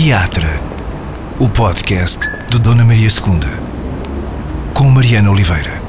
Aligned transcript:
Teatro, 0.00 0.46
o 1.40 1.48
podcast 1.48 2.20
de 2.48 2.60
Dona 2.60 2.84
Maria 2.84 3.08
II, 3.08 4.72
com 4.72 4.84
Mariana 4.84 5.28
Oliveira. 5.28 5.82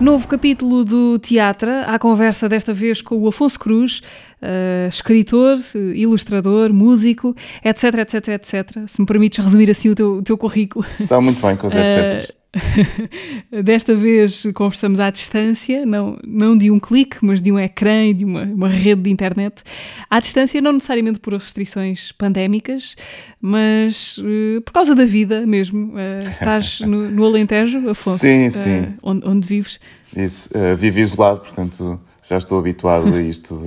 Novo 0.00 0.28
capítulo 0.28 0.84
do 0.84 1.18
Teatro, 1.18 1.68
à 1.84 1.98
conversa 1.98 2.48
desta 2.48 2.72
vez 2.72 3.02
com 3.02 3.16
o 3.16 3.26
Afonso 3.26 3.58
Cruz, 3.58 4.02
uh, 4.40 4.88
escritor, 4.88 5.58
ilustrador, 5.74 6.72
músico, 6.72 7.34
etc, 7.64 7.92
etc, 7.98 8.28
etc. 8.28 8.84
Se 8.86 9.00
me 9.00 9.06
permites 9.06 9.44
resumir 9.44 9.68
assim 9.68 9.88
o 9.88 9.96
teu, 9.96 10.12
o 10.18 10.22
teu 10.22 10.38
currículo. 10.38 10.86
Está 10.96 11.20
muito 11.20 11.44
bem 11.44 11.56
com 11.56 11.66
os 11.66 11.74
etc. 11.74 12.32
Desta 13.64 13.94
vez 13.94 14.44
conversamos 14.54 14.98
à 14.98 15.10
distância, 15.10 15.86
não, 15.86 16.18
não 16.26 16.58
de 16.58 16.70
um 16.70 16.80
clique, 16.80 17.18
mas 17.22 17.40
de 17.40 17.52
um 17.52 17.58
ecrã 17.58 18.06
e 18.06 18.14
de 18.14 18.24
uma, 18.24 18.42
uma 18.42 18.68
rede 18.68 19.02
de 19.02 19.10
internet. 19.10 19.62
À 20.08 20.18
distância, 20.18 20.60
não 20.60 20.72
necessariamente 20.72 21.20
por 21.20 21.32
restrições 21.34 22.12
pandémicas, 22.12 22.96
mas 23.40 24.18
uh, 24.18 24.60
por 24.62 24.72
causa 24.72 24.94
da 24.94 25.04
vida 25.04 25.46
mesmo. 25.46 25.92
Uh, 25.94 26.28
estás 26.30 26.80
no, 26.82 27.10
no, 27.10 27.24
Alentejo, 27.24 27.88
Afonso? 27.88 28.18
Sim, 28.18 28.48
uh, 28.48 28.50
sim. 28.50 28.94
Onde, 29.02 29.26
onde, 29.26 29.46
vives? 29.46 29.78
Isso, 30.16 30.50
vivo 30.76 30.98
isolado, 30.98 31.40
portanto 31.40 32.00
já 32.22 32.36
estou 32.36 32.58
habituado 32.58 33.14
a 33.14 33.22
isto 33.22 33.60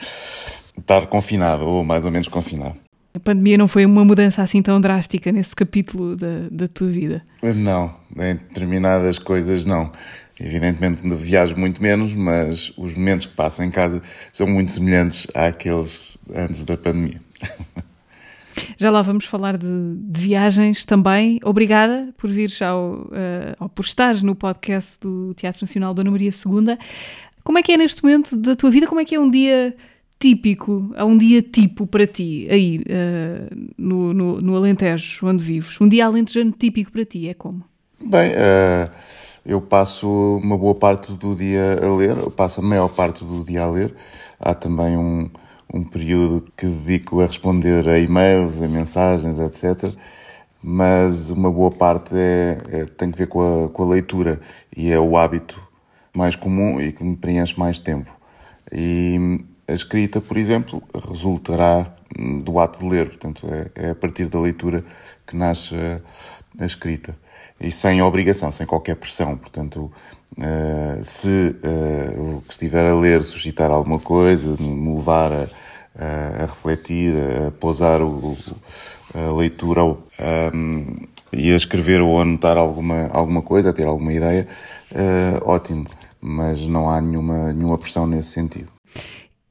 estar 0.78 1.06
confinado, 1.06 1.64
ou 1.64 1.84
mais 1.84 2.04
ou 2.04 2.10
menos 2.10 2.28
confinado. 2.28 2.87
A 3.18 3.20
pandemia 3.20 3.58
não 3.58 3.66
foi 3.66 3.84
uma 3.84 4.04
mudança 4.04 4.42
assim 4.42 4.62
tão 4.62 4.80
drástica 4.80 5.32
nesse 5.32 5.54
capítulo 5.54 6.14
da, 6.14 6.48
da 6.52 6.68
tua 6.68 6.86
vida? 6.86 7.20
Não, 7.42 7.92
em 8.16 8.36
determinadas 8.36 9.18
coisas 9.18 9.64
não. 9.64 9.90
Evidentemente 10.38 11.00
viajo 11.16 11.56
muito 11.56 11.82
menos, 11.82 12.14
mas 12.14 12.72
os 12.78 12.94
momentos 12.94 13.26
que 13.26 13.34
passo 13.34 13.60
em 13.64 13.72
casa 13.72 14.00
são 14.32 14.46
muito 14.46 14.70
semelhantes 14.70 15.26
àqueles 15.34 16.16
antes 16.32 16.64
da 16.64 16.76
pandemia. 16.76 17.20
Já 18.78 18.88
lá 18.88 19.02
vamos 19.02 19.24
falar 19.24 19.58
de, 19.58 19.66
de 19.96 20.20
viagens 20.20 20.84
também. 20.84 21.40
Obrigada 21.42 22.14
por 22.16 22.30
vires 22.30 22.62
ao, 22.62 23.08
uh, 23.08 23.54
ao 23.58 23.68
por 23.68 23.84
estares 23.84 24.22
no 24.22 24.36
podcast 24.36 24.96
do 25.00 25.34
Teatro 25.34 25.62
Nacional 25.62 25.92
Dona 25.92 26.10
Maria 26.12 26.30
II. 26.30 26.78
Como 27.44 27.58
é 27.58 27.62
que 27.64 27.72
é 27.72 27.76
neste 27.76 28.00
momento 28.00 28.36
da 28.36 28.54
tua 28.54 28.70
vida? 28.70 28.86
Como 28.86 29.00
é 29.00 29.04
que 29.04 29.16
é 29.16 29.20
um 29.20 29.28
dia 29.28 29.74
típico, 30.18 30.92
há 30.96 31.04
um 31.04 31.16
dia 31.16 31.40
tipo 31.40 31.86
para 31.86 32.06
ti, 32.06 32.48
aí 32.50 32.78
uh, 32.78 33.70
no, 33.76 34.12
no, 34.12 34.40
no, 34.40 34.56
Alentejo, 34.56 35.26
onde 35.26 35.44
vives? 35.44 35.80
Um 35.80 35.88
dia 35.88 36.06
alentejano 36.06 36.52
típico 36.52 36.90
para 36.90 37.04
ti, 37.04 37.28
é 37.28 37.34
como? 37.34 37.64
Bem, 38.00 38.32
uh, 38.32 38.90
eu 39.46 39.60
passo 39.60 40.08
uma 40.42 40.58
boa 40.58 40.74
parte 40.74 41.12
do 41.12 41.34
dia 41.34 41.78
a 41.82 41.96
ler, 41.96 42.16
eu 42.16 42.30
passo 42.30 42.60
a 42.60 42.64
maior 42.64 42.88
parte 42.88 43.24
do 43.24 43.44
dia 43.44 43.62
a 43.62 43.70
ler. 43.70 43.94
Há 44.40 44.54
também 44.54 44.96
um, 44.96 45.30
um 45.72 45.84
período 45.84 46.44
que 46.56 46.66
dedico 46.66 47.20
a 47.20 47.26
responder 47.26 47.88
a 47.88 47.98
e-mails, 47.98 48.60
a 48.60 48.68
mensagens, 48.68 49.38
etc. 49.38 49.94
Mas 50.62 51.30
uma 51.30 51.50
boa 51.50 51.70
parte 51.70 52.16
é, 52.16 52.58
é, 52.70 52.84
tem 52.84 53.10
que 53.10 53.18
ver 53.18 53.28
com 53.28 53.66
a, 53.66 53.68
com 53.68 53.82
a 53.84 53.86
leitura 53.86 54.40
e 54.76 54.90
é 54.90 54.98
o 54.98 55.16
hábito 55.16 55.60
mais 56.14 56.34
comum 56.34 56.80
e 56.80 56.92
que 56.92 57.04
me 57.04 57.16
preenche 57.16 57.58
mais 57.58 57.78
tempo. 57.78 58.10
E 58.72 59.44
a 59.68 59.72
escrita, 59.74 60.20
por 60.20 60.38
exemplo, 60.38 60.82
resultará 61.08 61.94
do 62.42 62.58
ato 62.58 62.78
de 62.78 62.88
ler, 62.88 63.10
portanto, 63.10 63.46
é, 63.50 63.88
é 63.88 63.90
a 63.90 63.94
partir 63.94 64.26
da 64.26 64.40
leitura 64.40 64.82
que 65.26 65.36
nasce 65.36 65.74
a, 65.74 66.00
a, 66.62 66.66
escrita. 66.66 67.14
E 67.60 67.70
sem 67.70 68.00
obrigação, 68.00 68.50
sem 68.50 68.66
qualquer 68.66 68.96
pressão. 68.96 69.36
Portanto, 69.36 69.92
uh, 70.38 71.02
se 71.02 71.54
uh, 71.62 72.36
o 72.36 72.42
que 72.42 72.52
estiver 72.52 72.86
a 72.86 72.94
ler 72.94 73.22
suscitar 73.22 73.70
alguma 73.70 73.98
coisa, 73.98 74.56
me 74.58 74.96
levar 74.96 75.32
a, 75.32 75.48
a, 75.98 76.46
refletir, 76.46 77.12
a 77.46 77.50
pousar 77.50 78.00
o, 78.00 78.36
a 79.14 79.32
leitura 79.32 79.84
um, 79.84 79.96
ehm, 80.18 81.08
e 81.32 81.52
a 81.52 81.56
escrever 81.56 82.00
ou 82.00 82.20
anotar 82.20 82.56
alguma, 82.56 83.08
alguma 83.12 83.42
coisa, 83.42 83.70
a 83.70 83.72
ter 83.72 83.86
alguma 83.86 84.12
ideia, 84.12 84.46
uh, 84.92 85.50
ótimo. 85.50 85.84
Mas 86.20 86.66
não 86.66 86.88
há 86.88 87.00
nenhuma, 87.00 87.52
nenhuma 87.52 87.76
pressão 87.76 88.06
nesse 88.06 88.30
sentido. 88.30 88.77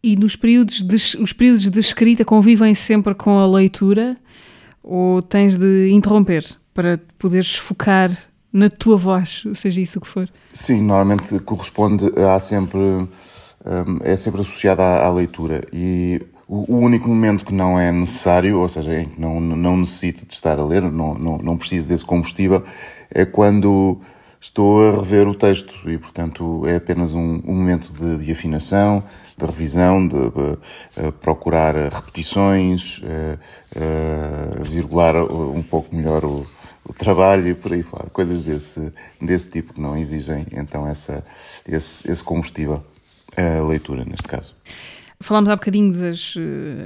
E 0.08 0.16
nos 0.16 0.38
períodos 0.38 0.82
de, 0.82 0.96
os 1.22 1.34
períodos 1.34 1.70
de 1.70 1.80
escrita 1.82 2.24
convivem 2.24 2.74
sempre 2.74 3.14
com 3.14 3.40
a 3.40 3.46
leitura? 3.46 4.16
Ou 4.82 5.22
tens 5.22 5.58
de 5.58 5.90
interromper 5.92 6.46
para 6.74 6.98
poderes 7.20 7.58
focar 7.58 8.10
na 8.54 8.70
tua 8.70 8.96
voz, 8.96 9.44
seja 9.54 9.82
isso 9.82 10.00
o 10.00 10.02
que 10.02 10.08
for? 10.08 10.30
Sim, 10.54 10.82
normalmente 10.82 11.38
corresponde 11.40 12.10
a 12.18 12.40
sempre 12.40 12.80
hum, 12.80 13.10
é 14.02 14.16
sempre 14.16 14.40
associada 14.40 14.82
à, 14.82 15.08
à 15.08 15.12
leitura. 15.12 15.68
E 15.74 16.22
o, 16.48 16.78
único 16.78 17.10
momento 17.10 17.44
que 17.44 17.54
não 17.54 17.78
é 17.78 17.92
necessário, 17.92 18.60
ou 18.60 18.70
seja, 18.70 19.02
em 19.02 19.10
que 19.10 19.20
não, 19.20 19.42
não 19.42 19.76
necessito 19.76 20.26
de 20.26 20.34
estar 20.34 20.58
a 20.58 20.64
ler, 20.64 20.84
não, 20.84 21.16
não, 21.16 21.38
não 21.38 21.58
preciso 21.58 21.90
desse 21.90 22.06
combustível, 22.06 22.64
é 23.12 23.26
quando 23.26 24.00
estou 24.40 24.88
a 24.88 24.96
rever 25.00 25.28
o 25.28 25.36
texto. 25.36 25.76
E, 25.90 25.98
portanto, 25.98 26.66
é 26.66 26.78
apenas 26.78 27.14
um, 27.14 27.42
um 27.46 27.56
momento 27.56 27.92
de, 27.92 28.26
de, 28.26 28.32
afinação, 28.32 29.04
de 29.38 29.46
revisão, 29.46 30.08
de, 30.08 30.16
de 30.16 31.12
procurar 31.22 31.76
repetições, 31.76 33.02
virgular 34.64 35.16
um 35.16 35.62
pouco 35.62 35.96
melhor 35.96 36.26
o, 36.26 36.46
o, 36.84 36.94
trabalho 36.94 37.48
e 37.48 37.54
por 37.54 37.74
aí 37.74 37.84
fora. 37.84 38.10
Coisas 38.10 38.42
desse, 38.42 38.92
desse 39.22 39.50
tipo 39.50 39.74
que 39.74 39.82
não 39.82 39.96
exigem, 39.96 40.46
então, 40.52 40.88
essa, 40.88 41.24
esse, 41.68 42.10
esse 42.10 42.24
combustível, 42.24 42.84
a 43.36 43.64
leitura, 43.64 44.04
neste 44.04 44.28
caso. 44.28 44.56
Falámos 45.20 45.50
há 45.50 45.56
bocadinho 45.56 45.94
das, 45.94 46.20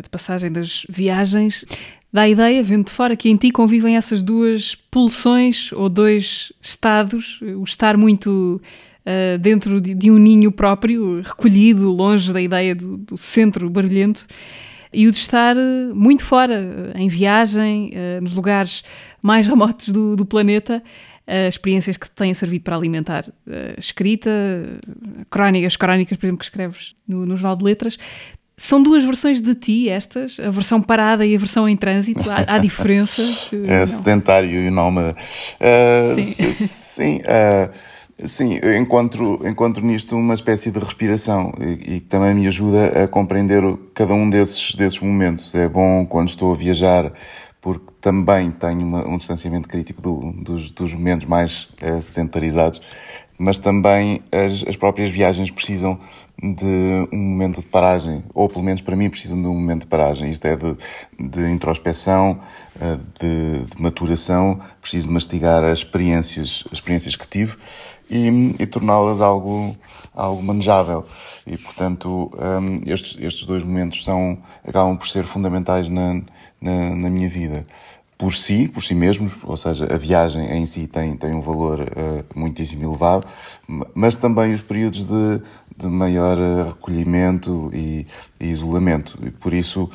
de 0.03 0.09
passagem 0.09 0.51
das 0.51 0.85
viagens. 0.89 1.65
Dá 2.13 2.23
a 2.23 2.29
ideia, 2.29 2.63
vendo 2.63 2.85
de 2.85 2.91
fora, 2.91 3.15
que 3.15 3.29
em 3.29 3.37
ti 3.37 3.51
convivem 3.51 3.95
essas 3.95 4.21
duas 4.23 4.75
pulsões 4.75 5.71
ou 5.71 5.89
dois 5.89 6.51
estados, 6.61 7.39
o 7.41 7.63
estar 7.63 7.95
muito 7.95 8.61
uh, 9.05 9.37
dentro 9.37 9.79
de, 9.81 9.93
de, 9.93 10.11
um 10.11 10.17
ninho 10.17 10.51
próprio, 10.51 11.21
recolhido, 11.21 11.91
longe 11.91 12.31
da 12.31 12.41
ideia 12.41 12.75
do, 12.75 12.97
do 12.97 13.17
centro 13.17 13.69
barulhento, 13.69 14.25
e 14.93 15.07
o 15.07 15.11
de 15.11 15.19
estar 15.19 15.55
eh, 15.55 15.93
muito 15.93 16.25
fora, 16.25 16.91
em 16.95 17.07
viagem, 17.07 17.93
nos 18.21 18.33
lugares 18.33 18.83
mais 19.23 19.47
remotos 19.47 19.87
do, 19.87 20.17
do 20.17 20.25
planeta, 20.25 20.83
experiências 21.47 21.95
que 21.95 22.11
têm 22.11 22.33
servido 22.33 22.65
para 22.65 22.75
alimentar 22.75 23.23
escrita, 23.77 24.29
crónicas, 25.29 25.77
crónicas, 25.77 26.17
por 26.17 26.25
exemplo, 26.25 26.39
que 26.39 26.43
escreves 26.43 26.93
no, 27.07 27.25
no 27.25 27.37
Jornal 27.37 27.55
de 27.55 27.63
Letras. 27.63 27.97
São 28.61 28.83
duas 28.83 29.03
versões 29.03 29.41
de 29.41 29.55
ti, 29.55 29.89
estas, 29.89 30.39
a 30.39 30.51
versão 30.51 30.79
parada 30.79 31.25
e 31.25 31.35
a 31.35 31.39
versão 31.39 31.67
em 31.67 31.75
trânsito. 31.75 32.29
Há, 32.29 32.55
há 32.55 32.57
diferenças? 32.59 33.49
É 33.65 33.79
não. 33.79 33.85
sedentário 33.87 34.51
e 34.51 34.69
nómada. 34.69 35.15
Uh, 35.59 36.21
sim. 36.21 36.53
Sim, 36.53 37.21
uh, 37.21 37.71
sim 38.25 38.59
eu 38.61 38.75
encontro, 38.75 39.47
encontro 39.47 39.85
nisto 39.85 40.15
uma 40.15 40.33
espécie 40.33 40.71
de 40.71 40.79
respiração 40.79 41.53
e, 41.59 41.95
e 41.95 41.99
também 41.99 42.33
me 42.33 42.47
ajuda 42.47 43.03
a 43.03 43.07
compreender 43.07 43.63
cada 43.93 44.13
um 44.13 44.29
desses, 44.29 44.75
desses 44.75 44.99
momentos. 44.99 45.53
É 45.55 45.67
bom 45.67 46.05
quando 46.05 46.29
estou 46.29 46.51
a 46.51 46.55
viajar 46.55 47.11
porque 47.61 47.93
também 48.01 48.49
tenho 48.49 48.81
uma, 48.81 49.07
um 49.07 49.17
distanciamento 49.17 49.69
crítico 49.69 50.01
do, 50.01 50.31
dos, 50.33 50.71
dos 50.71 50.93
momentos 50.93 51.27
mais 51.27 51.69
uh, 51.83 52.01
sedentarizados, 52.01 52.81
mas 53.37 53.59
também 53.59 54.23
as, 54.31 54.67
as 54.67 54.75
próprias 54.75 55.11
viagens 55.11 55.51
precisam 55.51 55.99
de 56.41 57.07
um 57.13 57.17
momento 57.17 57.59
de 57.59 57.67
paragem, 57.67 58.23
ou 58.33 58.49
pelo 58.49 58.63
menos 58.63 58.81
para 58.81 58.95
mim 58.95 59.09
precisam 59.11 59.39
de 59.39 59.47
um 59.47 59.53
momento 59.53 59.81
de 59.81 59.87
paragem. 59.87 60.31
Isto 60.31 60.45
é 60.45 60.55
de, 60.55 60.75
de 61.19 61.51
introspeção, 61.51 62.39
eh, 62.79 62.97
de, 63.19 63.65
de, 63.65 63.81
maturação, 63.81 64.59
preciso 64.81 65.11
mastigar 65.11 65.63
as 65.63 65.79
experiências, 65.79 66.63
as 66.67 66.73
experiências 66.73 67.15
que 67.15 67.27
tive 67.27 67.55
e, 68.11 68.55
e 68.59 68.67
torná-las 68.67 69.21
algo, 69.21 69.75
algo 70.13 70.43
manejável. 70.43 71.05
E, 71.47 71.57
portanto, 71.57 72.29
um, 72.37 72.81
estes, 72.85 73.17
estes 73.19 73.45
dois 73.47 73.63
momentos 73.63 74.03
são, 74.03 74.37
acabam 74.67 74.97
por 74.97 75.07
ser 75.07 75.23
fundamentais 75.23 75.87
na, 75.87 76.21
na, 76.61 76.89
na 76.95 77.09
minha 77.09 77.29
vida 77.29 77.65
por 78.21 78.35
si, 78.35 78.67
por 78.67 78.83
si 78.83 78.93
mesmos, 78.93 79.33
ou 79.43 79.57
seja, 79.57 79.91
a 79.91 79.97
viagem 79.97 80.45
em 80.55 80.63
si 80.67 80.85
tem, 80.85 81.17
tem 81.17 81.33
um 81.33 81.41
valor 81.41 81.79
uh, 81.79 82.23
muitíssimo 82.35 82.83
elevado, 82.83 83.25
mas 83.95 84.15
também 84.15 84.53
os 84.53 84.61
períodos 84.61 85.05
de, 85.05 85.41
de 85.75 85.87
maior 85.87 86.37
eh, 86.37 86.67
recolhimento 86.67 87.71
e, 87.73 88.05
e, 88.39 88.45
isolamento. 88.45 89.17
E 89.25 89.31
por 89.31 89.51
isso, 89.53 89.89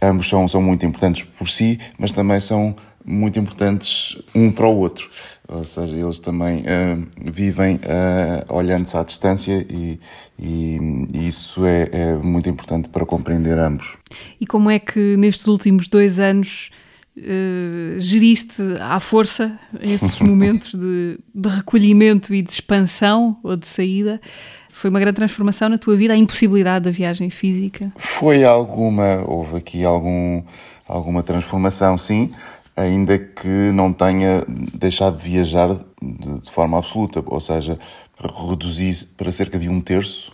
ambos 0.00 0.28
são, 0.28 0.46
são 0.46 0.62
muito 0.62 0.86
importantes 0.86 1.24
por 1.24 1.48
si, 1.48 1.80
mas 1.98 2.12
também 2.12 2.38
são 2.38 2.76
muito 3.04 3.38
importantes 3.38 4.18
um 4.34 4.50
para 4.50 4.66
o 4.66 4.76
outro. 4.76 5.08
Ou 5.46 5.62
seja, 5.62 5.94
eles 5.94 6.18
também 6.18 6.60
uh, 6.60 7.06
vivem 7.30 7.76
uh, 7.76 8.54
olhando-se 8.54 8.96
à 8.96 9.02
distância 9.02 9.66
e, 9.68 10.00
e, 10.38 10.78
e 11.12 11.28
isso 11.28 11.66
é, 11.66 11.88
é 11.92 12.14
muito 12.14 12.48
importante 12.48 12.88
para 12.88 13.04
compreender 13.04 13.58
ambos. 13.58 13.94
E 14.40 14.46
como 14.46 14.70
é 14.70 14.78
que 14.78 15.16
nestes 15.18 15.46
últimos 15.46 15.86
dois 15.86 16.18
anos 16.18 16.70
uh, 17.18 18.00
geriste 18.00 18.62
à 18.80 18.98
força 18.98 19.58
esses 19.82 20.18
momentos 20.20 20.74
de, 20.74 21.18
de, 21.34 21.48
recolhimento 21.48 22.34
e 22.34 22.40
de 22.40 22.50
expansão 22.50 23.36
ou 23.42 23.54
de 23.54 23.66
saída 23.66 24.22
Foi 24.72 24.88
uma 24.88 24.98
grande 24.98 25.16
transformação 25.16 25.68
na 25.68 25.76
tua 25.76 25.94
vida, 25.94 26.14
a 26.14 26.16
impossibilidade 26.16 26.86
da 26.86 26.90
viagem 26.90 27.28
física? 27.28 27.92
Foi 27.96 28.44
alguma, 28.44 29.22
houve 29.26 29.58
aqui 29.58 29.84
algum, 29.84 30.42
alguma 30.88 31.22
transformação, 31.22 31.98
sim, 31.98 32.32
ainda 32.76 33.18
que 33.18 33.70
não 33.72 33.92
tenha 33.92 34.44
deixado 34.48 35.18
de 35.18 35.24
viajar 35.24 35.74
de, 36.02 36.40
de 36.40 36.50
forma 36.50 36.78
absoluta, 36.78 37.22
ou 37.24 37.40
seja, 37.40 37.78
reduzi 38.48 39.06
para 39.16 39.32
cerca 39.32 39.58
de 39.58 39.68
um 39.68 39.80
terço, 39.80 40.32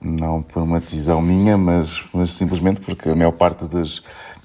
não 0.00 0.42
por 0.42 0.62
uma 0.62 0.80
decisão 0.80 1.22
minha, 1.22 1.56
mas, 1.56 2.04
mas 2.12 2.30
simplesmente 2.30 2.80
porque 2.80 3.08
a 3.08 3.14
maior 3.14 3.32
parte 3.32 3.64
das, 3.66 4.02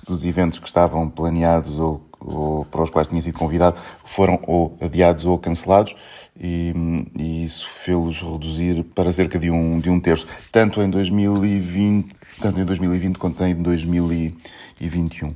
dos 0.08 0.26
eventos 0.26 0.60
que 0.60 0.68
estavam 0.68 1.10
planeados 1.10 1.78
ou, 1.78 2.06
ou 2.20 2.66
para 2.66 2.84
os 2.84 2.90
quais 2.90 3.08
tinha 3.08 3.22
sido 3.22 3.38
convidado 3.38 3.78
foram 4.06 4.40
ou 4.44 4.78
adiados 4.80 5.26
ou 5.26 5.38
cancelados 5.38 5.96
e, 6.40 6.74
e 7.18 7.44
isso 7.44 7.68
fez-los 7.68 8.22
reduzir 8.22 8.84
para 8.96 9.12
cerca 9.12 9.38
de 9.38 9.52
um, 9.52 9.80
de 9.80 9.90
um 9.90 10.00
terço, 10.00 10.28
tanto 10.52 10.82
em 10.82 10.90
2020, 10.90 12.16
tanto 12.40 12.60
em 12.60 12.66
2020 12.66 13.18
quanto 13.18 13.44
em 13.44 13.56
2021. 13.56 15.34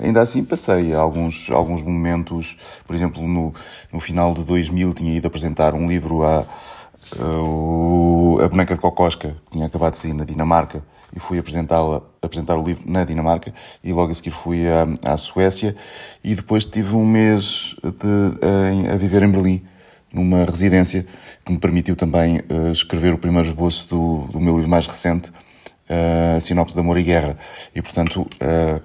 Ainda 0.00 0.22
assim 0.22 0.44
passei 0.44 0.94
alguns, 0.94 1.50
alguns 1.50 1.82
momentos, 1.82 2.56
por 2.86 2.94
exemplo, 2.94 3.26
no, 3.26 3.52
no 3.92 4.00
final 4.00 4.32
de 4.32 4.44
2000 4.44 4.94
tinha 4.94 5.16
ido 5.16 5.26
apresentar 5.26 5.74
um 5.74 5.88
livro 5.88 6.22
a, 6.22 6.44
a, 7.18 8.48
Boneca 8.48 8.74
de 8.74 8.80
Cocosca, 8.80 9.36
que 9.46 9.52
tinha 9.52 9.66
acabado 9.66 9.92
de 9.92 9.98
sair 9.98 10.12
na 10.12 10.24
Dinamarca, 10.24 10.82
e 11.14 11.18
fui 11.18 11.38
apresentá-la, 11.38 12.02
apresentar 12.22 12.56
o 12.56 12.62
livro 12.62 12.84
na 12.86 13.04
Dinamarca, 13.04 13.52
e 13.82 13.92
logo 13.92 14.10
a 14.10 14.14
seguir 14.14 14.30
fui 14.30 14.66
à, 14.68 15.12
à 15.12 15.16
Suécia, 15.16 15.74
e 16.22 16.34
depois 16.34 16.64
tive 16.64 16.94
um 16.94 17.04
mês 17.04 17.74
de, 17.82 18.90
a, 18.90 18.94
a 18.94 18.96
viver 18.96 19.22
em 19.22 19.30
Berlim 19.30 19.62
numa 20.12 20.44
residência 20.44 21.06
que 21.44 21.52
me 21.52 21.58
permitiu 21.58 21.94
também 21.94 22.38
uh, 22.38 22.72
escrever 22.72 23.12
o 23.12 23.18
primeiro 23.18 23.46
esboço 23.48 23.88
do, 23.88 24.26
do 24.32 24.40
meu 24.40 24.54
livro 24.54 24.70
mais 24.70 24.86
recente, 24.86 25.30
uh, 25.30 26.40
Sinopse 26.40 26.74
de 26.74 26.80
Amor 26.80 26.98
e 26.98 27.02
Guerra. 27.02 27.36
E, 27.74 27.82
portanto, 27.82 28.22
uh, 28.22 28.82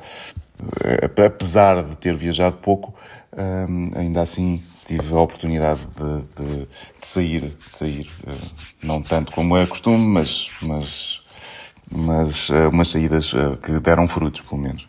apesar 1.26 1.84
de 1.84 1.98
ter 1.98 2.16
viajado 2.16 2.58
pouco, 2.58 2.94
ainda 3.96 4.22
assim 4.22 4.62
tive 4.86 5.14
a 5.14 5.20
oportunidade 5.20 5.82
de, 5.88 6.44
de, 6.44 6.60
de 7.00 7.08
sair, 7.08 7.42
de 7.42 7.76
sair 7.76 8.10
não 8.82 9.02
tanto 9.02 9.32
como 9.32 9.58
é 9.58 9.66
costume, 9.66 10.06
mas, 10.06 10.50
mas, 10.62 11.22
mas 11.90 12.50
umas 12.72 12.88
saídas 12.90 13.32
que 13.62 13.80
deram 13.80 14.08
frutos, 14.08 14.42
pelo 14.42 14.62
menos. 14.62 14.88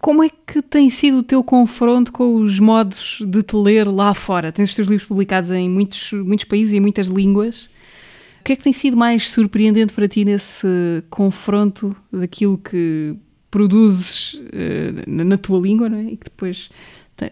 Como 0.00 0.22
é 0.22 0.28
que 0.28 0.62
tem 0.62 0.88
sido 0.90 1.18
o 1.18 1.22
teu 1.22 1.42
confronto 1.42 2.12
com 2.12 2.36
os 2.36 2.60
modos 2.60 3.18
de 3.26 3.42
te 3.42 3.56
ler 3.56 3.88
lá 3.88 4.14
fora? 4.14 4.52
Tens 4.52 4.70
os 4.70 4.74
teus 4.76 4.88
livros 4.88 5.08
publicados 5.08 5.50
em 5.50 5.68
muitos, 5.68 6.12
muitos 6.12 6.44
países 6.44 6.72
e 6.72 6.76
em 6.76 6.80
muitas 6.80 7.08
línguas. 7.08 7.68
O 8.40 8.44
que 8.44 8.52
é 8.52 8.56
que 8.56 8.62
tem 8.62 8.72
sido 8.72 8.96
mais 8.96 9.30
surpreendente 9.30 9.92
para 9.92 10.06
ti 10.06 10.24
nesse 10.24 11.02
confronto 11.10 11.96
daquilo 12.12 12.56
que 12.56 13.16
produzes 13.50 14.34
uh, 14.34 15.04
na 15.06 15.38
tua 15.38 15.60
língua 15.60 15.88
é? 15.88 16.02
e 16.02 16.16
que 16.16 16.24
depois 16.24 16.70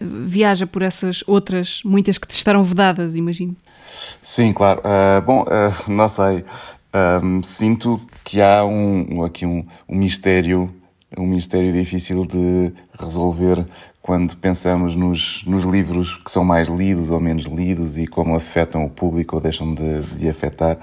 viaja 0.01 0.67
por 0.67 0.81
essas 0.81 1.23
outras, 1.25 1.81
muitas 1.85 2.17
que 2.17 2.27
te 2.27 2.35
estarão 2.35 2.61
vedadas, 2.61 3.15
imagino? 3.15 3.55
Sim, 4.21 4.51
claro. 4.51 4.81
Uh, 4.81 5.21
bom, 5.21 5.43
uh, 5.43 5.91
não 5.91 6.07
sei. 6.09 6.43
sinto 7.43 8.01
que 8.23 8.41
há 8.41 8.65
um, 8.65 9.23
aqui 9.23 9.45
um, 9.45 9.65
um 9.87 9.97
mistério 9.97 10.73
um 11.15 11.25
mistério 11.25 11.71
difícil 11.71 12.25
de 12.25 12.73
resolver 12.99 13.65
quando 14.07 14.37
pensamos 14.37 14.95
nos, 14.95 15.43
nos 15.45 15.65
livros 15.65 16.15
que 16.15 16.31
são 16.31 16.41
mais 16.41 16.69
lidos 16.69 17.11
ou 17.11 17.19
menos 17.19 17.43
lidos 17.43 17.97
e 17.97 18.07
como 18.07 18.37
afetam 18.37 18.85
o 18.85 18.89
público 18.89 19.35
ou 19.35 19.41
deixam 19.41 19.73
de, 19.73 19.99
de 19.99 20.29
afetar. 20.29 20.77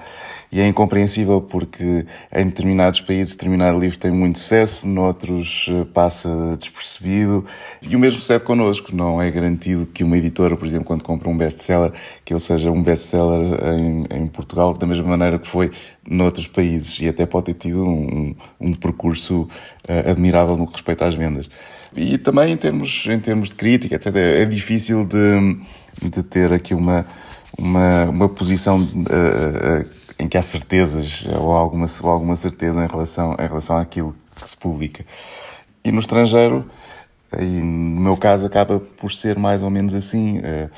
E 0.51 0.61
é 0.61 0.67
incompreensível 0.67 1.41
porque 1.41 2.05
em 2.31 2.45
determinados 2.45 3.01
países 3.01 3.35
determinado 3.35 3.79
livro 3.79 3.97
tem 3.97 4.11
muito 4.11 4.37
sucesso, 4.37 4.87
noutros 4.87 5.65
eh, 5.71 5.85
passa 5.91 6.29
despercebido. 6.55 7.43
E 7.81 7.95
o 7.95 7.99
mesmo 7.99 8.19
sucede 8.19 8.43
connosco. 8.43 8.95
Não 8.95 9.19
é 9.19 9.31
garantido 9.31 9.87
que 9.87 10.03
uma 10.03 10.19
editora, 10.19 10.55
por 10.55 10.67
exemplo, 10.67 10.85
quando 10.85 11.03
compra 11.03 11.27
um 11.27 11.35
best-seller, 11.35 11.93
que 12.23 12.31
ele 12.31 12.39
seja 12.39 12.69
um 12.69 12.83
best-seller 12.83 13.59
em, 13.79 14.05
em 14.17 14.27
Portugal 14.27 14.75
da 14.75 14.85
mesma 14.85 15.07
maneira 15.07 15.39
que 15.39 15.47
foi 15.47 15.71
noutros 16.07 16.45
países. 16.45 16.99
E 17.01 17.07
até 17.07 17.25
pode 17.25 17.45
ter 17.47 17.55
tido 17.55 17.83
um, 17.83 18.35
um 18.61 18.71
percurso 18.71 19.49
uh, 19.89 20.11
admirável 20.11 20.55
no 20.55 20.67
que 20.67 20.73
respeita 20.73 21.05
às 21.05 21.15
vendas. 21.15 21.49
E 21.95 22.17
também 22.17 22.51
em 22.51 22.57
termos, 22.57 23.07
em 23.09 23.19
termos 23.19 23.49
de 23.49 23.55
crítica, 23.55 23.95
etc. 23.95 24.15
É 24.15 24.45
difícil 24.45 25.05
de, 25.05 25.57
de 26.01 26.23
ter 26.23 26.51
aqui 26.51 26.73
uma, 26.73 27.05
uma, 27.57 28.05
uma 28.05 28.29
posição 28.29 28.79
uh, 28.79 29.81
uh, 29.81 29.89
em 30.19 30.27
que 30.27 30.37
há 30.37 30.41
certezas 30.41 31.25
ou 31.39 31.51
alguma, 31.51 31.87
ou 32.03 32.09
alguma 32.09 32.35
certeza 32.35 32.83
em 32.83 32.87
relação, 32.87 33.35
em 33.39 33.47
relação 33.47 33.77
àquilo 33.77 34.15
que 34.35 34.49
se 34.49 34.57
publica. 34.57 35.05
E 35.83 35.91
no 35.91 35.99
estrangeiro, 35.99 36.69
e 37.39 37.61
no 37.61 38.01
meu 38.01 38.17
caso, 38.17 38.45
acaba 38.45 38.79
por 38.79 39.11
ser 39.11 39.37
mais 39.37 39.63
ou 39.63 39.69
menos 39.69 39.93
assim. 39.93 40.39
Uh, 40.39 40.69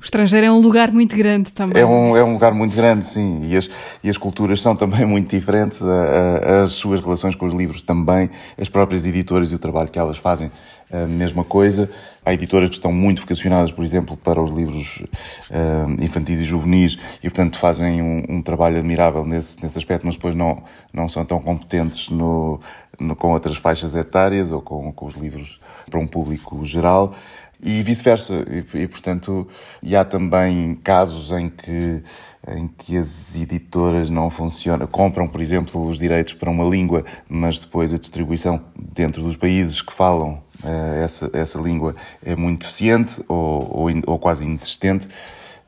o 0.00 0.02
estrangeiro 0.02 0.46
é 0.46 0.50
um 0.50 0.60
lugar 0.60 0.90
muito 0.90 1.14
grande 1.14 1.52
também. 1.52 1.82
É 1.82 1.84
um, 1.84 2.16
é 2.16 2.24
um 2.24 2.32
lugar 2.32 2.54
muito 2.54 2.74
grande, 2.74 3.04
sim. 3.04 3.40
E 3.44 3.54
as, 3.54 3.68
e 4.02 4.08
as 4.08 4.16
culturas 4.16 4.62
são 4.62 4.74
também 4.74 5.04
muito 5.06 5.28
diferentes, 5.28 5.82
a, 5.82 5.88
a, 5.88 6.62
as 6.62 6.72
suas 6.72 7.00
relações 7.00 7.34
com 7.34 7.44
os 7.44 7.52
livros 7.52 7.82
também, 7.82 8.30
as 8.58 8.68
próprias 8.68 9.04
editoras 9.04 9.52
e 9.52 9.54
o 9.54 9.58
trabalho 9.58 9.90
que 9.90 9.98
elas 9.98 10.16
fazem, 10.16 10.50
a 10.90 11.06
mesma 11.06 11.44
coisa. 11.44 11.90
Há 12.24 12.32
editoras 12.32 12.70
que 12.70 12.76
estão 12.76 12.90
muito 12.90 13.20
vocacionadas, 13.20 13.70
por 13.70 13.84
exemplo, 13.84 14.16
para 14.16 14.42
os 14.42 14.50
livros 14.50 15.02
uh, 15.50 16.02
infantis 16.02 16.40
e 16.40 16.44
juvenis 16.44 16.98
e, 17.22 17.28
portanto, 17.28 17.58
fazem 17.58 18.00
um, 18.00 18.24
um, 18.26 18.42
trabalho 18.42 18.78
admirável 18.78 19.26
nesse, 19.26 19.62
nesse 19.62 19.76
aspecto, 19.76 20.06
mas 20.06 20.16
depois 20.16 20.34
não, 20.34 20.62
não 20.94 21.10
são 21.10 21.24
tão 21.26 21.40
competentes 21.40 22.08
no, 22.08 22.58
no 22.98 23.14
com 23.14 23.32
outras 23.32 23.58
faixas 23.58 23.94
etárias 23.94 24.50
ou 24.50 24.62
com, 24.62 24.90
com 24.92 25.06
os 25.06 25.14
livros 25.14 25.60
para 25.90 26.00
um 26.00 26.06
público 26.06 26.64
geral 26.64 27.14
e 27.62 27.82
vice-versa. 27.82 28.44
E, 28.48 28.82
e, 28.82 28.88
portanto, 28.88 29.46
e 29.82 29.94
há 29.96 30.04
também 30.04 30.74
casos 30.76 31.32
em 31.32 31.48
que, 31.48 32.02
em 32.48 32.68
que 32.68 32.96
as 32.96 33.36
editoras 33.36 34.08
não 34.10 34.30
funcionam, 34.30 34.86
compram, 34.86 35.28
por 35.28 35.40
exemplo, 35.40 35.86
os 35.86 35.98
direitos 35.98 36.34
para 36.34 36.50
uma 36.50 36.64
língua, 36.64 37.04
mas 37.28 37.58
depois 37.60 37.92
a 37.92 37.98
distribuição 37.98 38.60
dentro 38.76 39.22
dos 39.22 39.36
países 39.36 39.82
que 39.82 39.92
falam 39.92 40.42
uh, 40.64 40.94
essa, 41.02 41.30
essa 41.32 41.58
língua 41.58 41.94
é 42.24 42.34
muito 42.34 42.60
deficiente 42.60 43.22
ou, 43.28 43.88
ou, 43.88 43.88
ou 44.06 44.18
quase 44.18 44.44
inexistente, 44.44 45.08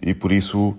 e 0.00 0.14
por 0.14 0.32
isso 0.32 0.76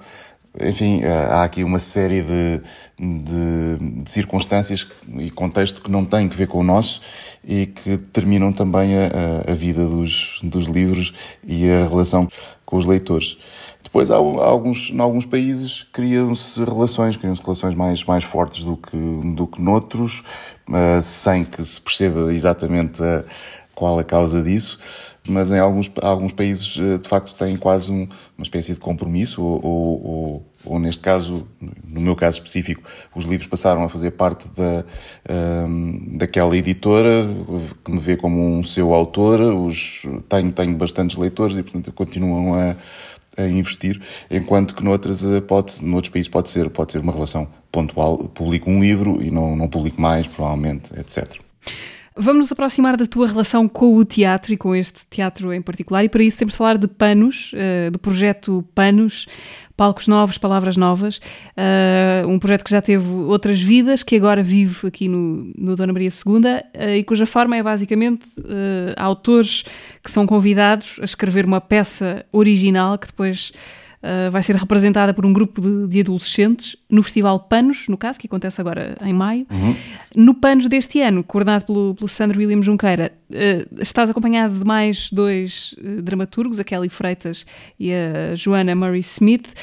enfim, 0.59 1.01
eh, 1.03 1.27
há 1.29 1.43
aqui 1.43 1.63
uma 1.63 1.79
série 1.79 2.21
de, 2.21 2.61
de, 2.99 4.03
de, 4.03 4.11
circunstâncias 4.11 4.87
e 5.17 5.31
contexto 5.31 5.81
que 5.81 5.89
não 5.89 6.05
têm 6.05 6.29
que 6.29 6.35
ver 6.35 6.47
com 6.47 6.59
o 6.59 6.63
nosso 6.63 7.01
e 7.43 7.65
que 7.65 7.91
determinam 7.97 8.51
também 8.51 8.95
a, 8.95 9.51
a 9.51 9.53
vida 9.53 9.85
dos, 9.85 10.39
dos 10.43 10.67
livros 10.67 11.13
e 11.43 11.69
a 11.69 11.87
relação 11.87 12.27
com 12.65 12.77
os 12.77 12.85
leitores. 12.85 13.37
Depois, 13.81 14.09
há, 14.09 14.15
alguns, 14.15 14.91
em 14.91 14.99
alguns 14.99 15.25
países, 15.25 15.83
criam-se 15.91 16.63
relações, 16.63 17.17
criam-se 17.17 17.41
relações 17.41 17.75
mais, 17.75 18.03
mais 18.03 18.23
fortes 18.23 18.63
do 18.63 18.77
que, 18.77 18.97
do 19.35 19.45
que 19.45 19.61
noutros, 19.61 20.23
uh, 20.69 21.01
sem 21.01 21.43
que 21.43 21.63
se 21.63 21.81
perceba 21.81 22.31
exatamente 22.31 23.03
a, 23.03 23.23
qual 23.75 23.99
a 23.99 24.03
causa 24.03 24.41
disso 24.41 24.79
mas 25.27 25.51
em 25.51 25.59
alguns, 25.59 25.89
alguns 26.01 26.33
países 26.33 26.77
eh, 26.77 26.97
de 26.97 27.07
facto 27.07 27.33
têm 27.35 27.55
quase 27.55 27.91
um, 27.91 28.07
uma 28.37 28.43
espécie 28.43 28.73
de 28.73 28.79
compromisso, 28.79 29.41
ou, 29.41 29.65
ou, 29.65 30.05
ou, 30.05 30.51
ou, 30.65 30.79
neste 30.79 31.01
caso, 31.01 31.47
no 31.61 32.01
meu 32.01 32.15
caso 32.15 32.37
específico, 32.37 32.83
os 33.15 33.23
livros 33.23 33.47
passaram 33.47 33.83
a 33.83 33.89
fazer 33.89 34.11
parte 34.11 34.47
da, 34.49 34.83
um, 35.65 36.09
ehm, 36.09 36.17
daquela 36.17 36.57
editora 36.57 37.25
que 37.85 37.91
me 37.91 37.99
vê 37.99 38.17
como 38.17 38.41
um 38.41 38.63
seu 38.63 38.93
autor, 38.93 39.39
os, 39.39 40.03
tenho, 40.27 40.51
tenho 40.51 40.75
bastantes 40.75 41.15
leitores 41.17 41.57
e 41.57 41.63
portanto 41.63 41.91
continuam 41.93 42.55
a, 42.55 42.75
a 43.37 43.47
investir, 43.47 44.01
enquanto 44.29 44.75
que 44.75 44.83
noutras 44.83 45.23
eh, 45.23 45.39
pode, 45.41 45.83
noutros 45.83 46.11
países 46.11 46.27
pode 46.27 46.49
ser, 46.49 46.69
pode 46.69 46.91
ser 46.91 46.99
uma 46.99 47.13
relação 47.13 47.47
pontual, 47.71 48.17
publico 48.27 48.69
um 48.69 48.79
livro 48.79 49.21
e 49.23 49.31
não, 49.31 49.55
não 49.55 49.69
publico 49.69 50.01
mais, 50.01 50.27
provavelmente, 50.27 50.91
etc. 50.99 51.39
Vamos 52.15 52.41
nos 52.41 52.51
aproximar 52.51 52.95
da 52.95 53.07
tua 53.07 53.27
relação 53.27 53.67
com 53.67 53.95
o 53.95 54.05
teatro 54.05 54.53
e 54.53 54.57
com 54.57 54.75
este 54.75 55.03
teatro 55.09 55.51
em 55.51 55.61
particular, 55.61 56.03
e 56.03 56.09
para 56.09 56.21
isso 56.21 56.37
temos 56.37 56.53
de 56.53 56.57
falar 56.59 56.77
de 56.77 56.87
Panos, 56.87 57.51
uh, 57.53 57.89
do 57.89 57.97
projeto 57.97 58.63
Panos, 58.75 59.25
Palcos 59.75 60.07
Novos, 60.07 60.37
Palavras 60.37 60.77
Novas, 60.77 61.17
uh, 61.17 62.27
um 62.27 62.37
projeto 62.37 62.63
que 62.63 62.69
já 62.69 62.83
teve 62.83 63.07
outras 63.07 63.59
vidas, 63.59 64.03
que 64.03 64.15
agora 64.15 64.43
vive 64.43 64.87
aqui 64.87 65.07
no, 65.07 65.51
no 65.57 65.75
Dona 65.75 65.91
Maria 65.91 66.09
II, 66.09 66.35
uh, 66.35 66.89
e 66.95 67.03
cuja 67.03 67.25
forma 67.25 67.57
é 67.57 67.63
basicamente 67.63 68.27
autores 68.95 69.63
que 70.03 70.11
são 70.11 70.27
convidados 70.27 70.99
a 71.01 71.05
escrever 71.05 71.45
uma 71.45 71.59
peça 71.59 72.23
original 72.31 72.95
que 72.97 73.07
depois 73.07 73.51
uh, 74.03 74.29
vai 74.29 74.43
ser 74.43 74.55
representada 74.55 75.13
por 75.13 75.25
um 75.25 75.31
grupo 75.31 75.61
de, 75.61 75.87
de, 75.87 76.01
adolescentes 76.01 76.75
no 76.89 77.01
Festival 77.01 77.39
Panos, 77.39 77.87
no 77.87 77.97
caso, 77.97 78.19
que 78.19 78.27
acontece 78.27 78.59
agora 78.59 78.97
em 79.01 79.13
maio. 79.13 79.47
Uhum. 79.49 79.75
No 80.15 80.35
Panos 80.35 80.67
deste 80.67 81.01
ano, 81.01 81.23
coordenado 81.23 81.65
pelo, 81.65 81.95
pelo 81.95 82.09
Sandro 82.09 82.37
William 82.39 82.61
Junqueira, 82.61 83.13
uh, 83.31 83.81
estás 83.81 84.09
acompanhado 84.09 84.59
de 84.59 84.65
mais 84.65 85.09
dois 85.11 85.73
uh, 85.79 86.01
dramaturgos, 86.01 86.59
a 86.59 86.63
Kelly 86.63 86.89
Freitas 86.89 87.45
e 87.79 87.91
a 87.93 88.35
Joana 88.35 88.75
Murray 88.75 88.99
Smith. 88.99 89.53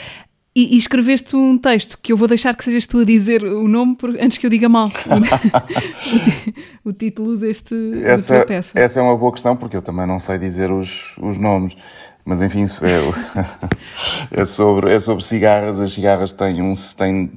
E, 0.52 0.75
e, 0.75 0.78
escreveste 0.78 1.37
um 1.37 1.56
texto 1.56 1.97
que 2.02 2.12
eu 2.12 2.16
vou 2.16 2.26
deixar 2.26 2.56
que 2.56 2.64
sejas 2.64 2.85
tu 2.85 2.99
a 2.99 3.04
dizer 3.04 3.44
o 3.44 3.68
nome 3.68 3.97
antes 4.20 4.37
que 4.37 4.44
eu 4.44 4.50
diga 4.50 4.68
mal. 4.68 4.90
o, 6.85 6.88
o, 6.88 6.92
título 6.92 7.37
deste 7.37 7.75
essa, 8.02 8.44
peça. 8.44 8.78
Essa 8.78 8.99
é 8.99 9.02
uma 9.02 9.16
boa 9.16 9.30
questão, 9.30 9.56
porque 9.56 9.76
eu 9.76 9.82
também 9.82 10.09
não 10.09 10.18
sei 10.18 10.38
dizer 10.38 10.73
os, 10.73 11.16
os 11.18 11.38
nomes. 11.38 11.76
Mas 12.24 12.42
enfim, 12.42 12.64
é, 12.64 14.30
é, 14.42 14.44
sobre, 14.44 14.92
é 14.92 15.00
sobre 15.00 15.24
cigarras. 15.24 15.80
As 15.80 15.92
cigarras 15.92 16.32
têm 16.32 16.62
um. 16.62 16.72
Têm, 16.96 17.32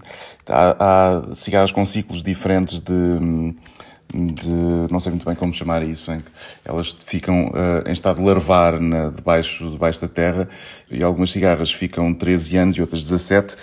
há, 0.48 0.76
há 0.80 1.36
cigarras 1.36 1.72
com 1.72 1.86
ciclos 1.86 2.24
diferentes 2.24 2.80
de 2.80 3.54
de 4.14 4.92
não 4.92 5.00
sei 5.00 5.12
muito 5.12 5.26
bem 5.26 5.36
como 5.36 5.54
chamar 5.54 5.84
isso, 5.84 6.12
em 6.12 6.20
que 6.20 6.32
elas 6.64 6.96
ficam 7.06 7.48
uh, 7.48 7.88
em 7.88 7.92
estado 7.92 8.24
larvar 8.24 8.80
na, 8.80 9.10
debaixo, 9.10 9.72
debaixo 9.72 10.00
da 10.02 10.08
terra 10.08 10.48
e 10.90 11.04
algumas 11.04 11.32
cigarras 11.32 11.72
ficam 11.72 12.14
13 12.14 12.58
anos 12.58 12.78
e 12.78 12.82
outras 12.82 13.02
17. 13.02 13.56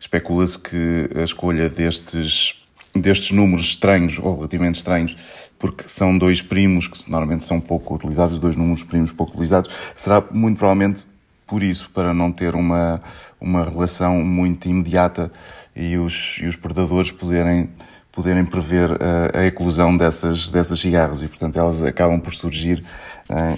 Especula-se 0.00 0.58
que 0.58 1.10
a 1.14 1.22
escolha 1.22 1.68
destes, 1.68 2.54
destes 2.94 3.32
números 3.32 3.66
estranhos, 3.66 4.18
ou 4.18 4.36
relativamente 4.36 4.78
estranhos, 4.78 5.14
porque 5.60 5.84
são 5.86 6.16
dois 6.16 6.40
primos 6.40 6.88
que 6.88 7.08
normalmente 7.08 7.44
são 7.44 7.60
pouco 7.60 7.94
utilizados, 7.94 8.38
dois 8.38 8.56
números 8.56 8.82
primos 8.82 9.12
pouco 9.12 9.32
utilizados, 9.32 9.70
será 9.94 10.24
muito 10.32 10.58
provavelmente 10.58 11.04
por 11.46 11.62
isso, 11.62 11.90
para 11.92 12.14
não 12.14 12.32
ter 12.32 12.54
uma, 12.54 13.02
uma 13.40 13.64
relação 13.64 14.22
muito 14.24 14.68
imediata 14.68 15.30
e 15.76 15.96
os, 15.96 16.38
e 16.40 16.46
os 16.46 16.56
predadores 16.56 17.10
poderem 17.10 17.68
poderem 18.12 18.44
prever 18.44 18.90
a, 19.00 19.38
a 19.38 19.46
eclosão 19.46 19.96
dessas, 19.96 20.50
dessas 20.50 20.80
cigarras 20.80 21.22
e, 21.22 21.28
portanto, 21.28 21.56
elas 21.56 21.80
acabam 21.82 22.18
por 22.18 22.34
surgir 22.34 22.82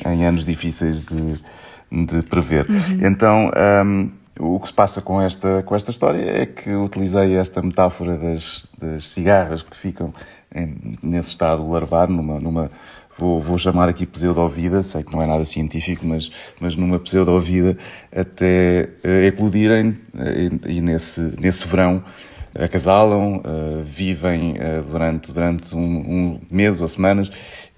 em, 0.04 0.12
em 0.12 0.26
anos 0.26 0.44
difíceis 0.44 1.06
de, 1.06 1.40
de 1.90 2.22
prever. 2.22 2.68
Uhum. 2.68 3.06
Então, 3.06 3.50
um, 3.84 4.10
o 4.38 4.60
que 4.60 4.68
se 4.68 4.74
passa 4.74 5.00
com 5.00 5.20
esta, 5.20 5.62
com 5.62 5.74
esta 5.74 5.90
história 5.90 6.42
é 6.42 6.46
que 6.46 6.70
utilizei 6.70 7.34
esta 7.34 7.62
metáfora 7.62 8.16
das, 8.16 8.68
das 8.78 9.08
cigarras 9.08 9.62
que 9.62 9.76
ficam 9.76 10.12
nesse 11.02 11.30
estado 11.30 11.68
larvar, 11.68 12.08
numa, 12.08 12.38
numa 12.38 12.70
vou, 13.16 13.40
vou 13.40 13.58
chamar 13.58 13.88
aqui 13.88 14.06
pseudo-vida, 14.06 14.82
sei 14.82 15.02
que 15.02 15.12
não 15.12 15.22
é 15.22 15.26
nada 15.26 15.44
científico, 15.44 16.06
mas, 16.06 16.30
mas 16.60 16.76
numa 16.76 16.98
pseudo-vida 16.98 17.76
até 18.14 18.88
uh, 19.04 19.26
eclodirem 19.26 19.96
uh, 20.14 20.66
e, 20.66 20.76
e, 20.76 20.80
nesse, 20.80 21.20
nesse 21.40 21.66
verão 21.66 22.02
acasalam, 22.58 23.36
uh, 23.36 23.82
vivem 23.84 24.52
uh, 24.52 24.82
durante, 24.82 25.32
durante 25.32 25.74
um, 25.74 25.80
um, 25.80 26.40
mês 26.50 26.80
ou 26.80 26.88
semanas 26.88 27.30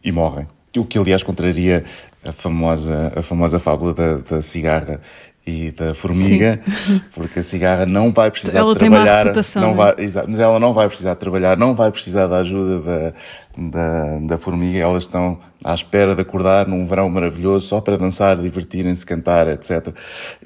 e 0.02 0.10
morrem. 0.10 0.46
O 0.76 0.84
que, 0.84 0.98
aliás, 0.98 1.22
contraria 1.22 1.84
a 2.24 2.32
famosa, 2.32 3.12
a 3.14 3.22
famosa 3.22 3.60
fábula 3.60 3.94
da, 3.94 4.16
da 4.16 4.42
cigarra 4.42 5.00
e 5.46 5.70
da 5.72 5.94
formiga, 5.94 6.60
Sim. 6.86 7.02
porque 7.14 7.40
a 7.40 7.42
cigarra 7.42 7.84
não 7.84 8.12
vai 8.12 8.30
precisar 8.30 8.58
ela 8.58 8.72
de 8.72 8.78
trabalhar, 8.78 9.26
não 9.56 9.70
é? 9.70 9.74
vai, 9.74 9.94
exato, 9.98 10.30
mas 10.30 10.40
ela 10.40 10.58
não 10.58 10.72
vai 10.72 10.88
precisar 10.88 11.14
de 11.14 11.20
trabalhar, 11.20 11.56
não 11.56 11.74
vai 11.74 11.90
precisar 11.90 12.26
da 12.26 12.38
ajuda 12.38 12.80
da, 12.80 13.12
da, 13.56 14.18
da 14.20 14.38
formiga, 14.38 14.78
elas 14.78 15.02
estão 15.02 15.38
à 15.62 15.74
espera 15.74 16.14
de 16.14 16.22
acordar 16.22 16.66
num 16.66 16.86
verão 16.86 17.10
maravilhoso 17.10 17.66
só 17.66 17.80
para 17.80 17.98
dançar, 17.98 18.36
divertirem-se, 18.36 19.04
cantar, 19.04 19.46
etc. 19.48 19.94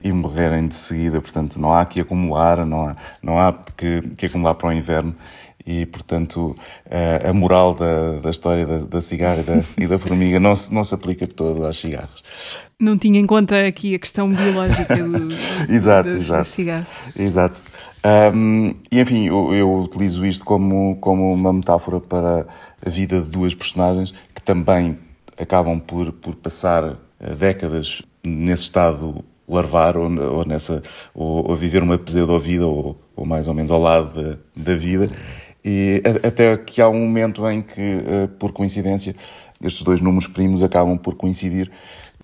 e 0.02 0.10
morrerem 0.10 0.66
de 0.66 0.74
seguida, 0.74 1.20
portanto 1.20 1.60
não 1.60 1.72
há 1.72 1.84
que 1.86 2.00
acumular, 2.00 2.66
não 2.66 2.88
há, 2.88 2.96
não 3.22 3.38
há 3.38 3.54
que, 3.76 4.02
que 4.16 4.26
acumular 4.26 4.54
para 4.54 4.68
o 4.68 4.72
inverno 4.72 5.14
e, 5.68 5.84
portanto, 5.84 6.56
a, 7.28 7.30
moral 7.34 7.74
da, 7.74 8.12
da 8.22 8.30
história 8.30 8.66
da, 8.66 8.78
da 8.78 9.00
cigarra 9.02 9.40
e 9.40 9.42
da, 9.42 9.64
e 9.76 9.86
da 9.86 9.98
formiga 9.98 10.40
não 10.40 10.56
se, 10.56 10.72
não 10.72 10.82
se 10.82 10.94
aplica 10.94 11.26
todo 11.26 11.66
às 11.66 11.76
cigarras. 11.76 12.24
Não 12.80 12.96
tinha 12.96 13.20
em 13.20 13.26
conta 13.26 13.66
aqui 13.66 13.94
a 13.94 13.98
questão 13.98 14.32
biológica 14.32 14.96
do, 14.96 15.28
exato, 15.70 16.08
das, 16.08 16.22
exato. 16.22 16.38
das 16.38 16.48
cigarras. 16.48 16.88
Exato. 17.14 17.62
Um, 18.34 18.74
e 18.90 18.98
enfim, 18.98 19.26
eu, 19.26 19.52
eu, 19.52 19.70
utilizo 19.82 20.24
isto 20.24 20.42
como, 20.42 20.96
como 21.02 21.34
uma 21.34 21.52
metáfora 21.52 22.00
para 22.00 22.46
a 22.84 22.88
vida 22.88 23.20
de 23.20 23.28
duas 23.28 23.54
personagens 23.54 24.14
que 24.34 24.40
também 24.40 24.96
acabam 25.38 25.78
por, 25.78 26.12
por 26.12 26.34
passar 26.36 26.96
eh, 27.20 27.34
décadas 27.34 28.00
nesse 28.24 28.62
estado 28.62 29.22
larvar 29.46 29.96
ou, 29.98 30.10
ou 30.18 30.46
nessa 30.46 30.82
ou, 31.14 31.50
ou, 31.50 31.56
viver 31.56 31.82
uma 31.82 31.98
pseudo-vida 31.98 32.66
ou, 32.66 32.98
ou 33.16 33.26
mais 33.26 33.48
ou 33.48 33.54
menos 33.54 33.70
ao 33.70 33.80
lado 33.80 34.14
da, 34.14 34.38
da 34.56 34.74
vida 34.74 35.10
e 35.68 36.02
até 36.26 36.56
que 36.56 36.80
há 36.80 36.88
um 36.88 37.00
momento 37.00 37.46
em 37.46 37.60
que, 37.60 37.80
eh, 37.80 38.26
por 38.38 38.52
coincidência, 38.52 39.14
estes 39.62 39.82
dois 39.82 40.00
números 40.00 40.26
primos 40.26 40.62
acabam 40.62 40.96
por 40.96 41.14
coincidir 41.14 41.70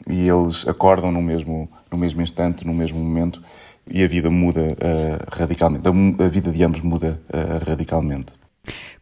e 0.08 0.26
eles 0.26 0.66
acordam 0.66 1.12
no 1.12 1.20
mesmo, 1.20 1.68
no 1.92 1.98
mesmo 1.98 2.22
instante, 2.22 2.66
no 2.66 2.72
mesmo 2.72 2.98
momento, 2.98 3.42
e 3.86 4.02
a 4.02 4.08
vida 4.08 4.30
muda 4.30 4.62
uh, 4.62 5.36
radicalmente. 5.36 5.86
A, 5.86 6.24
a, 6.24 6.28
vida 6.28 6.50
de 6.50 6.64
ambos 6.64 6.80
muda 6.80 7.20
uh, 7.28 7.68
radicalmente. 7.68 8.32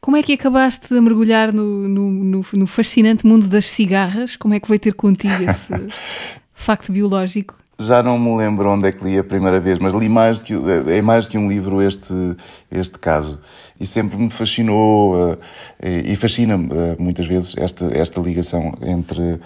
Como 0.00 0.16
é 0.16 0.22
que 0.24 0.32
acabaste 0.32 0.92
de 0.92 1.00
mergulhar 1.00 1.52
no, 1.52 1.88
no, 1.88 2.10
no, 2.10 2.44
no, 2.54 2.66
fascinante 2.66 3.24
mundo 3.24 3.48
das 3.48 3.66
cigarras? 3.66 4.34
Como 4.34 4.54
é 4.54 4.60
que 4.60 4.66
foi 4.66 4.78
ter 4.80 4.94
contigo 4.94 5.40
esse 5.48 5.72
facto 6.52 6.90
biológico? 6.90 7.54
Já 7.86 8.02
não 8.02 8.18
me 8.18 8.36
lembro 8.36 8.68
onde 8.70 8.86
é 8.86 8.92
que 8.92 9.04
li 9.04 9.18
a 9.18 9.24
primeira 9.24 9.58
vez, 9.60 9.78
mas 9.78 9.94
li 9.94 10.08
mais 10.08 10.40
do 10.40 10.44
que, 10.44 10.54
é 10.90 11.02
mais 11.02 11.26
do 11.26 11.30
que 11.30 11.38
um 11.38 11.48
livro 11.48 11.82
este, 11.82 12.14
este 12.70 12.98
caso. 12.98 13.40
E 13.80 13.86
sempre 13.86 14.16
me 14.16 14.30
fascinou, 14.30 15.38
eh, 15.80 16.02
e 16.04 16.16
fascina-me 16.16 16.68
eh, 16.72 16.96
muitas 16.98 17.26
vezes, 17.26 17.56
esta, 17.56 17.86
esta 17.96 18.20
ligação 18.20 18.74
entre, 18.82 19.40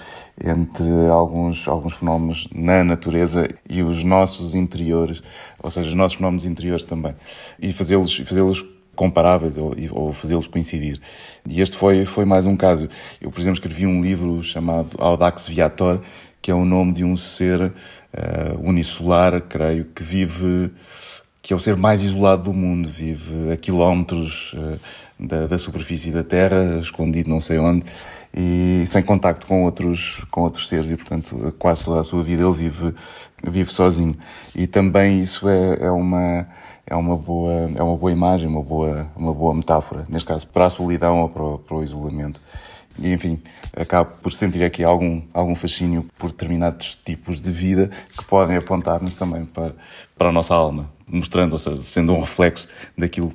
entre 0.44 0.88
alguns, 1.10 1.66
alguns 1.66 1.94
fenómenos 1.94 2.48
na 2.54 2.84
natureza 2.84 3.48
e 3.68 3.82
os 3.82 4.04
nossos 4.04 4.54
interiores, 4.54 5.22
ou 5.62 5.70
seja, 5.70 5.88
os 5.88 5.94
nossos 5.94 6.18
fenómenos 6.18 6.44
interiores 6.44 6.84
também. 6.84 7.14
E 7.60 7.72
fazê-los 7.72 8.14
fazê 8.18 8.40
comparáveis 8.96 9.58
ou, 9.58 9.74
ou 9.92 10.12
fazê-los 10.12 10.48
coincidir. 10.48 11.00
E 11.48 11.60
este 11.60 11.76
foi, 11.76 12.04
foi 12.04 12.24
mais 12.24 12.46
um 12.46 12.56
caso. 12.56 12.88
Eu, 13.20 13.30
por 13.30 13.40
exemplo, 13.40 13.58
escrevi 13.58 13.86
um 13.86 14.02
livro 14.02 14.42
chamado 14.42 14.90
Audax 14.98 15.46
Viator, 15.46 16.00
que 16.40 16.50
é 16.50 16.54
o 16.54 16.64
nome 16.64 16.92
de 16.92 17.04
um 17.04 17.16
ser 17.16 17.60
uh, 17.60 17.72
unicelular, 18.62 19.40
creio, 19.42 19.84
que 19.86 20.02
vive, 20.02 20.70
que 21.42 21.52
é 21.52 21.56
o 21.56 21.58
ser 21.58 21.76
mais 21.76 22.02
isolado 22.02 22.44
do 22.44 22.52
mundo, 22.52 22.88
vive 22.88 23.52
a 23.52 23.56
quilómetros 23.56 24.54
uh, 24.54 24.78
da, 25.18 25.46
da, 25.46 25.58
superfície 25.58 26.10
da 26.10 26.22
Terra, 26.22 26.78
escondido 26.80 27.30
não 27.30 27.40
sei 27.40 27.58
onde, 27.58 27.84
e 28.34 28.84
sem 28.86 29.02
contacto 29.02 29.46
com 29.46 29.64
outros, 29.64 30.20
com 30.30 30.42
outros 30.42 30.68
seres, 30.68 30.90
e 30.90 30.96
portanto 30.96 31.54
quase 31.58 31.82
toda 31.82 32.00
a 32.00 32.04
sua 32.04 32.22
vida 32.22 32.42
ele 32.42 32.54
vive, 32.54 32.94
vive 33.42 33.72
sozinho. 33.72 34.16
E 34.54 34.66
também 34.66 35.22
isso 35.22 35.48
é, 35.48 35.78
é 35.80 35.90
uma 35.90 36.46
é 36.86 36.94
uma 36.94 37.16
boa 37.16 37.70
é 37.74 37.82
uma 37.82 37.96
boa 37.96 38.12
imagem, 38.12 38.48
uma 38.48 38.62
boa 38.62 39.08
uma 39.16 39.34
boa 39.34 39.54
metáfora, 39.54 40.04
neste 40.08 40.28
caso 40.28 40.46
para 40.46 40.66
a 40.66 40.70
solidão 40.70 41.22
ou 41.22 41.28
para 41.28 41.42
o, 41.42 41.58
para 41.58 41.76
o 41.76 41.82
isolamento. 41.82 42.40
E, 42.98 43.12
enfim, 43.12 43.40
acabo 43.74 44.12
por 44.22 44.32
sentir 44.32 44.64
aqui 44.64 44.82
algum, 44.82 45.22
algum 45.32 45.54
fascínio 45.54 46.06
por 46.18 46.30
determinados 46.30 46.98
tipos 47.04 47.40
de 47.40 47.52
vida 47.52 47.90
que 48.16 48.24
podem 48.24 48.56
apontar-nos 48.56 49.14
também 49.14 49.44
para, 49.44 49.74
para 50.16 50.28
a 50.28 50.32
nossa 50.32 50.54
alma, 50.54 50.90
mostrando, 51.06 51.54
ou 51.54 51.58
seja, 51.58 51.78
sendo 51.78 52.14
um 52.14 52.20
reflexo 52.20 52.68
daquilo 52.96 53.32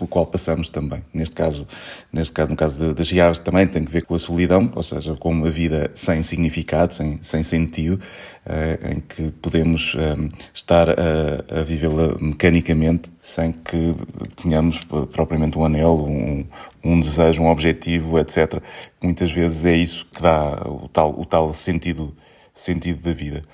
pelo 0.00 0.08
qual 0.08 0.26
passamos 0.26 0.70
também. 0.70 1.04
Neste 1.12 1.36
caso, 1.36 1.66
neste 2.10 2.32
caso 2.32 2.50
no 2.50 2.56
caso 2.56 2.94
das 2.94 3.06
cigarras, 3.06 3.38
também 3.38 3.66
tem 3.66 3.84
que 3.84 3.92
ver 3.92 4.02
com 4.02 4.14
a 4.14 4.18
solidão, 4.18 4.72
ou 4.74 4.82
seja, 4.82 5.14
com 5.14 5.30
uma 5.30 5.50
vida 5.50 5.90
sem 5.94 6.22
significado, 6.22 6.94
sem, 6.94 7.18
sem 7.20 7.42
sentido, 7.42 8.00
uh, 8.46 8.92
em 8.92 9.00
que 9.00 9.30
podemos 9.42 9.94
um, 9.94 10.00
eh, 10.00 10.28
estar 10.54 10.88
a, 10.88 11.60
a 11.60 11.62
vivê-la 11.62 12.16
mecanicamente, 12.18 13.10
sem 13.20 13.52
que 13.52 13.94
tenhamos 14.36 14.80
propriamente 15.12 15.58
um 15.58 15.64
anelo, 15.64 16.06
um, 16.06 16.46
um 16.82 16.98
desejo, 16.98 17.42
um 17.42 17.48
objetivo, 17.48 18.18
etc. 18.18 18.62
Muitas 19.02 19.30
vezes 19.30 19.66
é 19.66 19.76
isso 19.76 20.06
que 20.06 20.22
dá 20.22 20.62
o 20.66 20.88
tal, 20.88 21.10
o 21.20 21.26
tal 21.26 21.52
sentido, 21.52 22.14
sentido 22.54 23.02
da 23.02 23.12
vida. 23.12 23.44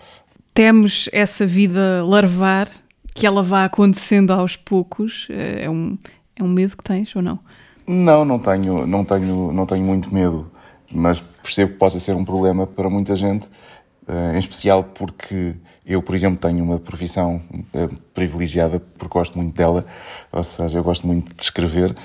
Temos 0.55 1.09
essa 1.12 1.45
vida 1.45 2.05
larvar 2.05 2.69
que 3.17 3.26
ela 3.26 3.43
vá 3.43 3.65
acontecendo 3.65 4.31
aos 4.33 4.57
poucos? 4.57 5.26
Eh, 5.31 5.65
é 5.65 5.71
um, 5.71 5.99
é 6.37 6.43
um 6.43 6.49
medo 6.49 6.76
que 6.76 6.85
tens 6.85 7.14
ou 7.16 7.23
não? 7.23 7.38
Não, 7.87 8.25
não 8.25 8.38
tenho, 8.38 8.87
não 8.87 9.05
tenho, 9.05 9.52
não 9.52 9.64
tenho 9.64 9.85
muito 9.85 10.12
medo, 10.12 10.50
mas 10.93 11.21
percebo 11.43 11.73
que 11.73 11.78
possa 11.78 11.99
ser 11.99 12.14
um 12.14 12.25
problema 12.25 12.66
para 12.66 12.90
muita 12.90 13.16
gente, 13.16 13.49
eh, 14.07 14.33
em 14.35 14.38
especial 14.38 14.85
porque 14.85 15.55
eu, 15.85 16.02
por 16.02 16.14
exemplo, 16.14 16.38
tenho 16.38 16.64
uma 16.64 16.78
profissão 16.78 17.40
eh, 17.73 17.88
privilegiada 18.12 18.81
porque 18.99 19.19
gosto 19.19 19.38
muito 19.38 19.55
dela, 19.57 19.87
ou 20.33 20.45
seja, 20.45 20.78
eu 20.78 20.85
gosto 20.85 21.07
muito 21.07 21.35
de 21.35 21.43
escrever, 21.43 21.97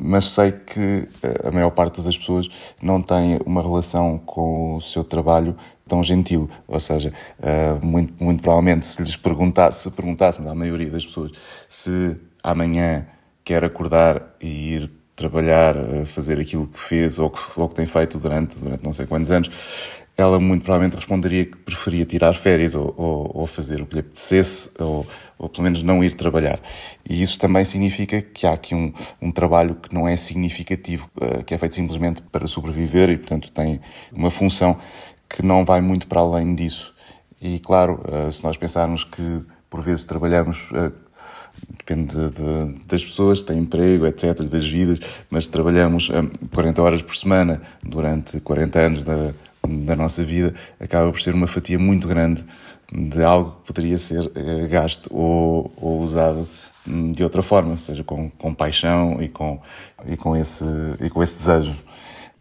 mas 0.00 0.28
sei 0.28 0.52
que 0.52 1.06
a 1.44 1.50
maior 1.50 1.70
parte 1.70 2.00
das 2.00 2.16
pessoas 2.16 2.48
não 2.80 3.02
tem 3.02 3.38
uma 3.44 3.60
relação 3.60 4.16
com 4.16 4.76
o 4.76 4.80
seu 4.80 5.04
trabalho 5.04 5.54
tão 5.86 6.02
gentil. 6.02 6.48
Ou 6.66 6.80
seja, 6.80 7.12
muito, 7.82 8.24
muito 8.24 8.40
provavelmente 8.42 8.86
se 8.86 9.02
lhes 9.02 9.16
perguntasse, 9.16 9.82
se 9.82 9.90
perguntássemos 9.90 10.50
à 10.50 10.54
maioria 10.54 10.88
das 10.88 11.04
pessoas 11.04 11.30
se 11.68 12.16
amanhã 12.42 13.06
quer 13.44 13.64
acordar 13.64 14.34
e 14.40 14.74
ir 14.74 14.90
trabalhar, 15.14 15.76
fazer 16.06 16.40
aquilo 16.40 16.66
que 16.66 16.78
fez 16.78 17.18
ou 17.18 17.30
que, 17.30 17.40
ou 17.56 17.68
que 17.68 17.74
tem 17.74 17.86
feito 17.86 18.18
durante, 18.18 18.58
durante 18.58 18.84
não 18.84 18.92
sei 18.92 19.06
quantos 19.06 19.30
anos, 19.30 19.48
ela 20.16 20.38
muito 20.38 20.62
provavelmente 20.62 20.94
responderia 20.94 21.44
que 21.44 21.56
preferia 21.56 22.04
tirar 22.04 22.32
férias 22.34 22.74
ou, 22.74 22.94
ou, 22.96 23.30
ou 23.34 23.46
fazer 23.46 23.82
o 23.82 23.86
que 23.86 23.94
lhe 23.94 24.00
apetecesse 24.00 24.70
ou, 24.78 25.06
ou, 25.36 25.48
pelo 25.48 25.64
menos 25.64 25.82
não 25.82 26.04
ir 26.04 26.14
trabalhar. 26.14 26.60
E 27.08 27.20
isso 27.20 27.38
também 27.38 27.64
significa 27.64 28.22
que 28.22 28.46
há 28.46 28.52
aqui 28.52 28.74
um, 28.74 28.92
um 29.20 29.32
trabalho 29.32 29.74
que 29.74 29.92
não 29.92 30.06
é 30.06 30.16
significativo, 30.16 31.10
uh, 31.16 31.42
que 31.42 31.52
é 31.52 31.58
feito 31.58 31.74
simplesmente 31.74 32.22
para 32.22 32.46
sobreviver 32.46 33.10
e, 33.10 33.16
portanto, 33.16 33.50
tem 33.50 33.80
uma 34.12 34.30
função 34.30 34.78
que 35.28 35.44
não 35.44 35.64
vai 35.64 35.80
muito 35.80 36.06
para 36.06 36.20
além 36.20 36.54
disso. 36.54 36.94
E, 37.42 37.58
claro, 37.58 38.00
uh, 38.06 38.30
se 38.30 38.44
nós 38.44 38.56
pensarmos 38.56 39.02
que 39.02 39.40
por 39.68 39.82
vezes 39.82 40.04
trabalhamos 40.04 40.70
depende 41.76 42.14
de, 42.14 42.30
de, 42.30 42.84
das 42.86 43.04
pessoas, 43.04 43.42
têm 43.42 43.58
emprego, 43.58 44.06
etc., 44.06 44.42
das 44.42 44.66
vidas, 44.66 44.98
mas 45.30 45.46
trabalhamos 45.46 46.10
40 46.52 46.82
horas 46.82 47.02
por 47.02 47.16
semana 47.16 47.60
durante 47.82 48.40
40 48.40 48.78
anos 48.78 49.04
da, 49.04 49.32
da 49.66 49.96
nossa 49.96 50.22
vida, 50.22 50.54
acaba 50.80 51.10
por 51.10 51.20
ser 51.20 51.34
uma 51.34 51.46
fatia 51.46 51.78
muito 51.78 52.06
grande 52.08 52.44
de 52.92 53.22
algo 53.22 53.52
que 53.60 53.72
poderia 53.72 53.98
ser 53.98 54.30
eh, 54.34 54.66
gasto 54.68 55.08
ou, 55.12 55.72
ou 55.80 56.00
usado 56.00 56.46
hum, 56.86 57.12
de 57.12 57.24
outra 57.24 57.42
forma, 57.42 57.72
ou 57.72 57.78
seja, 57.78 58.04
com, 58.04 58.30
com 58.30 58.54
paixão 58.54 59.22
e 59.22 59.28
com, 59.28 59.60
e, 60.06 60.16
com 60.16 60.36
esse, 60.36 60.64
e 61.00 61.08
com 61.10 61.22
esse 61.22 61.36
desejo. 61.36 61.74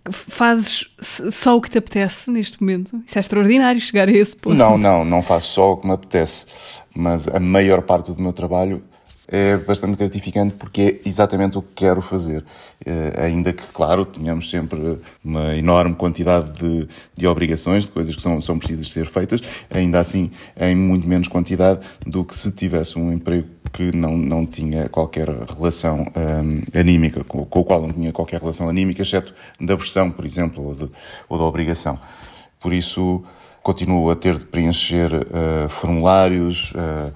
Fazes 0.09 0.85
só 0.99 1.55
o 1.55 1.61
que 1.61 1.69
te 1.69 1.77
apetece 1.77 2.29
neste 2.29 2.59
momento? 2.61 3.01
Isso 3.05 3.17
é 3.17 3.21
extraordinário 3.21 3.79
chegar 3.79 4.09
a 4.09 4.11
esse 4.11 4.35
ponto. 4.35 4.53
Não, 4.53 4.77
não, 4.77 5.05
não 5.05 5.21
faço 5.21 5.53
só 5.53 5.71
o 5.71 5.77
que 5.77 5.87
me 5.87 5.93
apetece, 5.93 6.45
mas 6.93 7.27
a 7.29 7.39
maior 7.39 7.81
parte 7.83 8.11
do 8.11 8.21
meu 8.21 8.33
trabalho 8.33 8.83
é 9.27 9.57
bastante 9.57 9.97
gratificante 9.97 10.53
porque 10.53 10.81
é 10.81 11.07
exatamente 11.07 11.57
o 11.57 11.61
que 11.61 11.75
quero 11.75 12.01
fazer. 12.01 12.43
É, 12.85 13.25
ainda 13.25 13.53
que, 13.53 13.63
claro, 13.73 14.05
tenhamos 14.05 14.49
sempre 14.49 14.99
uma 15.23 15.55
enorme 15.55 15.95
quantidade 15.95 16.51
de, 16.59 16.87
de 17.15 17.27
obrigações, 17.27 17.83
de 17.83 17.91
coisas 17.91 18.15
que 18.15 18.21
são, 18.21 18.39
são 18.41 18.57
precisas 18.57 18.91
ser 18.91 19.05
feitas, 19.05 19.41
ainda 19.69 19.99
assim 19.99 20.31
em 20.57 20.75
muito 20.75 21.07
menos 21.07 21.27
quantidade 21.27 21.79
do 22.05 22.23
que 22.25 22.35
se 22.35 22.51
tivesse 22.51 22.99
um 22.99 23.11
emprego 23.11 23.47
que 23.71 23.95
não, 23.95 24.15
não 24.15 24.45
tinha 24.45 24.87
qualquer 24.87 25.27
relação 25.29 26.05
um, 26.15 26.79
anímica, 26.79 27.23
com, 27.23 27.43
com, 27.45 27.59
o 27.59 27.63
qual 27.63 27.81
não 27.81 27.91
tinha 27.91 28.11
qualquer 28.11 28.39
relação 28.39 28.69
anímica, 28.69 29.01
exceto 29.01 29.33
da 29.59 29.75
versão, 29.75 30.11
por 30.11 30.25
exemplo, 30.25 30.63
ou, 30.63 30.75
de, 30.75 30.89
ou 31.27 31.37
da 31.37 31.43
obrigação. 31.43 31.99
Por 32.59 32.71
isso, 32.71 33.23
continuo 33.63 34.11
a 34.11 34.15
ter 34.15 34.37
de 34.37 34.45
preencher 34.45 35.11
uh, 35.13 35.69
formulários, 35.69 36.71
uh, 36.75 37.13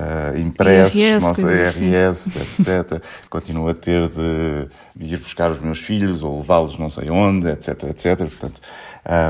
uh, 0.00 0.38
impressos, 0.38 0.94
IRS, 0.94 1.26
nossa 1.26 1.52
IRS, 1.52 2.38
assim. 2.38 2.72
etc. 2.72 3.02
Continuo 3.28 3.68
a 3.68 3.74
ter 3.74 4.08
de 4.08 4.68
ir 4.98 5.18
buscar 5.18 5.50
os 5.50 5.58
meus 5.58 5.78
filhos 5.78 6.22
ou 6.22 6.38
levá-los 6.38 6.78
não 6.78 6.88
sei 6.88 7.10
onde, 7.10 7.48
etc, 7.48 7.84
etc. 7.84 8.18
Portanto, 8.18 8.60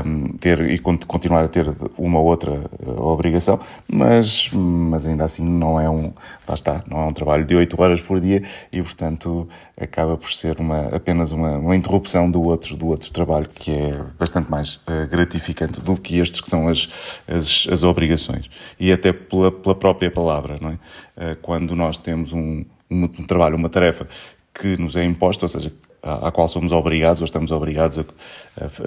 um, 0.05 0.37
ter 0.37 0.59
e 0.69 0.77
continuar 0.79 1.43
a 1.43 1.47
ter 1.47 1.65
uma 1.97 2.19
ou 2.19 2.25
outra 2.25 2.51
uh, 2.51 3.01
obrigação, 3.01 3.59
mas, 3.87 4.49
mas 4.51 5.07
ainda 5.07 5.23
assim 5.23 5.47
não 5.47 5.79
é 5.79 5.89
um, 5.89 6.13
lá 6.47 6.55
está, 6.55 6.83
não 6.87 6.99
é 6.99 7.05
um 7.05 7.13
trabalho 7.13 7.45
de 7.45 7.55
8 7.55 7.81
horas 7.81 8.01
por 8.01 8.19
dia 8.19 8.43
e, 8.71 8.81
portanto, 8.81 9.47
acaba 9.79 10.17
por 10.17 10.31
ser 10.31 10.59
uma, 10.59 10.87
apenas 10.95 11.31
uma, 11.31 11.57
uma 11.57 11.75
interrupção 11.75 12.29
do 12.29 12.41
outro, 12.43 12.75
do 12.75 12.87
outro 12.87 13.11
trabalho 13.11 13.47
que 13.47 13.71
é 13.71 13.99
bastante 14.19 14.51
mais 14.51 14.75
uh, 14.75 15.07
gratificante 15.09 15.79
do 15.79 15.95
que 15.95 16.19
estes 16.19 16.41
que 16.41 16.49
são 16.49 16.67
as, 16.67 16.89
as, 17.27 17.67
as 17.71 17.83
obrigações. 17.83 18.49
E 18.79 18.91
até 18.91 19.13
pela, 19.13 19.51
pela 19.51 19.75
própria 19.75 20.11
palavra, 20.11 20.57
não 20.61 20.69
é? 20.69 20.73
Uh, 20.73 21.35
quando 21.41 21.75
nós 21.75 21.97
temos 21.97 22.33
um, 22.33 22.63
um, 22.89 23.03
um 23.03 23.23
trabalho, 23.23 23.55
uma 23.55 23.69
tarefa 23.69 24.07
que 24.53 24.77
nos 24.77 24.95
é 24.95 25.03
imposta, 25.03 25.45
ou 25.45 25.49
seja, 25.49 25.73
à, 26.03 26.31
qual 26.31 26.47
somos 26.47 26.71
obrigados 26.71 27.21
ou 27.21 27.25
estamos 27.25 27.51
obrigados 27.51 27.99
a, 27.99 28.05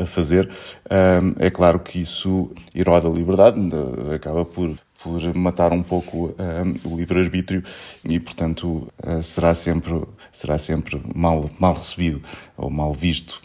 a 0.02 0.06
fazer, 0.06 0.50
é 1.38 1.48
claro 1.48 1.78
que 1.78 2.00
isso 2.00 2.50
erode 2.74 3.06
a 3.06 3.10
liberdade, 3.10 3.58
acaba 4.14 4.44
por 4.44 4.76
por 5.04 5.34
matar 5.34 5.70
um 5.70 5.82
pouco 5.82 6.34
o 6.82 6.96
livre-arbítrio 6.96 7.62
e, 8.08 8.18
portanto, 8.18 8.90
uh, 9.06 9.22
será 9.22 9.54
sempre, 9.54 10.02
será 10.32 10.56
sempre 10.56 10.98
mal, 11.14 11.50
mal 11.58 11.74
recebido 11.74 12.22
ou 12.56 12.70
mal 12.70 12.90
visto, 12.94 13.42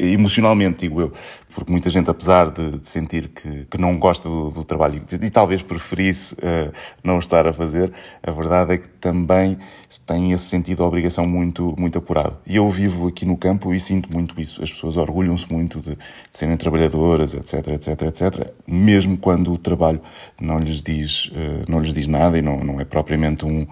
emocionalmente, 0.00 0.86
digo 0.86 1.02
eu, 1.02 1.12
porque 1.56 1.72
muita 1.72 1.88
gente, 1.88 2.10
apesar 2.10 2.50
de, 2.50 2.72
de 2.72 2.86
sentir 2.86 3.28
que, 3.28 3.64
que, 3.64 3.78
não 3.78 3.94
gosta 3.94 4.28
do, 4.28 4.50
do 4.50 4.62
trabalho 4.62 5.02
e, 5.10 5.24
e, 5.24 5.30
talvez 5.30 5.62
preferisse 5.62 6.34
uh, 6.34 6.70
não 7.02 7.18
estar 7.18 7.48
a 7.48 7.52
fazer, 7.52 7.90
a 8.22 8.30
verdade 8.30 8.74
é 8.74 8.76
que 8.76 8.86
também 9.00 9.56
tem 10.04 10.32
esse 10.32 10.44
sentido 10.44 10.76
de 10.76 10.82
obrigação 10.82 11.26
muito, 11.26 11.74
muito 11.78 11.96
apurado. 11.96 12.36
E 12.46 12.56
eu 12.56 12.70
vivo 12.70 13.08
aqui 13.08 13.24
no 13.24 13.38
campo 13.38 13.72
e 13.72 13.80
sinto 13.80 14.12
muito 14.12 14.38
isso. 14.38 14.62
As 14.62 14.70
pessoas 14.70 14.98
orgulham-se 14.98 15.50
muito 15.50 15.80
de, 15.80 15.92
de, 15.92 15.98
serem 16.30 16.58
trabalhadoras, 16.58 17.32
etc, 17.32 17.68
etc, 17.68 18.02
etc, 18.02 18.52
mesmo 18.66 19.16
quando 19.16 19.50
o 19.50 19.56
trabalho 19.56 20.02
não 20.38 20.58
lhes 20.58 20.82
diz, 20.82 21.28
uh, 21.28 21.64
não 21.70 21.78
lhes 21.78 21.94
diz 21.94 22.06
nada 22.06 22.36
e 22.36 22.42
não, 22.42 22.58
não 22.58 22.78
é 22.78 22.84
propriamente 22.84 23.46
um, 23.46 23.66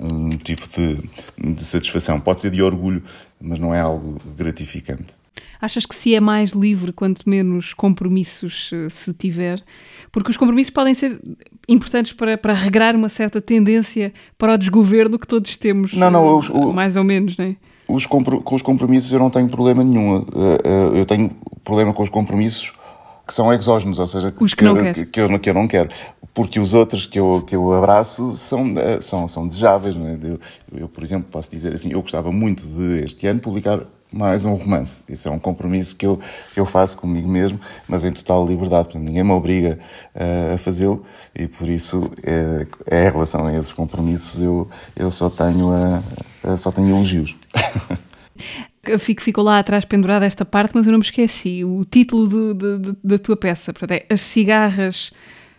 um 0.00 0.24
motivo 0.24 0.66
de, 0.68 1.52
de 1.52 1.64
satisfação. 1.64 2.18
Pode 2.18 2.40
ser 2.40 2.50
de 2.50 2.60
orgulho, 2.60 3.00
mas 3.40 3.60
não 3.60 3.72
é 3.72 3.80
algo 3.80 4.18
gratificante. 4.36 5.17
Achas 5.60 5.84
que 5.84 5.94
se 5.94 6.14
é 6.14 6.20
mais 6.20 6.50
livre 6.50 6.92
quanto 6.92 7.28
menos 7.28 7.74
compromissos 7.74 8.70
eh, 8.72 8.88
se 8.88 9.12
tiver? 9.12 9.62
Porque 10.12 10.30
os 10.30 10.36
compromissos 10.36 10.70
podem 10.70 10.94
ser 10.94 11.20
importantes 11.68 12.12
para, 12.12 12.38
para 12.38 12.52
regrar 12.52 12.94
uma 12.94 13.08
certa 13.08 13.40
tendência 13.40 14.12
para 14.36 14.54
o 14.54 14.58
desgoverno 14.58 15.18
que 15.18 15.26
todos 15.26 15.56
temos, 15.56 15.92
não, 15.94 16.10
não, 16.10 16.38
o, 16.38 16.72
mais 16.72 16.96
ou 16.96 17.04
menos, 17.04 17.36
não 17.36 17.46
é? 17.46 17.56
Os 17.88 18.06
com 18.06 18.54
os 18.54 18.62
compromissos 18.62 19.10
eu 19.10 19.18
não 19.18 19.30
tenho 19.30 19.48
problema 19.48 19.82
nenhum. 19.82 20.18
Eh, 20.18 20.58
eh, 20.64 21.00
eu 21.00 21.06
tenho 21.06 21.30
problema 21.64 21.92
com 21.92 22.02
os 22.02 22.10
compromissos 22.10 22.72
que 23.26 23.34
são 23.34 23.52
exógenos, 23.52 23.98
ou 23.98 24.06
seja, 24.06 24.30
que, 24.30 24.38
que, 24.38 24.64
eu, 24.64 24.94
que, 24.94 25.06
que, 25.06 25.20
eu, 25.20 25.38
que 25.38 25.50
eu 25.50 25.54
não 25.54 25.66
quero. 25.66 25.90
Porque 26.32 26.60
os 26.60 26.72
outros 26.72 27.06
que 27.06 27.18
eu, 27.18 27.42
que 27.46 27.56
eu 27.56 27.72
abraço 27.72 28.36
são, 28.36 28.64
são, 29.00 29.28
são 29.28 29.46
desejáveis. 29.46 29.96
É? 29.96 30.18
eu, 30.22 30.38
eu, 30.80 30.88
por 30.88 31.02
exemplo, 31.02 31.28
posso 31.30 31.50
dizer 31.50 31.74
assim, 31.74 31.92
eu 31.92 32.00
gostava 32.00 32.30
muito 32.30 32.66
de 32.66 33.04
este 33.04 33.26
ano 33.26 33.40
publicar 33.40 33.80
mais 34.12 34.44
um 34.44 34.54
romance. 34.54 35.02
Isso 35.08 35.28
é 35.28 35.30
um 35.30 35.38
compromisso 35.38 35.96
que 35.96 36.06
eu, 36.06 36.18
eu 36.56 36.64
faço 36.64 36.96
comigo 36.96 37.28
mesmo, 37.28 37.60
mas 37.88 38.04
em 38.04 38.12
total 38.12 38.46
liberdade. 38.46 38.84
Portanto, 38.84 39.02
ninguém 39.02 39.24
me 39.24 39.32
obriga 39.32 39.78
uh, 40.14 40.54
a 40.54 40.58
fazê-lo 40.58 41.04
e 41.34 41.46
por 41.46 41.68
isso, 41.68 42.10
é, 42.22 42.66
é, 42.86 43.08
em 43.08 43.10
relação 43.10 43.46
a 43.46 43.54
esses 43.56 43.72
compromissos, 43.72 44.42
eu, 44.42 44.68
eu 44.96 45.10
só 45.10 45.28
tenho, 45.28 45.70
a, 45.72 46.52
a 46.52 46.56
só 46.56 46.70
tenho 46.70 46.88
elogios. 46.88 47.36
Fico, 48.98 49.20
ficou 49.20 49.44
lá 49.44 49.58
atrás 49.58 49.84
pendurada 49.84 50.24
esta 50.24 50.46
parte, 50.46 50.72
mas 50.74 50.86
eu 50.86 50.92
não 50.92 50.98
me 50.98 51.04
esqueci. 51.04 51.62
O 51.62 51.84
título 51.84 52.26
do, 52.26 52.54
de, 52.54 52.78
de, 52.78 52.96
da 53.04 53.18
tua 53.18 53.36
peça 53.36 53.72
portanto, 53.72 54.00
é 54.00 54.06
As 54.08 54.22
Cigarras 54.22 55.12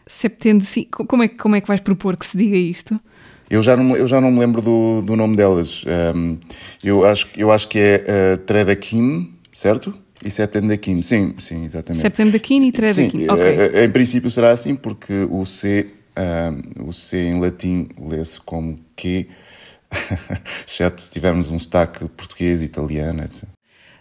Septende... 0.07 0.65
Como 0.89 1.21
é, 1.21 1.27
como 1.27 1.55
é 1.55 1.61
que 1.61 1.67
vais 1.67 1.81
propor 1.81 2.17
que 2.17 2.25
se 2.25 2.35
diga 2.35 2.57
isto? 2.57 2.95
Eu 3.49 3.63
já 3.63 3.75
não, 3.75 3.97
eu 3.97 4.07
já 4.07 4.21
não 4.21 4.29
me 4.29 4.39
lembro 4.39 4.61
do, 4.61 5.01
do 5.01 5.15
nome 5.15 5.35
delas. 5.35 5.83
Um, 6.15 6.37
eu, 6.83 7.03
acho, 7.03 7.27
eu 7.35 7.51
acho 7.51 7.67
que 7.67 7.79
é 7.79 8.05
uh, 8.35 8.37
Tredakin, 8.37 9.33
certo? 9.51 9.93
E 10.23 10.29
Septendakin, 10.29 11.01
sim, 11.01 11.33
sim, 11.39 11.63
exatamente. 11.63 12.01
Septendakin 12.01 12.67
e 12.67 12.71
Tredakin, 12.71 13.09
sim, 13.09 13.29
ok. 13.29 13.43
Uh, 13.43 13.85
em 13.85 13.89
princípio 13.89 14.29
será 14.29 14.51
assim, 14.51 14.75
porque 14.75 15.27
o 15.29 15.45
C, 15.45 15.87
o 16.79 16.91
C 16.91 17.23
em 17.23 17.39
latim 17.39 17.87
lê-se 17.97 18.39
como 18.41 18.77
Q, 18.95 19.27
exceto 20.67 21.01
se 21.01 21.09
tivermos 21.09 21.49
um 21.49 21.57
sotaque 21.57 22.07
português, 22.09 22.61
italiano, 22.61 23.23
etc. 23.23 23.45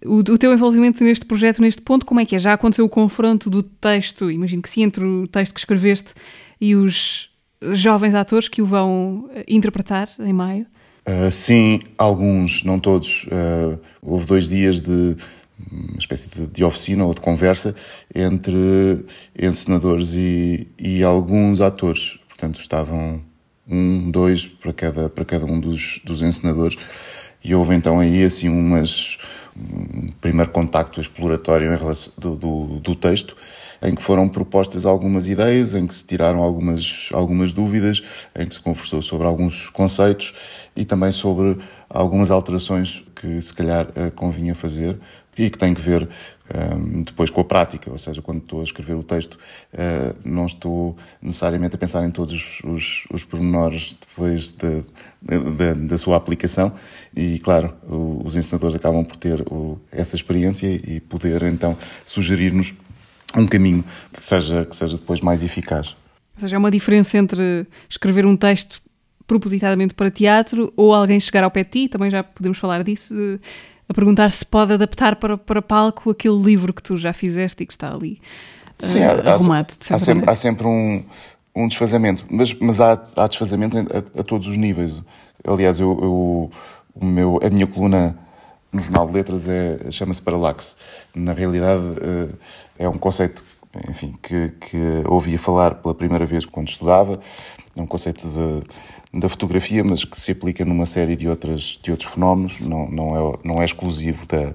O, 0.05 0.17
o, 0.17 0.39
teu 0.39 0.53
envolvimento 0.53 1.03
neste 1.03 1.25
projeto, 1.25 1.63
neste 1.63 1.83
ponto, 1.83 2.05
como 2.05 2.21
é 2.21 2.25
que 2.25 2.37
é? 2.37 2.39
Já 2.39 2.53
aconteceu 2.53 2.85
o 2.85 2.89
confronto 2.89 3.49
do 3.49 3.63
texto, 3.63 4.31
imagino 4.31 4.61
que 4.61 4.69
sim, 4.69 4.83
entre 4.83 5.05
o 5.05 5.27
texto 5.27 5.55
que 5.55 5.61
escreveste 5.61 6.15
e 6.61 6.77
os 6.77 7.31
jovens 7.73 8.15
atores 8.15 8.49
que 8.49 8.63
o 8.63 8.67
vão 8.67 9.29
eh, 9.35 9.45
interpretar 9.49 10.09
em 10.21 10.33
maio? 10.33 10.67
Uh, 11.07 11.31
sim, 11.31 11.81
alguns, 11.97 12.63
não 12.65 12.79
todos. 12.79 13.25
Uh, 13.25 13.79
houve 14.03 14.27
dois 14.27 14.49
dias 14.49 14.81
de 14.81 15.17
uma 15.71 15.99
espécie 15.99 16.29
de, 16.29 16.51
de, 16.51 16.65
oficina 16.65 17.05
ou 17.05 17.13
de 17.13 17.21
conversa 17.21 17.75
entre 18.15 19.05
encenadores 19.37 20.15
e, 20.15 20.69
e 20.79 21.03
alguns 21.03 21.61
atores. 21.61 22.19
Portanto, 22.29 22.61
estavam 22.61 23.21
um, 23.67 24.11
dois 24.11 24.47
para 24.47 24.73
cada, 24.73 25.09
para 25.09 25.25
cada 25.25 25.45
um 25.45 25.59
dos, 25.59 26.01
dos 26.05 26.23
encenadores. 26.23 26.77
E 27.43 27.55
houve 27.55 27.75
então 27.75 28.01
aí 28.01 28.25
assim 28.25 28.49
umas, 28.49 29.19
um 29.57 30.13
primeiro 30.21 30.51
contacto 30.51 31.01
exploratório 31.01 31.73
em 31.73 31.77
relação, 31.77 32.13
do, 32.19 32.37
do, 32.37 32.67
do 32.81 32.95
texto 32.95 33.37
em 33.83 33.95
que 33.95 34.03
foram 34.03 34.29
propostas 34.29 34.85
algumas 34.85 35.27
ideias, 35.27 35.75
em 35.75 35.87
que 35.87 35.95
se 35.95 36.05
tiraram 36.05 36.43
algumas, 36.43 37.09
algumas 37.13 37.53
dúvidas, 37.53 38.03
em 38.37 38.47
que 38.47 38.55
se 38.55 38.61
conversou 38.61 39.03
sobre 39.03 39.27
alguns 39.27 39.69
conceitos 39.71 40.35
e 40.75 40.85
também 40.85 41.13
sobre 41.13 41.59
algumas 41.89 42.31
alterações 42.31 43.05
que 43.15 43.41
se 43.41 43.53
calhar 43.55 43.89
eh, 43.95 44.11
convinha 44.11 44.55
fazer 44.55 44.99
e 45.39 45.49
que 45.49 45.57
têm 45.57 45.73
que 45.73 45.81
ver 45.81 46.03
um, 46.03 46.99
ehm, 46.99 47.03
depois 47.03 47.31
com 47.31 47.41
a 47.41 47.45
prática, 47.45 47.91
ou 47.91 47.97
seja, 47.97 48.21
quando 48.21 48.39
estou 48.39 48.61
a 48.61 48.65
escrever 48.65 48.95
o 48.95 49.03
texto, 49.03 49.35
uh, 49.35 50.19
não 50.25 50.47
estou 50.47 50.97
necessariamente 51.23 51.77
a 51.77 51.79
pensar 51.79 52.05
em 52.05 52.11
todos 52.11 52.61
os, 52.65 53.07
os 53.13 53.25
pormenores 53.25 53.97
depois 54.09 54.51
de, 54.51 54.85
de, 55.23 55.39
de, 55.39 55.75
da 55.87 55.97
sua 55.97 56.17
aplicação 56.17 56.73
e, 57.15 57.39
claro, 57.39 57.73
o, 57.89 58.23
os 58.25 58.35
ensinadores 58.35 58.75
acabam 58.75 59.05
por 59.05 59.17
ter 59.17 59.41
o, 59.43 59.79
essa 59.93 60.17
experiência 60.17 60.67
e 60.67 60.99
poder 61.01 61.43
então 61.45 61.77
sugerir-nos 62.05 62.75
um 63.37 63.47
caminho 63.47 63.85
que 64.13 64.25
seja, 64.25 64.65
que 64.65 64.75
seja 64.75 64.97
depois 64.97 65.21
mais 65.21 65.43
eficaz. 65.43 65.97
Ou 66.37 66.41
seja, 66.41 66.57
é 66.57 66.59
uma 66.59 66.71
diferença 66.71 67.19
entre 67.19 67.67
escrever 67.89 68.25
um 68.25 68.37
texto 68.37 68.81
propositadamente 69.27 69.93
para 69.93 70.11
teatro 70.11 70.73
ou 70.77 70.95
alguém 70.95 71.21
chegar 71.21 71.45
ao 71.45 71.51
pé 71.51 71.63
de 71.63 71.71
ti, 71.71 71.89
também 71.89 72.11
já 72.11 72.23
podemos 72.25 72.57
falar 72.59 72.83
disso, 72.83 73.15
a 73.89 73.93
perguntar 73.93 74.31
se 74.31 74.45
pode 74.45 74.73
adaptar 74.73 75.17
para, 75.17 75.37
para 75.37 75.61
palco 75.61 76.11
aquele 76.11 76.41
livro 76.41 76.73
que 76.73 76.83
tu 76.83 76.97
já 76.97 77.13
fizeste 77.13 77.63
e 77.63 77.67
que 77.67 77.73
está 77.73 77.93
ali 77.93 78.21
Sim, 78.79 79.01
uh, 79.01 79.27
há, 79.27 79.35
arrumado. 79.35 79.75
De 79.79 79.93
há, 79.93 79.99
sempre, 79.99 80.31
há 80.31 80.35
sempre 80.35 80.67
um, 80.67 81.05
um 81.55 81.69
desfazamento, 81.69 82.25
mas, 82.31 82.55
mas 82.55 82.81
há, 82.81 83.03
há 83.17 83.27
desfazamento 83.27 83.77
a, 83.79 84.21
a 84.21 84.23
todos 84.23 84.47
os 84.47 84.57
níveis. 84.57 85.03
Aliás, 85.47 85.79
eu, 85.81 85.99
eu, 86.01 86.51
o 86.95 87.05
meu, 87.05 87.41
a 87.43 87.51
minha 87.51 87.67
coluna 87.67 88.17
no 88.73 88.81
Jornal 88.81 89.07
de 89.07 89.13
Letras 89.15 89.49
é, 89.49 89.91
chama-se 89.91 90.21
Paralaxe. 90.23 90.77
Na 91.15 91.33
realidade, 91.33 91.83
uh, 91.83 92.35
é 92.79 92.89
um 92.89 92.99
conceito 92.99 93.43
enfim, 93.89 94.15
que, 94.23 94.53
que 94.61 94.79
ouvia 95.07 95.39
falar 95.39 95.77
pela 95.77 95.95
primeira 95.95 96.25
vez 96.25 96.45
quando 96.45 96.69
estudava. 96.69 97.21
É 97.77 97.83
um 97.83 97.87
conceito 97.87 98.27
de, 98.29 99.21
da 99.21 99.29
fotografia, 99.29 99.85
mas 99.85 100.05
que 100.05 100.19
se 100.19 100.33
aplica 100.33 100.65
numa 100.65 100.87
série 100.87 101.17
de, 101.17 101.29
outras, 101.29 101.79
de 101.83 101.91
outros 101.91 102.11
fenómenos, 102.11 102.61
não, 102.61 102.89
não, 102.91 103.17
é, 103.17 103.39
não 103.45 103.63
é 103.63 103.65
exclusivo 103.65 104.27
da, 104.27 104.55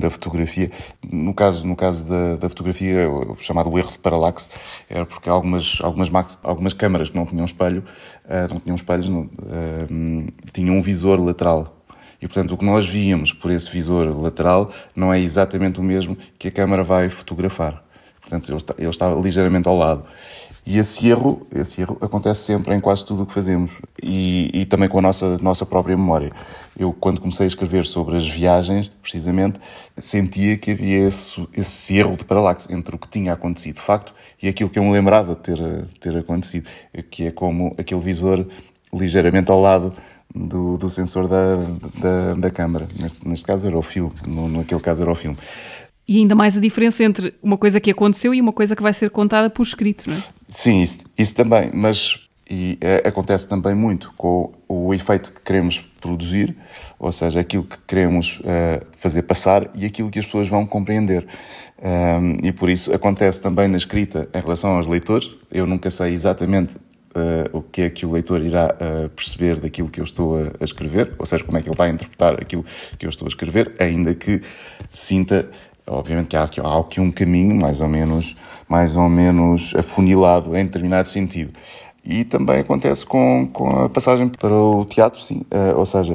da 0.00 0.10
fotografia. 0.10 0.70
No 1.04 1.34
caso, 1.34 1.66
no 1.66 1.76
caso 1.76 2.06
da, 2.08 2.36
da 2.36 2.48
fotografia, 2.48 3.10
o 3.10 3.36
chamado 3.40 3.76
erro 3.76 3.90
de 3.90 3.98
paralaxe, 3.98 4.48
era 4.88 5.04
porque 5.04 5.28
algumas, 5.28 5.78
algumas, 5.82 6.38
algumas 6.42 6.72
câmaras 6.72 7.10
que 7.10 7.16
não 7.16 7.26
tinham 7.26 7.44
espelho, 7.44 7.84
uh, 8.24 8.52
não 8.52 8.60
tinham 8.60 8.76
espelhos, 8.76 9.08
não, 9.08 9.22
uh, 9.22 10.26
tinham 10.52 10.76
um 10.76 10.82
visor 10.82 11.20
lateral. 11.20 11.75
E, 12.26 12.28
portanto, 12.28 12.54
o 12.54 12.58
que 12.58 12.64
nós 12.64 12.84
víamos 12.84 13.32
por 13.32 13.52
esse 13.52 13.70
visor 13.70 14.08
lateral 14.20 14.72
não 14.96 15.14
é 15.14 15.20
exatamente 15.20 15.78
o 15.78 15.82
mesmo 15.82 16.18
que 16.36 16.48
a 16.48 16.50
câmara 16.50 16.82
vai 16.82 17.08
fotografar. 17.08 17.84
Portanto, 18.20 18.48
ele 18.48 18.56
está, 18.56 18.74
ele 18.76 18.90
está 18.90 19.14
ligeiramente 19.14 19.68
ao 19.68 19.78
lado. 19.78 20.04
E 20.66 20.76
esse 20.76 21.06
erro, 21.06 21.46
esse 21.54 21.82
erro 21.82 21.96
acontece 22.00 22.40
sempre 22.40 22.74
em 22.74 22.80
quase 22.80 23.04
tudo 23.04 23.22
o 23.22 23.26
que 23.26 23.32
fazemos 23.32 23.70
e, 24.02 24.50
e, 24.52 24.66
também 24.66 24.88
com 24.88 24.98
a 24.98 25.02
nossa, 25.02 25.38
nossa 25.38 25.64
própria 25.64 25.96
memória. 25.96 26.32
Eu, 26.76 26.92
quando 26.92 27.20
comecei 27.20 27.44
a 27.44 27.46
escrever 27.46 27.86
sobre 27.86 28.16
as 28.16 28.26
viagens, 28.26 28.88
precisamente, 29.00 29.60
sentia 29.96 30.58
que 30.58 30.72
havia 30.72 31.06
esse, 31.06 31.46
esse 31.52 31.96
erro 31.96 32.16
de 32.16 32.24
paralaxe 32.24 32.72
entre 32.74 32.96
o 32.96 32.98
que 32.98 33.06
tinha 33.06 33.34
acontecido 33.34 33.76
de 33.76 33.82
facto 33.82 34.12
e 34.42 34.48
aquilo 34.48 34.68
que 34.68 34.80
eu 34.80 34.82
me 34.82 34.90
lembrava 34.90 35.36
de 35.36 35.42
ter, 35.42 35.58
ter 36.00 36.16
acontecido, 36.16 36.68
que 37.08 37.28
é 37.28 37.30
como 37.30 37.72
aquele 37.78 38.00
visor 38.00 38.44
ligeiramente 38.92 39.48
ao 39.48 39.60
lado 39.60 39.92
do, 40.34 40.76
do 40.76 40.90
sensor 40.90 41.28
da, 41.28 41.56
da, 42.00 42.34
da 42.34 42.50
câmara. 42.50 42.86
Neste, 42.98 43.26
neste 43.26 43.44
caso 43.44 43.66
era 43.66 43.76
o 43.76 43.82
filme, 43.82 44.12
no, 44.26 44.48
naquele 44.48 44.80
caso 44.80 45.02
era 45.02 45.10
o 45.10 45.14
filme. 45.14 45.36
E 46.08 46.18
ainda 46.18 46.34
mais 46.34 46.56
a 46.56 46.60
diferença 46.60 47.02
entre 47.02 47.34
uma 47.42 47.58
coisa 47.58 47.80
que 47.80 47.90
aconteceu 47.90 48.32
e 48.32 48.40
uma 48.40 48.52
coisa 48.52 48.76
que 48.76 48.82
vai 48.82 48.92
ser 48.92 49.10
contada 49.10 49.50
por 49.50 49.62
escrito, 49.62 50.08
não 50.08 50.16
é? 50.16 50.22
Sim, 50.48 50.82
isso, 50.82 50.98
isso 51.18 51.34
também, 51.34 51.70
mas 51.74 52.26
e 52.48 52.78
é, 52.80 53.08
acontece 53.08 53.48
também 53.48 53.74
muito 53.74 54.12
com 54.16 54.52
o, 54.68 54.86
o, 54.86 54.94
efeito 54.94 55.32
que 55.32 55.42
queremos 55.42 55.80
produzir, 56.00 56.56
ou 56.96 57.10
seja, 57.10 57.40
aquilo 57.40 57.64
que 57.64 57.76
queremos 57.88 58.38
uh, 58.40 58.86
fazer 58.92 59.22
passar 59.22 59.68
e 59.74 59.84
aquilo 59.84 60.10
que 60.10 60.20
as 60.20 60.24
pessoas 60.24 60.46
vão 60.46 60.64
compreender. 60.64 61.26
Um, 61.82 62.46
e 62.46 62.52
por 62.52 62.70
isso 62.70 62.92
acontece 62.94 63.40
também 63.40 63.66
na 63.66 63.76
escrita 63.76 64.28
em 64.32 64.40
relação 64.40 64.76
aos 64.76 64.86
leitores. 64.86 65.28
Eu 65.50 65.66
nunca 65.66 65.90
sei 65.90 66.12
exatamente 66.14 66.76
Uh, 67.16 67.56
o 67.56 67.62
que 67.62 67.80
é 67.80 67.88
que 67.88 68.04
o 68.04 68.12
leitor 68.12 68.42
irá 68.42 68.74
uh, 68.74 69.08
perceber 69.08 69.58
daquilo 69.58 69.88
que 69.88 70.00
eu 70.00 70.04
estou 70.04 70.36
a, 70.36 70.48
a, 70.60 70.64
escrever, 70.64 71.14
ou 71.18 71.24
seja, 71.24 71.42
como 71.42 71.56
é 71.56 71.62
que 71.62 71.68
ele 71.70 71.76
vai 71.76 71.88
interpretar 71.88 72.34
aquilo 72.34 72.62
que 72.98 73.06
eu 73.06 73.08
estou 73.08 73.24
a 73.24 73.28
escrever, 73.30 73.72
ainda 73.78 74.14
que 74.14 74.42
sinta 74.90 75.48
Obviamente 75.88 76.26
que 76.26 76.36
há 76.36 76.42
aqui, 76.42 76.60
há 76.60 76.80
aqui 76.80 77.00
um 77.00 77.12
caminho 77.12 77.54
mais 77.54 77.80
ou 77.80 77.88
menos, 77.88 78.34
mais 78.68 78.96
ou 78.96 79.08
menos 79.08 79.72
afunilado 79.76 80.56
em 80.56 80.64
determinado 80.64 81.08
sentido. 81.08 81.52
E 82.04 82.24
também 82.24 82.58
acontece 82.58 83.06
com, 83.06 83.48
com 83.52 83.68
a 83.84 83.88
passagem 83.88 84.28
para 84.28 84.52
o 84.52 84.84
teatro, 84.84 85.20
sim. 85.20 85.42
Uh, 85.50 85.76
ou 85.76 85.86
seja, 85.86 86.12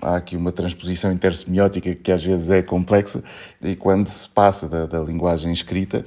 há 0.00 0.16
aqui 0.16 0.36
uma 0.36 0.50
transposição 0.50 1.12
intersemiótica 1.12 1.94
que 1.94 2.10
às 2.10 2.24
vezes 2.24 2.50
é 2.50 2.62
complexa 2.62 3.22
e 3.62 3.76
quando 3.76 4.08
se 4.08 4.28
passa 4.28 4.68
da, 4.68 4.86
da 4.86 4.98
linguagem 5.00 5.52
escrita 5.52 6.04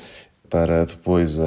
para 0.50 0.86
depois 0.86 1.38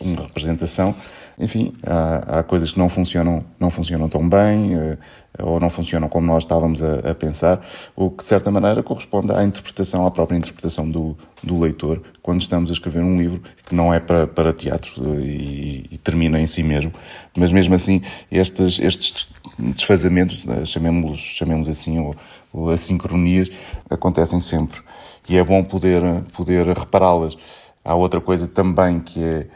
uma 0.00 0.22
representação, 0.22 0.94
enfim, 1.38 1.72
há, 1.86 2.38
há, 2.38 2.42
coisas 2.42 2.72
que 2.72 2.78
não 2.78 2.88
funcionam, 2.88 3.44
não 3.60 3.70
funcionam 3.70 4.08
tão 4.08 4.28
bem 4.28 4.74
uh, 4.74 4.98
ou 5.38 5.60
não 5.60 5.70
funcionam 5.70 6.08
como 6.08 6.26
nós 6.26 6.42
estávamos 6.42 6.82
a, 6.82 7.10
a, 7.10 7.14
pensar, 7.14 7.64
o 7.94 8.10
que 8.10 8.24
de 8.24 8.28
certa 8.28 8.50
maneira 8.50 8.82
corresponde 8.82 9.30
à 9.32 9.44
interpretação, 9.44 10.04
à 10.04 10.10
própria 10.10 10.36
interpretação 10.36 10.90
do, 10.90 11.16
do 11.42 11.58
leitor 11.60 12.02
quando 12.22 12.40
estamos 12.40 12.70
a 12.70 12.72
escrever 12.72 13.04
um 13.04 13.16
livro 13.16 13.40
que 13.64 13.74
não 13.74 13.94
é 13.94 14.00
para, 14.00 14.26
para 14.26 14.52
teatro 14.52 14.90
uh, 15.00 15.20
e, 15.20 15.86
e, 15.92 15.98
termina 15.98 16.40
em 16.40 16.46
si 16.46 16.62
mesmo. 16.62 16.92
Mas 17.36 17.52
mesmo 17.52 17.74
assim, 17.74 18.02
estes, 18.32 18.80
estes 18.80 19.28
desfazamentos, 19.58 20.44
uh, 20.44 20.66
chamemos, 20.66 21.18
chamemos 21.18 21.68
assim, 21.68 22.00
ou, 22.00 22.16
ou 22.52 22.70
assincronias, 22.70 23.48
acontecem 23.88 24.40
sempre. 24.40 24.80
E 25.28 25.36
é 25.36 25.44
bom 25.44 25.62
poder, 25.62 26.02
poder 26.32 26.66
repará-las. 26.66 27.36
Há 27.84 27.94
outra 27.94 28.20
coisa 28.20 28.48
também 28.48 28.98
que 28.98 29.22
é 29.22 29.46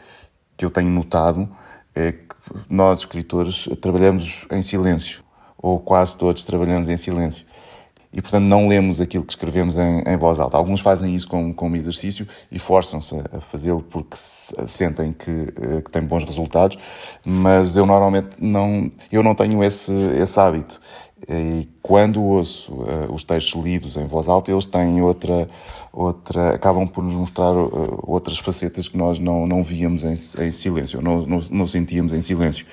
que 0.55 0.63
eu 0.63 0.69
tenho 0.69 0.89
notado 0.89 1.49
é 1.95 2.11
que 2.11 2.35
nós, 2.69 2.99
escritores, 2.99 3.67
trabalhamos 3.81 4.45
em 4.51 4.61
silêncio, 4.61 5.23
ou 5.57 5.79
quase 5.79 6.17
todos 6.17 6.43
trabalhamos 6.43 6.89
em 6.89 6.97
silêncio. 6.97 7.45
E, 8.13 8.21
portanto, 8.21 8.43
não 8.43 8.67
lemos 8.67 9.01
aquilo 9.01 9.23
que 9.23 9.33
escrevemos 9.33 9.75
em, 9.75 10.03
em 10.05 10.15
voz 10.17 10.39
alta. 10.39 10.55
Alguns 10.55 10.81
fazem 10.81 11.15
isso 11.15 11.27
como, 11.27 11.51
como 11.51 11.75
exercício 11.75 12.27
e 12.51 12.59
forçam-se 12.59 13.15
a 13.31 13.41
fazê-lo 13.41 13.81
porque 13.81 14.15
sentem 14.15 15.11
que, 15.11 15.31
eh, 15.31 15.81
que 15.83 15.89
têm 15.89 16.03
bons 16.03 16.23
resultados, 16.23 16.77
mas 17.25 17.75
eu 17.75 17.87
normalmente 17.87 18.35
não, 18.39 18.91
eu 19.11 19.23
não 19.23 19.33
tenho 19.33 19.63
esse, 19.63 19.91
esse 20.21 20.39
hábito. 20.39 20.79
E 21.27 21.69
quando 21.81 22.21
ouço 22.21 22.73
uh, 22.73 23.13
os 23.13 23.23
textos 23.23 23.61
lidos 23.63 23.95
em 23.95 24.05
voz 24.05 24.27
alta, 24.27 24.51
eles 24.51 24.65
têm 24.65 25.01
outra, 25.01 25.49
outra 25.91 26.55
acabam 26.55 26.85
por 26.85 27.03
nos 27.03 27.13
mostrar 27.13 27.53
uh, 27.53 27.99
outras 28.03 28.37
facetas 28.37 28.89
que 28.89 28.97
nós 28.97 29.19
não, 29.19 29.47
não 29.47 29.63
víamos 29.63 30.03
em, 30.03 30.11
em 30.11 30.51
silêncio, 30.51 31.01
não, 31.01 31.25
não, 31.25 31.41
não, 31.49 31.67
sentíamos 31.67 32.11
em 32.13 32.21
silêncio. 32.21 32.65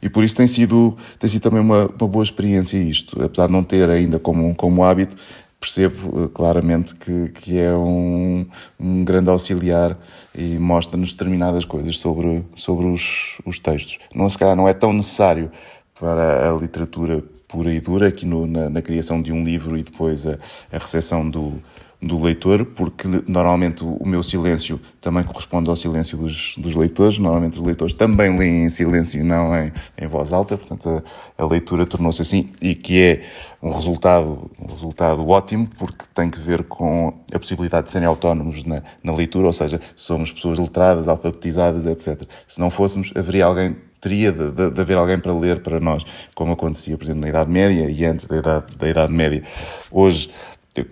E 0.00 0.08
por 0.08 0.24
isso 0.24 0.34
tem 0.34 0.48
sido, 0.48 0.96
tem 1.18 1.30
sido 1.30 1.42
também 1.42 1.60
uma, 1.60 1.86
uma 1.86 2.08
boa 2.08 2.24
experiência 2.24 2.76
isto, 2.76 3.22
apesar 3.22 3.46
de 3.46 3.52
não 3.52 3.62
ter 3.62 3.88
ainda 3.88 4.18
como, 4.18 4.52
como 4.56 4.82
hábito, 4.82 5.16
percebo 5.60 6.24
uh, 6.24 6.28
claramente 6.28 6.96
que, 6.96 7.28
que 7.28 7.58
é 7.60 7.72
um, 7.72 8.44
um 8.80 9.04
grande 9.04 9.30
auxiliar 9.30 9.96
e 10.34 10.58
mostra-nos 10.58 11.12
determinadas 11.12 11.64
coisas 11.64 11.98
sobre, 11.98 12.44
sobre 12.56 12.86
os, 12.86 13.38
os 13.46 13.60
textos. 13.60 14.00
Não, 14.12 14.28
se 14.28 14.36
calhar 14.36 14.56
não 14.56 14.68
é 14.68 14.74
tão 14.74 14.92
necessário 14.92 15.52
para 15.94 16.50
a 16.50 16.56
literatura 16.56 17.22
pura 17.52 17.72
e 17.72 17.80
dura 17.80 18.08
aqui 18.08 18.24
no, 18.24 18.46
na, 18.46 18.70
na, 18.70 18.80
criação 18.80 19.20
de 19.20 19.30
um 19.30 19.44
livro 19.44 19.76
e 19.76 19.82
depois 19.82 20.26
a, 20.26 20.38
a 20.72 20.78
recepção 20.78 21.28
do, 21.28 21.62
do 22.00 22.18
leitor, 22.18 22.64
porque 22.64 23.06
normalmente 23.28 23.84
o 23.84 24.06
meu 24.06 24.22
silêncio 24.22 24.80
também 25.02 25.22
corresponde 25.22 25.68
ao 25.68 25.76
silêncio 25.76 26.16
dos, 26.16 26.54
dos 26.56 26.74
leitores. 26.74 27.18
Normalmente 27.18 27.58
os 27.58 27.62
leitores 27.62 27.92
também 27.92 28.36
leem 28.38 28.64
em 28.64 28.70
silêncio 28.70 29.20
e 29.20 29.22
não 29.22 29.54
em, 29.54 29.70
em 29.98 30.06
voz 30.06 30.32
alta, 30.32 30.56
portanto 30.56 31.04
a, 31.38 31.42
a 31.42 31.46
leitura 31.46 31.84
tornou-se 31.84 32.22
assim 32.22 32.48
e 32.62 32.74
que 32.74 33.02
é 33.02 33.22
um 33.62 33.70
resultado, 33.70 34.50
um 34.58 34.72
resultado 34.72 35.28
ótimo 35.28 35.68
porque 35.78 36.06
tem 36.14 36.30
que 36.30 36.40
ver 36.40 36.64
com 36.64 37.12
a 37.30 37.38
possibilidade 37.38 37.88
de 37.88 37.92
serem 37.92 38.08
autónomos 38.08 38.64
na, 38.64 38.82
na 39.04 39.14
leitura, 39.14 39.46
ou 39.46 39.52
seja, 39.52 39.78
somos 39.94 40.32
pessoas 40.32 40.58
letradas, 40.58 41.06
alfabetizadas, 41.06 41.84
etc. 41.84 42.26
Se 42.48 42.58
não 42.58 42.70
fôssemos, 42.70 43.12
haveria 43.14 43.44
alguém 43.44 43.76
teria 44.02 44.32
de, 44.32 44.50
de, 44.50 44.70
de, 44.70 44.80
haver 44.80 44.98
alguém 44.98 45.18
para 45.18 45.32
ler 45.32 45.62
para 45.62 45.78
nós, 45.80 46.04
como 46.34 46.52
acontecia, 46.52 46.98
por 46.98 47.04
exemplo, 47.04 47.22
na 47.22 47.28
Idade 47.28 47.48
Média 47.48 47.88
e 47.88 48.04
antes 48.04 48.26
da 48.26 48.36
Idade, 48.36 48.76
da 48.76 48.88
Idade 48.88 49.12
Média. 49.12 49.42
Hoje, 49.90 50.28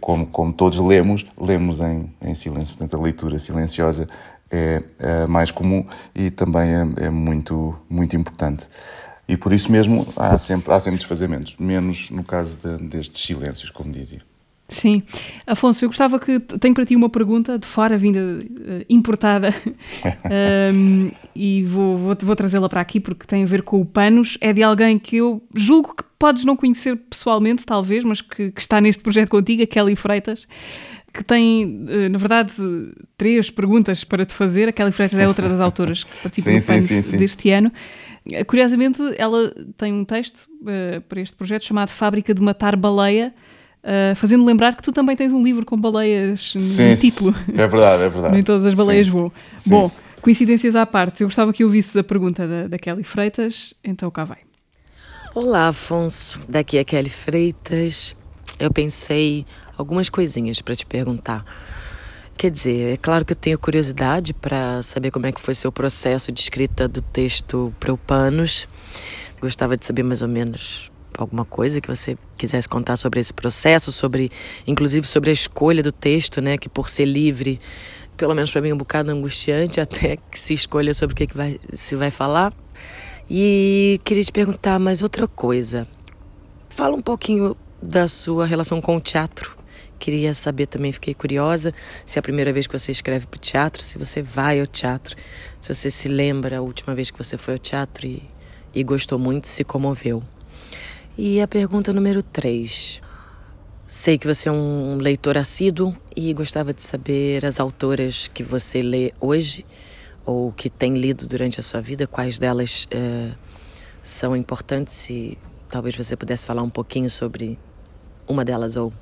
como, 0.01 0.27
como 0.27 0.53
todos 0.53 0.79
lemos, 0.79 1.27
lemos 1.39 1.81
em, 1.81 2.15
em 2.23 2.35
silêncio, 2.35 2.77
portanto, 2.77 2.97
a 2.97 3.03
leitura 3.03 3.39
silenciosa 3.39 4.09
é, 4.49 4.83
é 4.99 5.27
mais 5.27 5.51
comum 5.51 5.85
e 6.15 6.31
também 6.31 6.71
é, 6.73 7.07
é, 7.07 7.11
muito, 7.11 7.77
muito 7.91 8.15
importante. 8.17 8.69
E 9.27 9.37
por 9.37 9.53
isso 9.53 9.71
mesmo 9.71 10.07
há 10.17 10.39
sempre, 10.39 10.73
há 10.73 10.79
sempre 10.79 10.99
desfazamentos, 10.99 11.57
menos 11.59 12.11
no 12.11 12.23
caso 12.23 12.57
de, 12.63 12.77
destes 12.85 13.21
silêncios, 13.23 13.71
como 13.71 13.91
dizia. 13.91 14.30
Sim. 14.71 15.03
Afonso, 15.47 15.85
eu 15.85 15.89
gostava 15.89 16.19
que. 16.19 16.39
Tenho 16.39 16.75
para 16.75 16.87
ti 16.87 16.95
uma 16.95 17.11
pergunta 17.11 17.59
de 17.59 17.67
fora, 17.67 17.99
vinda 17.99 18.21
uh, 18.21 18.85
importada, 18.89 19.53
um, 20.73 21.11
e 21.35 21.65
vou, 21.65 21.97
vou, 21.97 22.17
vou 22.21 22.37
trazê-la 22.37 22.69
para 22.69 22.81
aqui 22.81 23.01
porque 23.01 23.27
tem 23.27 23.43
a 23.43 23.47
ver 23.47 23.63
com 23.63 23.81
o 23.81 23.85
Panos. 23.85 24.39
É 24.41 24.53
de 24.53 24.63
alguém 24.63 24.99
que 24.99 25.17
eu 25.17 25.43
julgo 25.55 25.95
que 25.95 26.05
podes 26.19 26.45
não 26.45 26.57
conhecer 26.57 26.97
pessoalmente, 26.97 27.67
talvez, 27.67 28.05
mas 28.05 28.21
que, 28.21 28.53
que 28.53 28.61
está 28.61 28.81
neste 28.81 29.03
projeto 29.03 29.29
contigo, 29.29 29.63
a 29.63 29.67
Kelly 29.67 29.97
Freitas, 29.97 30.47
que 31.13 31.25
tem, 31.25 31.65
uh, 31.65 32.13
na 32.13 32.19
verdade, 32.19 32.53
três 33.19 33.51
perguntas 33.51 34.05
para 34.05 34.25
te 34.25 34.33
fazer. 34.33 34.69
A 34.69 34.73
Kelly 34.73 34.93
Freitas 34.93 35.19
é 35.19 35.27
outra 35.27 35.49
das 35.49 35.61
autoras 35.61 36.05
que 36.05 36.17
participa 36.23 36.61
sim, 36.61 36.81
sim, 36.81 37.03
sim, 37.03 37.19
deste 37.19 37.51
ano. 37.51 37.73
Curiosamente, 38.47 39.03
ela 39.17 39.53
tem 39.77 39.93
um 39.93 40.05
texto 40.05 40.47
uh, 40.63 41.01
para 41.09 41.21
este 41.21 41.35
projeto 41.35 41.65
chamado 41.65 41.89
Fábrica 41.89 42.33
de 42.33 42.41
Matar 42.41 42.77
Baleia 42.77 43.35
uh, 43.85 44.15
fazendo 44.17 44.45
lembrar 44.45 44.75
que 44.75 44.83
tu 44.83 44.93
também 44.93 45.17
tens 45.17 45.33
um 45.33 45.43
livro 45.43 45.65
com 45.65 45.77
baleias 45.77 46.55
sim, 46.59 46.91
no 46.91 46.97
título. 46.97 47.35
É 47.49 47.67
verdade, 47.67 48.03
é 48.03 48.09
verdade. 48.09 48.35
Nem 48.35 48.43
todas 48.43 48.65
as 48.65 48.75
baleias 48.75 49.07
sim, 49.07 49.13
voam. 49.13 49.33
Sim. 49.57 49.71
Bom, 49.71 49.91
coincidências 50.21 50.77
à 50.77 50.87
parte, 50.87 51.23
eu 51.23 51.29
gostava 51.29 51.53
que 51.53 51.65
ouvisses 51.65 51.97
a 51.97 52.05
pergunta 52.05 52.47
da, 52.47 52.69
da 52.69 52.79
Kelly 52.79 53.03
Freitas, 53.03 53.75
então 53.83 54.11
cá 54.11 54.25
vai. 54.25 54.39
Olá, 55.35 55.69
Afonso. 55.69 56.41
Daqui 56.49 56.77
é 56.79 56.85
Kelly 56.85 57.11
Freitas. 57.11 58.17
Eu 58.59 58.73
pensei 58.73 59.47
algumas 59.77 60.09
coisinhas 60.09 60.61
para 60.61 60.75
te 60.75 60.85
perguntar. 60.85 61.45
Quer 62.37 62.51
dizer, 62.51 62.95
é 62.95 62.97
claro 62.97 63.25
que 63.25 63.33
eu 63.33 63.37
tenho 63.37 63.59
curiosidade 63.59 64.33
para 64.35 64.83
saber 64.83 65.11
como 65.11 65.27
é 65.27 65.33
que 65.33 65.41
foi 65.41 65.55
seu 65.55 65.71
processo 65.71 66.33
de 66.33 66.41
escrita 66.41 66.89
do 66.89 67.01
texto 67.01 67.73
Preupanos. 67.79 68.67
Gostava 69.41 69.77
de 69.77 69.87
saber 69.87 70.03
mais 70.03 70.21
ou 70.21 70.29
menos 70.29 70.90
alguma 71.23 71.45
coisa 71.45 71.81
que 71.81 71.89
você 71.89 72.17
quisesse 72.37 72.69
contar 72.69 72.97
sobre 72.97 73.21
esse 73.21 73.33
processo, 73.33 73.93
sobre, 73.93 74.31
inclusive 74.67 75.07
sobre 75.07 75.31
a 75.31 75.33
escolha 75.33 75.83
do 75.83 75.93
texto, 75.93 76.41
né? 76.41 76.57
Que 76.59 76.69
por 76.69 76.89
ser 76.89 77.05
livre, 77.05 77.61
pelo 78.17 78.35
menos 78.35 78.51
para 78.51 78.61
mim 78.61 78.69
é 78.71 78.75
um 78.75 78.79
bocado 78.79 79.11
angustiante 79.11 79.81
até 79.83 80.17
que 80.17 80.39
se 80.39 80.55
escolha 80.55 80.93
sobre 80.93 81.15
o 81.15 81.17
que, 81.17 81.27
que 81.27 81.37
vai, 81.37 81.59
se 81.73 81.97
vai 81.97 82.11
falar. 82.11 82.53
E 83.31 84.01
queria 84.05 84.25
te 84.25 84.33
perguntar 84.33 84.79
mais 84.79 85.03
outra 85.03 85.29
coisa. 85.29 85.87
Fala 86.69 86.97
um 86.97 87.01
pouquinho 87.01 87.57
da 87.81 88.09
sua 88.09 88.45
relação 88.45 88.81
com 88.81 88.97
o 88.97 89.01
teatro. 89.01 89.57
Queria 90.01 90.35
saber 90.35 90.67
também, 90.67 90.93
fiquei 90.93 91.13
curiosa, 91.13 91.75
se 92.07 92.19
é 92.19 92.21
a 92.21 92.23
primeira 92.23 92.53
vez 92.53 92.67
que 92.67 92.77
você 92.77 92.91
escreve 92.91 93.27
para 93.27 93.37
o 93.37 93.41
teatro, 93.41 93.83
se 93.83 93.99
você 93.99 94.23
vai 94.23 94.59
ao 94.59 94.67
teatro, 94.67 95.15
se 95.61 95.73
você 95.73 95.91
se 95.91 96.09
lembra 96.09 96.57
a 96.57 96.61
última 96.63 96.95
vez 96.95 97.11
que 97.11 97.19
você 97.19 97.37
foi 97.37 97.55
ao 97.55 97.59
teatro 97.59 98.07
e, 98.07 98.23
e 98.75 98.83
gostou 98.83 99.19
muito, 99.19 99.47
se 99.47 99.63
comoveu. 99.63 100.23
E 101.19 101.41
a 101.41 101.49
pergunta 101.49 101.93
número 101.93 102.23
3. 102.23 103.03
Sei 103.85 104.17
que 104.17 104.27
você 104.29 104.49
é 104.49 104.53
um 104.53 104.97
leitor 104.97 105.37
assíduo 105.37 105.95
e 106.15 106.33
gostava 106.33 106.73
de 106.73 106.83
saber 106.83 107.45
as 107.45 107.59
autoras 107.59 108.29
que 108.29 108.45
você 108.45 108.81
lê 108.81 109.13
hoje 109.21 109.67
ou 110.25 110.53
que 110.53 110.71
tem 110.71 110.95
lido 110.95 111.27
durante 111.27 111.59
a 111.59 111.63
sua 111.63 111.81
vida, 111.81 112.07
quais 112.07 112.39
delas 112.39 112.87
uh, 112.95 113.37
são 114.01 114.37
importantes, 114.37 114.95
se 114.95 115.37
talvez 115.69 115.97
você 115.97 116.17
pudesse 116.17 116.47
falar 116.47 116.63
um 116.63 116.71
pouquinho 116.71 117.11
sobre 117.11 117.59
uma 118.29 118.45
delas 118.45 118.77
ou 118.77 118.93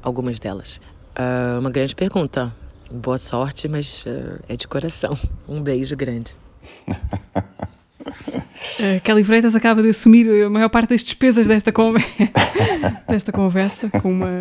algumas 0.00 0.38
delas. 0.38 0.80
Uh, 1.18 1.58
uma 1.58 1.70
grande 1.70 1.96
pergunta. 1.96 2.54
Boa 2.88 3.18
sorte, 3.18 3.66
mas 3.66 4.04
uh, 4.06 4.40
é 4.48 4.54
de 4.54 4.68
coração. 4.68 5.18
Um 5.48 5.60
beijo 5.60 5.96
grande. 5.96 6.36
Uh, 8.78 9.00
Kelly 9.02 9.24
Freitas 9.24 9.54
acaba 9.54 9.82
de 9.82 9.90
assumir 9.90 10.44
a 10.44 10.50
maior 10.50 10.68
parte 10.68 10.90
das 10.90 11.02
despesas 11.02 11.46
desta, 11.46 11.72
conver 11.72 12.04
desta 13.08 13.32
conversa 13.32 13.88
com 13.88 14.10
uma, 14.10 14.40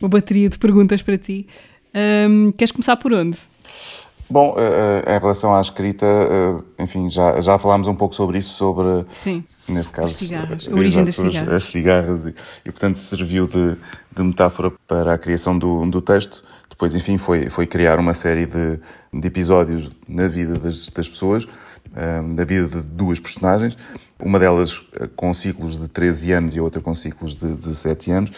uma 0.00 0.08
bateria 0.08 0.48
de 0.48 0.58
perguntas 0.58 1.02
para 1.02 1.16
ti. 1.16 1.46
Um, 1.94 2.52
queres 2.52 2.72
começar 2.72 2.96
por 2.96 3.12
onde? 3.12 3.38
Bom, 4.28 4.54
uh, 4.54 5.10
em 5.10 5.18
relação 5.18 5.54
à 5.54 5.60
escrita, 5.60 6.06
enfim, 6.78 7.10
já, 7.10 7.40
já 7.40 7.58
falámos 7.58 7.88
um 7.88 7.94
pouco 7.94 8.14
sobre 8.14 8.38
isso, 8.38 8.54
sobre, 8.54 9.04
Sim, 9.10 9.42
neste 9.68 9.92
caso, 9.92 10.08
as 10.08 10.12
cigarras, 10.14 10.68
a 10.68 10.74
origem 10.74 11.04
das 11.04 11.18
as, 11.18 11.32
cigarras. 11.32 11.54
as 11.54 11.62
cigarras 11.64 12.26
e, 12.26 12.34
e, 12.64 12.70
portanto, 12.70 12.96
serviu 12.96 13.48
de, 13.48 13.76
de 14.14 14.22
metáfora 14.22 14.72
para 14.86 15.14
a 15.14 15.18
criação 15.18 15.58
do, 15.58 15.84
do 15.86 16.00
texto. 16.00 16.44
Depois, 16.68 16.94
enfim, 16.94 17.18
foi, 17.18 17.50
foi 17.50 17.66
criar 17.66 17.98
uma 17.98 18.14
série 18.14 18.46
de, 18.46 18.80
de 19.12 19.26
episódios 19.26 19.90
na 20.08 20.28
vida 20.28 20.58
das, 20.58 20.88
das 20.88 21.08
pessoas, 21.08 21.46
da 22.34 22.44
vida 22.44 22.68
de 22.68 22.82
duas 22.82 23.18
personagens, 23.18 23.76
uma 24.18 24.38
delas 24.38 24.84
com 25.16 25.32
ciclos 25.34 25.78
de 25.78 25.88
13 25.88 26.32
anos 26.32 26.56
e 26.56 26.58
a 26.58 26.62
outra 26.62 26.80
com 26.80 26.94
ciclos 26.94 27.36
de 27.36 27.52
17 27.54 28.10
anos. 28.10 28.30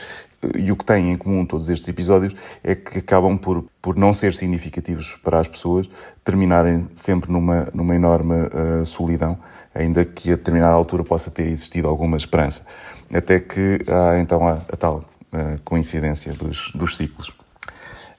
E 0.59 0.73
o 0.73 0.77
que 0.77 0.85
têm 0.85 1.13
em 1.13 1.17
comum 1.17 1.47
todos 1.47 1.69
estes 1.69 1.89
episódios 1.89 2.35
é 2.65 2.75
que 2.75 2.99
acabam 2.99 3.39
por, 3.39 3.65
por 3.81 3.97
não 3.97 4.13
ser 4.13 4.35
significativos 4.35 5.17
para 5.23 5.39
as 5.39 5.47
pessoas, 5.47 5.89
terminarem 6.25 6.89
sempre 6.95 7.31
numa, 7.31 7.69
numa 7.73 7.95
enorme 7.95 8.35
uh, 8.35 8.85
solidão, 8.85 9.39
ainda 9.73 10.05
que 10.05 10.33
a 10.33 10.37
determinada 10.37 10.73
altura 10.73 11.05
possa 11.05 11.31
ter 11.31 11.47
existido 11.47 11.87
alguma 11.87 12.17
esperança. 12.17 12.67
Até 13.13 13.39
que 13.39 13.81
há 13.87 14.19
então 14.19 14.47
a, 14.49 14.55
a 14.55 14.77
tal 14.77 15.05
uh, 15.33 15.61
coincidência 15.65 16.33
dos, 16.33 16.73
dos 16.75 16.97
ciclos. 16.97 17.33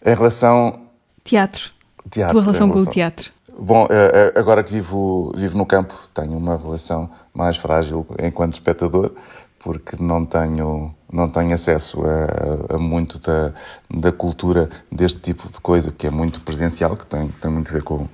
Em 0.06 0.15
relação. 0.15 0.82
Teatro. 1.26 1.72
teatro 2.10 2.34
Tua 2.34 2.41
relação, 2.41 2.67
relação 2.67 2.69
com 2.69 2.89
o 2.89 2.93
teatro. 2.93 3.32
Bom, 3.58 3.88
agora 4.36 4.63
que 4.63 4.74
vivo, 4.74 5.32
vivo 5.36 5.56
no 5.58 5.66
campo, 5.66 5.94
tenho 6.13 6.36
uma 6.36 6.58
relação 6.58 7.10
mais 7.34 7.56
frágil 7.56 8.06
enquanto 8.20 8.54
espectador, 8.54 9.12
porque 9.60 9.96
não 10.02 10.26
tenho, 10.26 10.94
não 11.12 11.30
tenho 11.30 11.54
acesso 11.54 12.02
a, 12.04 12.76
a 12.76 12.80
muito 12.80 13.20
da, 13.20 13.54
da 13.89 14.12
cultura 14.12 14.70
deste 14.92 15.20
tipo 15.20 15.52
de 15.52 15.60
coisa, 15.62 15.92
que 15.92 16.08
é 16.08 16.10
muito 16.10 16.42
presencial, 16.42 16.98
que 16.98 17.06
tem, 17.06 17.30
tem 17.30 17.52
muito 17.52 17.70
a 17.70 17.74
ver 17.74 17.84
com, 17.84 18.08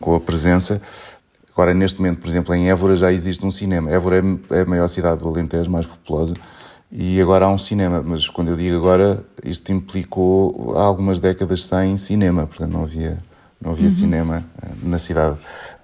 com 0.00 0.14
a 0.14 0.20
presença. 0.20 0.80
Agora, 1.52 1.74
neste 1.74 2.00
momento, 2.00 2.20
por 2.20 2.28
exemplo, 2.28 2.54
em 2.54 2.70
Évora 2.70 2.96
já 2.96 3.12
existe 3.12 3.44
um 3.44 3.50
cinema. 3.50 3.90
Évora 3.90 4.22
é 4.50 4.60
a 4.60 4.64
maior 4.64 4.88
cidade 4.88 5.20
do 5.20 5.28
Alentejo, 5.28 5.70
mais 5.70 5.84
populosa, 5.84 6.34
e 6.90 7.20
agora 7.20 7.44
há 7.44 7.48
um 7.50 7.58
cinema. 7.58 8.02
Mas 8.04 8.28
quando 8.28 8.48
eu 8.48 8.56
digo 8.56 8.76
agora, 8.78 9.22
isto 9.44 9.70
implicou 9.70 10.74
há 10.76 10.82
algumas 10.82 11.20
décadas 11.20 11.64
sem 11.64 11.98
cinema, 11.98 12.46
portanto 12.46 12.72
não 12.72 12.84
havia 12.84 13.18
não 13.60 13.72
havia 13.72 13.84
uhum. 13.84 13.90
cinema 13.90 14.44
na 14.82 14.98
cidade 14.98 15.36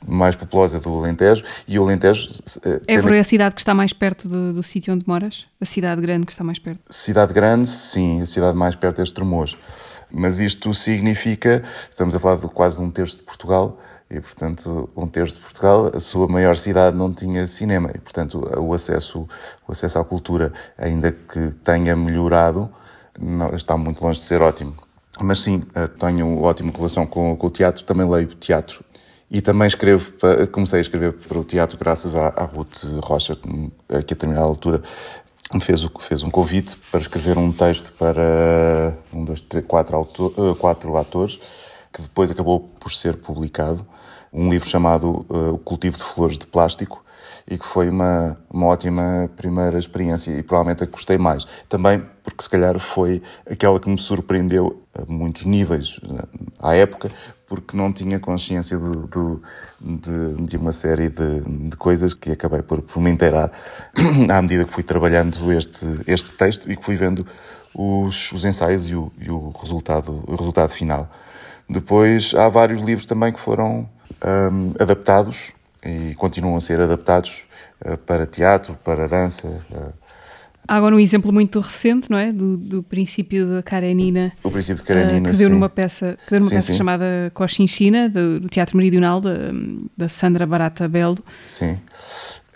mais 0.06 0.36
populosa 0.36 0.78
do 0.78 0.92
Alentejo 0.94 1.44
e 1.66 1.78
o 1.78 1.82
Alentejo... 1.82 2.28
Évora 2.86 3.16
é 3.16 3.20
a 3.20 3.24
cidade 3.24 3.54
que 3.54 3.60
está 3.60 3.74
mais 3.74 3.92
perto 3.92 4.28
do, 4.28 4.52
do 4.52 4.62
sítio 4.62 4.94
onde 4.94 5.04
moras? 5.06 5.46
A 5.60 5.64
cidade 5.64 6.00
grande 6.00 6.26
que 6.26 6.32
está 6.32 6.44
mais 6.44 6.58
perto? 6.58 6.80
Cidade 6.88 7.32
grande, 7.32 7.68
sim. 7.68 8.22
A 8.22 8.26
cidade 8.26 8.56
mais 8.56 8.74
perto 8.74 9.00
é 9.00 9.02
Estremoz. 9.02 9.56
Mas 10.12 10.38
isto 10.38 10.72
significa, 10.74 11.64
estamos 11.90 12.14
a 12.14 12.18
falar 12.18 12.36
de 12.36 12.46
quase 12.48 12.80
um 12.80 12.90
terço 12.90 13.18
de 13.18 13.22
Portugal, 13.24 13.80
e 14.10 14.20
portanto 14.20 14.88
um 14.96 15.08
terço 15.08 15.38
de 15.38 15.40
Portugal, 15.42 15.90
a 15.92 15.98
sua 15.98 16.28
maior 16.28 16.56
cidade 16.56 16.96
não 16.96 17.12
tinha 17.12 17.46
cinema, 17.46 17.90
e 17.94 17.98
portanto 17.98 18.48
o 18.58 18.72
acesso, 18.72 19.26
o 19.66 19.72
acesso 19.72 19.98
à 19.98 20.04
cultura, 20.04 20.52
ainda 20.78 21.10
que 21.10 21.50
tenha 21.64 21.96
melhorado, 21.96 22.70
não, 23.18 23.54
está 23.54 23.76
muito 23.76 24.04
longe 24.04 24.20
de 24.20 24.26
ser 24.26 24.40
ótimo. 24.42 24.76
Mas 25.20 25.40
sim, 25.40 25.62
tenho 25.98 26.42
ótima 26.42 26.72
relação 26.74 27.06
com, 27.06 27.36
com, 27.36 27.46
o 27.46 27.50
teatro, 27.50 27.84
também 27.84 28.08
leio 28.08 28.28
teatro. 28.28 28.84
E 29.30 29.40
também 29.40 29.66
escrevo, 29.66 30.12
comecei 30.52 30.78
a 30.78 30.82
escrever 30.82 31.12
para 31.12 31.38
o 31.38 31.44
teatro 31.44 31.78
graças 31.78 32.14
à, 32.14 32.28
à 32.28 32.44
Ruth 32.44 32.84
Rocha, 33.02 33.36
que 33.36 33.72
a 33.88 33.98
determinada 33.98 34.46
altura 34.46 34.82
me 35.52 35.60
fez, 35.60 35.86
fez 36.00 36.22
um 36.22 36.30
convite 36.30 36.76
para 36.90 37.00
escrever 37.00 37.38
um 37.38 37.52
texto 37.52 37.92
para 37.92 38.96
um, 39.12 39.24
dois, 39.24 39.40
três, 39.40 39.64
quatro, 39.66 39.96
autor, 39.96 40.56
quatro 40.56 40.96
atores, 40.96 41.38
que 41.92 42.02
depois 42.02 42.30
acabou 42.30 42.60
por 42.60 42.92
ser 42.92 43.16
publicado, 43.16 43.86
um 44.32 44.48
livro 44.50 44.68
chamado 44.68 45.24
uh, 45.28 45.54
O 45.54 45.58
Cultivo 45.58 45.96
de 45.96 46.02
Flores 46.02 46.38
de 46.38 46.46
Plástico, 46.46 47.03
e 47.46 47.58
que 47.58 47.66
foi 47.66 47.90
uma, 47.90 48.38
uma 48.50 48.66
ótima 48.66 49.30
primeira 49.36 49.78
experiência 49.78 50.30
e 50.30 50.42
provavelmente 50.42 50.82
a 50.82 50.86
que 50.86 50.92
gostei 50.92 51.18
mais. 51.18 51.46
Também 51.68 52.02
porque 52.22 52.42
se 52.42 52.48
calhar 52.48 52.78
foi 52.78 53.22
aquela 53.48 53.78
que 53.78 53.88
me 53.88 53.98
surpreendeu 53.98 54.82
a 54.94 55.04
muitos 55.06 55.44
níveis 55.44 56.00
à 56.58 56.74
época, 56.74 57.10
porque 57.46 57.76
não 57.76 57.92
tinha 57.92 58.18
consciência 58.18 58.78
do, 58.78 59.06
do, 59.06 59.42
de, 59.78 60.46
de, 60.46 60.56
uma 60.56 60.72
série 60.72 61.10
de, 61.10 61.40
de, 61.68 61.76
coisas 61.76 62.14
que 62.14 62.32
acabei 62.32 62.62
por, 62.62 62.80
por 62.80 63.00
me 63.00 63.10
inteirar 63.10 63.52
à 64.30 64.40
medida 64.40 64.64
que 64.64 64.72
fui 64.72 64.82
trabalhando 64.82 65.52
este, 65.52 65.86
este 66.06 66.32
texto 66.32 66.70
e 66.72 66.76
que 66.76 66.84
fui 66.84 66.96
vendo 66.96 67.26
os, 67.74 68.32
os 68.32 68.44
ensaios 68.44 68.88
e 68.88 68.94
o, 68.94 69.12
e 69.20 69.30
o, 69.30 69.50
resultado, 69.60 70.24
o 70.26 70.34
resultado 70.34 70.70
final. 70.70 71.10
Depois 71.68 72.32
há 72.34 72.48
vários 72.48 72.80
livros 72.80 73.04
também 73.04 73.32
que 73.32 73.40
foram 73.40 73.88
um, 74.24 74.72
adaptados 74.78 75.52
e 75.84 76.14
continuam 76.14 76.56
a 76.56 76.60
ser 76.60 76.80
adaptados 76.80 77.44
uh, 77.84 77.96
para 77.98 78.26
teatro, 78.26 78.76
para 78.84 79.06
dança. 79.06 79.48
Uh. 79.70 79.92
Há 80.66 80.76
agora 80.76 80.94
um 80.94 80.98
exemplo 80.98 81.30
muito 81.30 81.60
recente, 81.60 82.10
não 82.10 82.16
é? 82.16 82.32
Do, 82.32 82.56
do 82.56 82.82
princípio 82.82 83.46
da 83.46 83.62
Karenina. 83.62 84.32
O 84.42 84.50
princípio 84.50 84.82
de 84.82 84.88
Karenina, 84.88 85.28
uh, 85.28 85.32
que 85.32 85.38
deu 85.38 85.48
sim. 85.48 85.52
numa 85.52 85.68
peça, 85.68 86.16
que 86.24 86.30
deu 86.30 86.40
numa 86.40 86.48
sim, 86.48 86.54
peça 86.54 86.72
sim. 86.72 86.78
chamada 86.78 87.04
Cochinchina, 87.34 88.08
do, 88.08 88.40
do 88.40 88.48
Teatro 88.48 88.76
Meridional, 88.76 89.20
da, 89.20 89.52
da 89.94 90.08
Sandra 90.08 90.46
Barata 90.46 90.88
Belo. 90.88 91.18
Sim. 91.44 91.78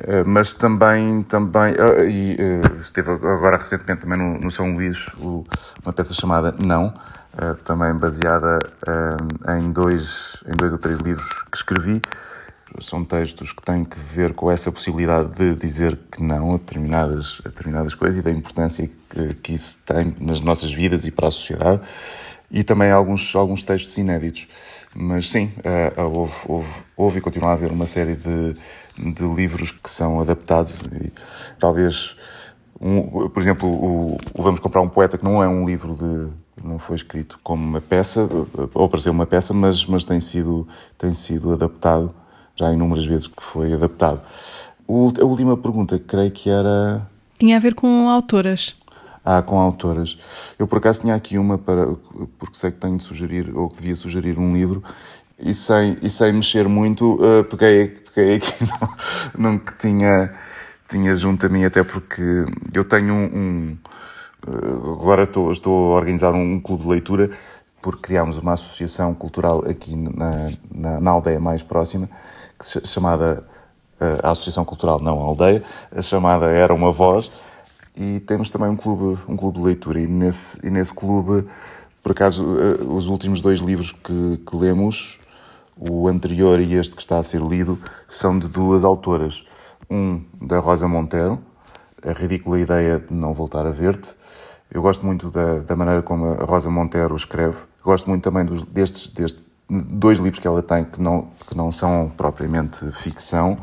Uh, 0.01 0.25
mas 0.25 0.55
também, 0.55 1.25
também 1.25 1.73
uh, 1.73 2.09
e 2.09 2.35
uh, 2.35 2.81
esteve 2.81 3.11
agora 3.11 3.57
recentemente 3.59 4.03
também 4.03 4.17
no, 4.17 4.39
no 4.39 4.51
São 4.51 4.73
Luís 4.73 5.09
o, 5.19 5.45
uma 5.85 5.93
peça 5.93 6.15
chamada 6.15 6.55
Não, 6.65 6.95
também 7.65 7.93
baseada 7.95 8.59
em, 9.61 9.71
dois, 9.71 10.43
em 10.47 10.57
dois 10.57 10.73
ou 10.73 10.79
três 10.79 10.99
livros 10.99 11.29
que 11.51 11.57
escrevi. 11.57 12.01
São 12.81 13.05
textos 13.05 13.53
que 13.53 13.63
têm 13.63 13.85
que 13.85 13.99
ver 13.99 14.35
com 14.35 14.51
essa 14.51 14.71
possibilidade 14.71 15.35
de 15.35 15.55
dizer 15.55 15.99
que 16.11 16.23
não 16.23 16.55
a 16.55 16.59
determinadas, 16.59 17.41
a 17.45 17.49
determinadas 17.49 17.95
coisas 17.95 18.21
e 18.21 18.23
da 18.23 18.31
importância 18.31 18.89
que, 19.09 19.35
que 19.35 19.53
isso 19.55 19.79
tem 19.87 20.15
nas 20.21 20.41
nossas 20.41 20.73
vidas 20.73 21.07
e 21.07 21.11
para 21.11 21.29
a 21.29 21.31
sociedade. 21.31 21.81
E 22.51 22.63
também 22.65 22.91
alguns, 22.91 23.35
alguns 23.35 23.63
textos 23.63 23.97
inéditos. 23.99 24.49
Mas 24.95 25.31
sim, 25.31 25.53
houve, 25.97 26.35
houve, 26.47 26.73
houve 26.97 27.19
e 27.19 27.21
continua 27.21 27.51
a 27.51 27.53
haver 27.53 27.71
uma 27.71 27.87
série 27.87 28.17
de, 28.17 28.55
de 28.97 29.23
livros 29.25 29.71
que 29.71 29.91
são 29.91 30.21
adaptados 30.21 30.81
e 30.93 31.13
talvez 31.59 32.17
um, 32.81 33.29
por 33.29 33.41
exemplo, 33.41 33.69
o, 33.69 34.19
o, 34.35 34.43
Vamos 34.43 34.61
Comprar 34.61 34.81
um 34.81 34.89
Poeta, 34.89 35.19
que 35.19 35.25
não 35.25 35.43
é 35.43 35.49
um 35.49 35.67
livro 35.67 35.95
de. 35.95 36.65
não 36.65 36.79
foi 36.79 36.97
escrito 36.97 37.39
como 37.43 37.65
uma 37.65 37.81
peça, 37.81 38.29
ou 38.73 38.89
para 38.89 39.01
ser 39.01 39.11
uma 39.11 39.27
peça, 39.27 39.53
mas, 39.53 39.85
mas 39.87 40.05
tem, 40.05 40.21
sido, 40.21 40.67
tem 40.97 41.13
sido 41.13 41.53
adaptado, 41.53 42.15
já 42.59 42.73
inúmeras 42.73 43.07
vezes 43.07 43.29
que 43.29 43.43
foi 43.43 43.73
adaptado. 43.73 44.21
A 44.89 45.25
última 45.25 45.57
pergunta, 45.57 45.99
creio 45.99 46.31
que 46.31 46.51
era. 46.51 47.07
Tinha 47.39 47.57
a 47.57 47.61
ver 47.61 47.75
com 47.75 48.09
autoras. 48.09 48.75
Ah, 49.25 49.43
com 49.43 49.59
autoras. 49.59 50.19
Eu 50.59 50.67
por 50.67 50.79
acaso 50.79 51.03
tinha 51.03 51.15
aqui 51.15 51.37
uma 51.37 51.59
para. 51.59 51.87
porque 52.39 52.57
sei 52.57 52.71
que 52.71 52.79
tenho 52.79 52.97
de 52.97 53.05
sugerir, 53.05 53.55
ou 53.55 53.69
que 53.69 53.77
devia 53.77 53.95
sugerir 53.95 54.39
um 54.39 54.55
livro, 54.55 54.83
e 55.39 55.55
sem, 55.55 55.99
e 56.03 56.11
sem 56.11 56.33
mexer 56.33 56.67
muito, 56.67 57.15
uh, 57.17 57.45
peguei, 57.45 57.89
peguei 58.15 58.37
aqui 58.37 58.53
num 59.39 59.59
que 59.59 59.77
tinha, 59.79 60.35
tinha 60.89 61.15
junto 61.15 61.47
a 61.47 61.49
mim, 61.49 61.65
até 61.65 61.85
porque 61.85 62.47
eu 62.73 62.85
tenho 62.85 63.15
um. 63.15 63.25
um 63.37 63.77
uh, 64.47 64.93
agora 64.95 65.25
estou, 65.25 65.53
estou 65.53 65.93
a 65.93 65.97
organizar 65.97 66.33
um 66.33 66.59
clube 66.59 66.85
de 66.85 66.89
leitura, 66.89 67.31
porque 67.83 68.01
criámos 68.03 68.39
uma 68.39 68.55
associação 68.55 69.15
cultural 69.15 69.63
aqui 69.69 69.95
na, 69.95 70.51
na, 70.73 71.01
na 71.01 71.11
aldeia 71.11 71.39
mais 71.39 71.63
próxima, 71.63 72.09
chamada. 72.63 73.45
Uh, 74.01 74.15
a 74.23 74.31
Associação 74.31 74.65
Cultural, 74.65 75.01
não 75.01 75.21
a 75.21 75.25
aldeia, 75.25 75.61
a 75.91 76.01
chamada 76.01 76.47
Era 76.47 76.73
uma 76.73 76.93
Voz, 76.93 77.33
e 77.97 78.21
temos 78.21 78.49
também 78.49 78.69
um 78.69 78.77
clube, 78.77 79.21
um 79.27 79.37
clube 79.37 79.59
de 79.59 79.65
leitura. 79.65 79.99
E 79.99 80.07
nesse, 80.07 80.65
e 80.65 80.71
nesse 80.71 80.95
clube, 80.95 81.45
por 82.01 82.13
acaso, 82.13 82.47
os 82.89 83.09
últimos 83.09 83.41
dois 83.41 83.59
livros 83.59 83.91
que, 83.91 84.41
que 84.47 84.57
lemos 84.57 85.19
o 85.79 86.09
anterior 86.09 86.61
e 86.61 86.75
este 86.75 86.97
que 86.97 87.03
está 87.03 87.19
a 87.19 87.23
ser 87.23 87.41
lido 87.41 87.79
são 88.09 88.39
de 88.39 88.49
duas 88.49 88.85
autoras. 88.85 89.45
Um 89.89 90.25
da 90.41 90.59
Rosa 90.59 90.89
Montero, 90.89 91.39
A 92.05 92.13
Ridícula 92.13 92.61
Ideia 92.61 92.99
de 92.99 93.15
Não 93.15 93.33
Voltar 93.33 93.67
a 93.67 93.71
Ver-te. 93.71 94.15
Eu 94.71 94.83
gosto 94.83 95.07
muito 95.07 95.31
da, 95.31 95.61
da 95.61 95.77
maneira 95.77 96.03
como 96.03 96.27
a 96.27 96.45
Rosa 96.45 96.71
Montero 96.71 97.17
escreve. 97.17 97.59
Gosto 97.83 98.11
muito 98.11 98.23
também 98.23 98.45
dos, 98.45 98.63
destes, 98.63 99.09
destes 99.11 99.48
dois 99.69 100.19
livros 100.19 100.39
que 100.39 100.47
ela 100.47 100.63
tem 100.63 100.85
que 100.85 101.01
não, 101.01 101.31
que 101.49 101.57
não 101.57 101.71
são 101.71 102.11
propriamente 102.17 102.91
ficção, 102.93 103.59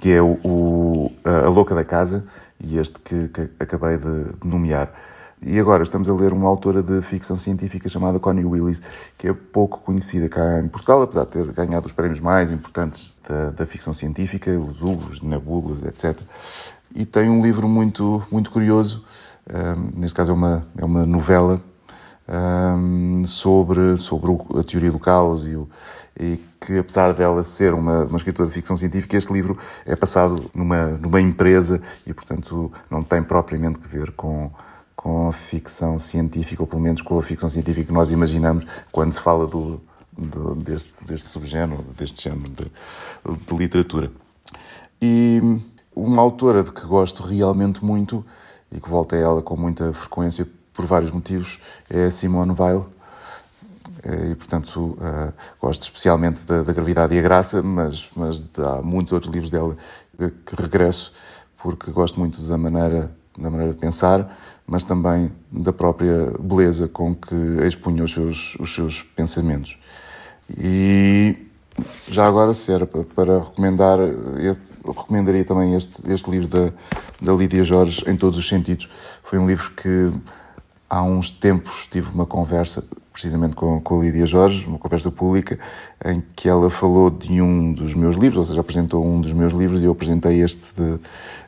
que 0.00 0.12
é 0.12 0.20
o, 0.20 0.38
o 0.44 1.12
A 1.24 1.48
Louca 1.48 1.74
da 1.74 1.84
Casa 1.84 2.24
e 2.62 2.78
este 2.78 2.98
que, 3.00 3.28
que 3.28 3.50
acabei 3.58 3.96
de 3.96 4.26
nomear. 4.44 4.92
E 5.42 5.58
agora 5.58 5.82
estamos 5.82 6.08
a 6.10 6.12
ler 6.12 6.34
uma 6.34 6.46
autora 6.46 6.82
de 6.82 7.00
ficção 7.00 7.34
científica 7.34 7.88
chamada 7.88 8.18
Connie 8.18 8.44
Willis, 8.44 8.82
que 9.16 9.28
é 9.28 9.32
pouco 9.32 9.80
conhecida 9.80 10.28
cá 10.28 10.60
em 10.60 10.68
Portugal, 10.68 11.00
apesar 11.00 11.24
de 11.24 11.30
ter 11.30 11.46
ganhado 11.52 11.86
os 11.86 11.92
prémios 11.92 12.20
mais 12.20 12.52
importantes 12.52 13.16
da, 13.26 13.48
da 13.50 13.66
ficção 13.66 13.94
científica, 13.94 14.50
os 14.50 14.82
Hugo, 14.82 15.10
Nebulas, 15.22 15.82
etc. 15.84 16.20
E 16.94 17.06
tem 17.06 17.30
um 17.30 17.42
livro 17.42 17.66
muito, 17.66 18.22
muito 18.30 18.50
curioso, 18.50 19.02
um, 19.48 20.00
neste 20.00 20.14
caso 20.14 20.30
é 20.30 20.34
uma, 20.34 20.66
é 20.76 20.84
uma 20.84 21.06
novela, 21.06 21.58
um, 22.30 23.24
sobre, 23.24 23.96
sobre 23.96 24.30
a 24.58 24.62
teoria 24.62 24.92
do 24.92 24.98
caos 24.98 25.46
e, 25.46 25.56
o, 25.56 25.68
e 26.18 26.40
que, 26.60 26.78
apesar 26.78 27.12
dela 27.12 27.42
ser 27.42 27.74
uma, 27.74 28.04
uma 28.04 28.16
escritora 28.16 28.48
de 28.48 28.54
ficção 28.54 28.76
científica, 28.76 29.16
este 29.16 29.32
livro 29.32 29.58
é 29.84 29.96
passado 29.96 30.50
numa, 30.54 30.88
numa 30.88 31.20
empresa 31.20 31.80
e, 32.06 32.14
portanto, 32.14 32.72
não 32.90 33.02
tem 33.02 33.22
propriamente 33.22 33.78
que 33.78 33.88
ver 33.88 34.12
com 34.12 34.50
com 35.00 35.28
a 35.28 35.32
ficção 35.32 35.96
científica, 35.96 36.62
ou 36.62 36.66
pelo 36.66 36.82
menos 36.82 37.00
com 37.00 37.18
a 37.18 37.22
ficção 37.22 37.48
científica 37.48 37.86
que 37.86 37.92
nós 37.92 38.10
imaginamos 38.10 38.66
quando 38.92 39.14
se 39.14 39.20
fala 39.20 39.46
do, 39.46 39.80
do 40.12 40.54
deste, 40.56 41.02
deste 41.06 41.26
subgénero, 41.26 41.82
deste 41.96 42.22
género 42.22 42.50
de, 42.50 42.70
de, 43.46 43.56
literatura. 43.56 44.12
E 45.00 45.40
uma 45.96 46.20
autora 46.20 46.62
de 46.62 46.70
que 46.70 46.84
gosto 46.84 47.22
realmente 47.22 47.82
muito, 47.82 48.22
e 48.70 48.78
que 48.78 48.90
volto 48.90 49.14
a 49.14 49.18
ela 49.18 49.40
com 49.40 49.56
muita 49.56 49.90
frequência 49.94 50.46
por 50.80 50.86
vários 50.86 51.10
motivos, 51.10 51.58
é 51.90 52.06
a 52.06 52.10
Simone 52.10 52.54
Weil. 52.58 52.86
E, 54.30 54.34
portanto, 54.34 54.96
uh, 54.98 55.32
gosto 55.60 55.82
especialmente 55.82 56.42
da, 56.46 56.62
da, 56.62 56.72
Gravidade 56.72 57.14
e 57.14 57.18
a 57.18 57.22
Graça, 57.22 57.62
mas, 57.62 58.08
mas 58.16 58.42
há 58.58 58.80
muitos 58.80 59.12
outros 59.12 59.30
livros 59.30 59.50
dela 59.50 59.76
que 60.16 60.56
regresso, 60.56 61.12
porque 61.62 61.90
gosto 61.90 62.18
muito 62.18 62.40
da 62.40 62.56
maneira, 62.56 63.10
da 63.36 63.50
maneira 63.50 63.74
de 63.74 63.78
pensar, 63.78 64.38
mas 64.66 64.84
também 64.84 65.30
da 65.52 65.72
própria 65.72 66.32
beleza 66.40 66.88
com 66.88 67.14
que 67.14 67.34
expunha 67.66 68.04
os 68.04 68.12
seus, 68.12 68.56
os 68.58 68.74
seus 68.74 69.02
pensamentos. 69.02 69.78
E 70.58 71.50
já 72.08 72.26
agora, 72.26 72.54
se 72.54 72.72
era 72.72 72.86
para 72.86 73.38
recomendar, 73.38 73.98
eu 73.98 74.56
recomendaria 74.86 75.44
também 75.44 75.74
este, 75.74 76.10
este 76.10 76.30
livro 76.30 76.48
da, 76.48 76.72
da 77.20 77.32
Lídia 77.32 77.62
Jorge, 77.62 78.02
em 78.06 78.16
todos 78.16 78.38
os 78.38 78.48
sentidos. 78.48 78.88
Foi 79.22 79.38
um 79.38 79.46
livro 79.46 79.70
que 79.72 80.12
há 80.90 81.02
uns 81.04 81.30
tempos 81.30 81.86
tive 81.86 82.12
uma 82.12 82.26
conversa, 82.26 82.84
precisamente 83.12 83.54
com, 83.54 83.80
com 83.80 84.00
a 84.00 84.02
Lídia 84.02 84.26
Jorge, 84.26 84.66
uma 84.66 84.78
conversa 84.78 85.10
pública, 85.10 85.56
em 86.04 86.20
que 86.34 86.48
ela 86.48 86.68
falou 86.68 87.08
de 87.08 87.40
um 87.40 87.72
dos 87.72 87.94
meus 87.94 88.16
livros, 88.16 88.38
ou 88.38 88.44
seja, 88.44 88.60
apresentou 88.60 89.06
um 89.06 89.20
dos 89.20 89.32
meus 89.32 89.52
livros 89.52 89.80
e 89.80 89.84
eu 89.84 89.92
apresentei 89.92 90.42
este, 90.42 90.74
de, 90.74 90.98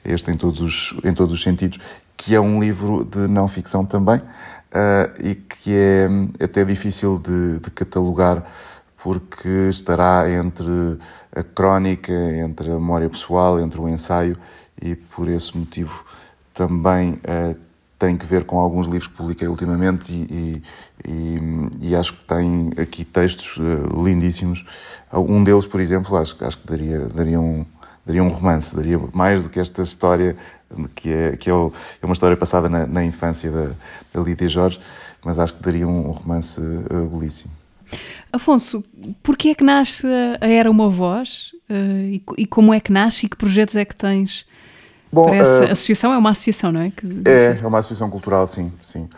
este 0.05 0.31
em, 0.31 0.35
todos 0.35 0.61
os, 0.61 0.95
em 1.05 1.13
todos 1.13 1.35
os 1.35 1.43
sentidos 1.43 1.81
que 2.17 2.37
é 2.37 2.41
um 2.41 2.61
livro 2.61 3.05
de 3.05 3.27
não 3.27 3.49
ficção 3.49 3.85
também 3.85 4.19
uh, 4.19 5.13
e 5.21 5.35
que 5.35 5.75
é 5.75 6.09
até 6.45 6.65
difícil 6.65 7.19
de, 7.19 7.59
de, 7.59 7.71
catalogar 7.73 8.45
porque 8.97 9.49
estará 9.69 10.31
entre 10.31 10.99
a 11.35 11.43
crónica, 11.43 12.13
entre 12.13 12.71
a 12.71 12.75
memória 12.75 13.11
pessoal, 13.11 13.59
entre 13.59 13.81
o 13.81 13.89
ensaio 13.89 14.37
e 14.81 14.95
por 14.95 15.29
esse 15.29 15.59
motivo 15.59 16.05
também 16.55 17.15
uh, 17.15 17.57
tem 18.03 18.17
que 18.17 18.27
ver 18.27 18.43
com 18.43 18.59
alguns 18.59 18.89
livros 18.89 19.07
que 19.07 19.15
publiquei 19.15 19.47
ultimamente 19.47 20.13
e, 20.13 20.61
e, 21.07 21.89
e, 21.89 21.95
acho 21.95 22.15
que 22.15 22.25
tem 22.25 22.73
aqui 22.77 23.05
textos 23.05 23.57
uh, 23.59 24.05
lindíssimos. 24.05 24.65
Um 25.13 25.45
deles, 25.45 25.67
por 25.67 25.81
exemplo, 25.81 26.17
acho, 26.17 26.37
acho 26.45 26.59
que 26.59 26.67
daria, 26.67 27.07
daria 27.07 27.41
um 27.41 27.65
daria 28.05 28.21
um 28.21 28.29
romance, 28.29 28.75
daria 28.75 28.99
mais 29.15 29.45
do 29.45 29.49
que 29.49 29.61
esta 29.61 29.83
história 29.83 30.37
que 30.97 31.13
é, 31.13 31.37
que 31.37 31.49
é, 31.49 31.55
o, 31.55 31.73
é 32.03 32.05
uma 32.05 32.13
história 32.13 32.37
passada 32.37 32.69
na, 32.69 32.85
na 32.89 33.05
infância 33.05 33.49
da, 33.49 33.71
da 34.13 34.21
Lídia 34.21 34.49
Jorge, 34.49 34.81
mas 35.25 35.39
acho 35.39 35.55
que 35.55 35.63
daria 35.63 35.87
um, 35.87 36.11
romance 36.11 36.61
uh, 36.61 37.07
belíssimo. 37.07 37.53
Afonso, 38.33 38.83
porquê 39.23 39.51
é 39.51 39.55
que 39.55 39.63
nasce 39.63 40.05
a 40.41 40.49
Era 40.49 40.69
Uma 40.69 40.91
Voz 40.91 41.53
uh, 41.71 41.75
e, 42.03 42.21
e, 42.37 42.47
como 42.47 42.75
é 42.75 42.81
que 42.81 42.91
nasce 42.91 43.27
e 43.27 43.29
que 43.29 43.37
projetos 43.37 43.77
é 43.77 43.85
que 43.85 43.95
tens 43.95 44.45
Bom, 45.13 45.27
para 45.27 45.37
essa 45.37 45.65
uh, 45.67 45.73
associação? 45.73 46.13
É 46.13 46.19
uma 46.19 46.31
associação, 46.31 46.73
não 46.73 46.81
é? 46.81 46.91
Que 46.91 47.07
é, 47.27 47.57
é 47.61 47.67
uma 47.67 47.79
associação 47.79 48.09
cultural, 48.09 48.47
sim, 48.47 48.73
sim. 48.83 49.09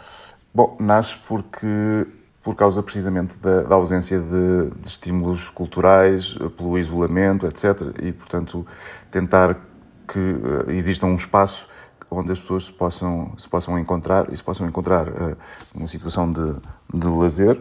Bom, 0.53 0.77
nasce 0.81 1.17
porque 1.27 2.07
por 2.43 2.55
causa 2.55 2.83
precisamente 2.83 3.39
da, 3.39 3.63
da 3.63 3.75
ausência 3.75 4.21
de, 4.21 4.71
de, 4.83 4.89
estímulos 4.89 5.49
culturais, 5.49 6.37
pelo 6.59 6.79
isolamento, 6.79 7.47
etc. 7.47 7.81
E, 8.03 8.13
portanto, 8.13 8.67
tentar 9.11 9.59
que 10.07 10.19
uh, 10.19 10.71
exista 10.71 11.07
um 11.07 11.17
espaço 11.17 11.67
onde 12.11 12.33
as 12.33 12.39
pessoas 12.39 12.67
se 12.67 12.73
possam, 12.73 13.33
se 13.39 13.49
possam 13.49 13.79
encontrar 13.79 14.31
e 14.31 14.37
se 14.37 14.43
possam 14.43 14.69
encontrar 14.69 15.09
uh, 15.09 15.37
numa 15.75 15.89
situação 15.89 16.31
de, 16.31 16.55
de 16.93 17.07
lazer 17.07 17.59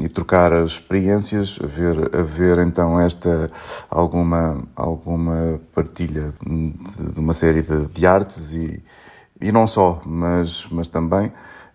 e 0.00 0.08
trocar 0.08 0.52
as 0.52 0.72
experiências, 0.72 1.58
haver, 1.62 2.16
haver 2.16 2.58
então 2.58 2.98
esta 3.00 3.50
alguma, 3.90 4.62
alguma 4.74 5.60
partilha 5.74 6.32
de, 6.44 7.12
de 7.12 7.20
uma 7.20 7.32
série 7.32 7.62
de, 7.62 7.86
de 7.86 8.06
artes 8.06 8.52
e, 8.52 8.82
e 9.40 9.52
não 9.52 9.66
só, 9.66 10.02
mas, 10.04 10.66
mas 10.70 10.88
também 10.88 11.32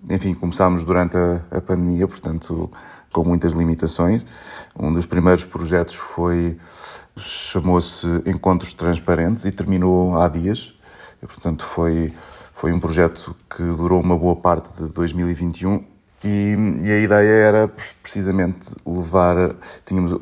enfim, 0.08 0.34
começámos 0.34 0.84
durante 0.84 1.18
a, 1.18 1.42
a 1.52 1.62
pandemia, 1.62 2.08
portanto, 2.08 2.72
com 3.12 3.24
muitas 3.24 3.54
limitações. 3.54 4.24
Um 4.78 4.94
dos 4.94 5.06
primeiros 5.06 5.44
projetos 5.44 5.96
foi 5.96 6.58
chamou-se 7.18 8.08
Encontros 8.26 8.74
Transparentes 8.74 9.46
e 9.46 9.52
terminou 9.52 10.16
há 10.18 10.28
dias. 10.30 10.74
E, 11.22 11.26
portanto, 11.26 11.66
foi 11.66 12.14
foi 12.54 12.74
um 12.74 12.80
projeto 12.80 13.34
que 13.50 13.64
durou 13.64 14.02
uma 14.02 14.18
boa 14.18 14.36
parte 14.36 14.84
de 14.84 14.92
2021 14.92 15.82
e, 16.24 16.56
e, 16.82 16.92
a 16.92 17.00
ideia 17.00 17.32
era 17.32 17.72
precisamente 18.02 18.76
levar. 18.86 19.56
Tínhamos, 19.86 20.20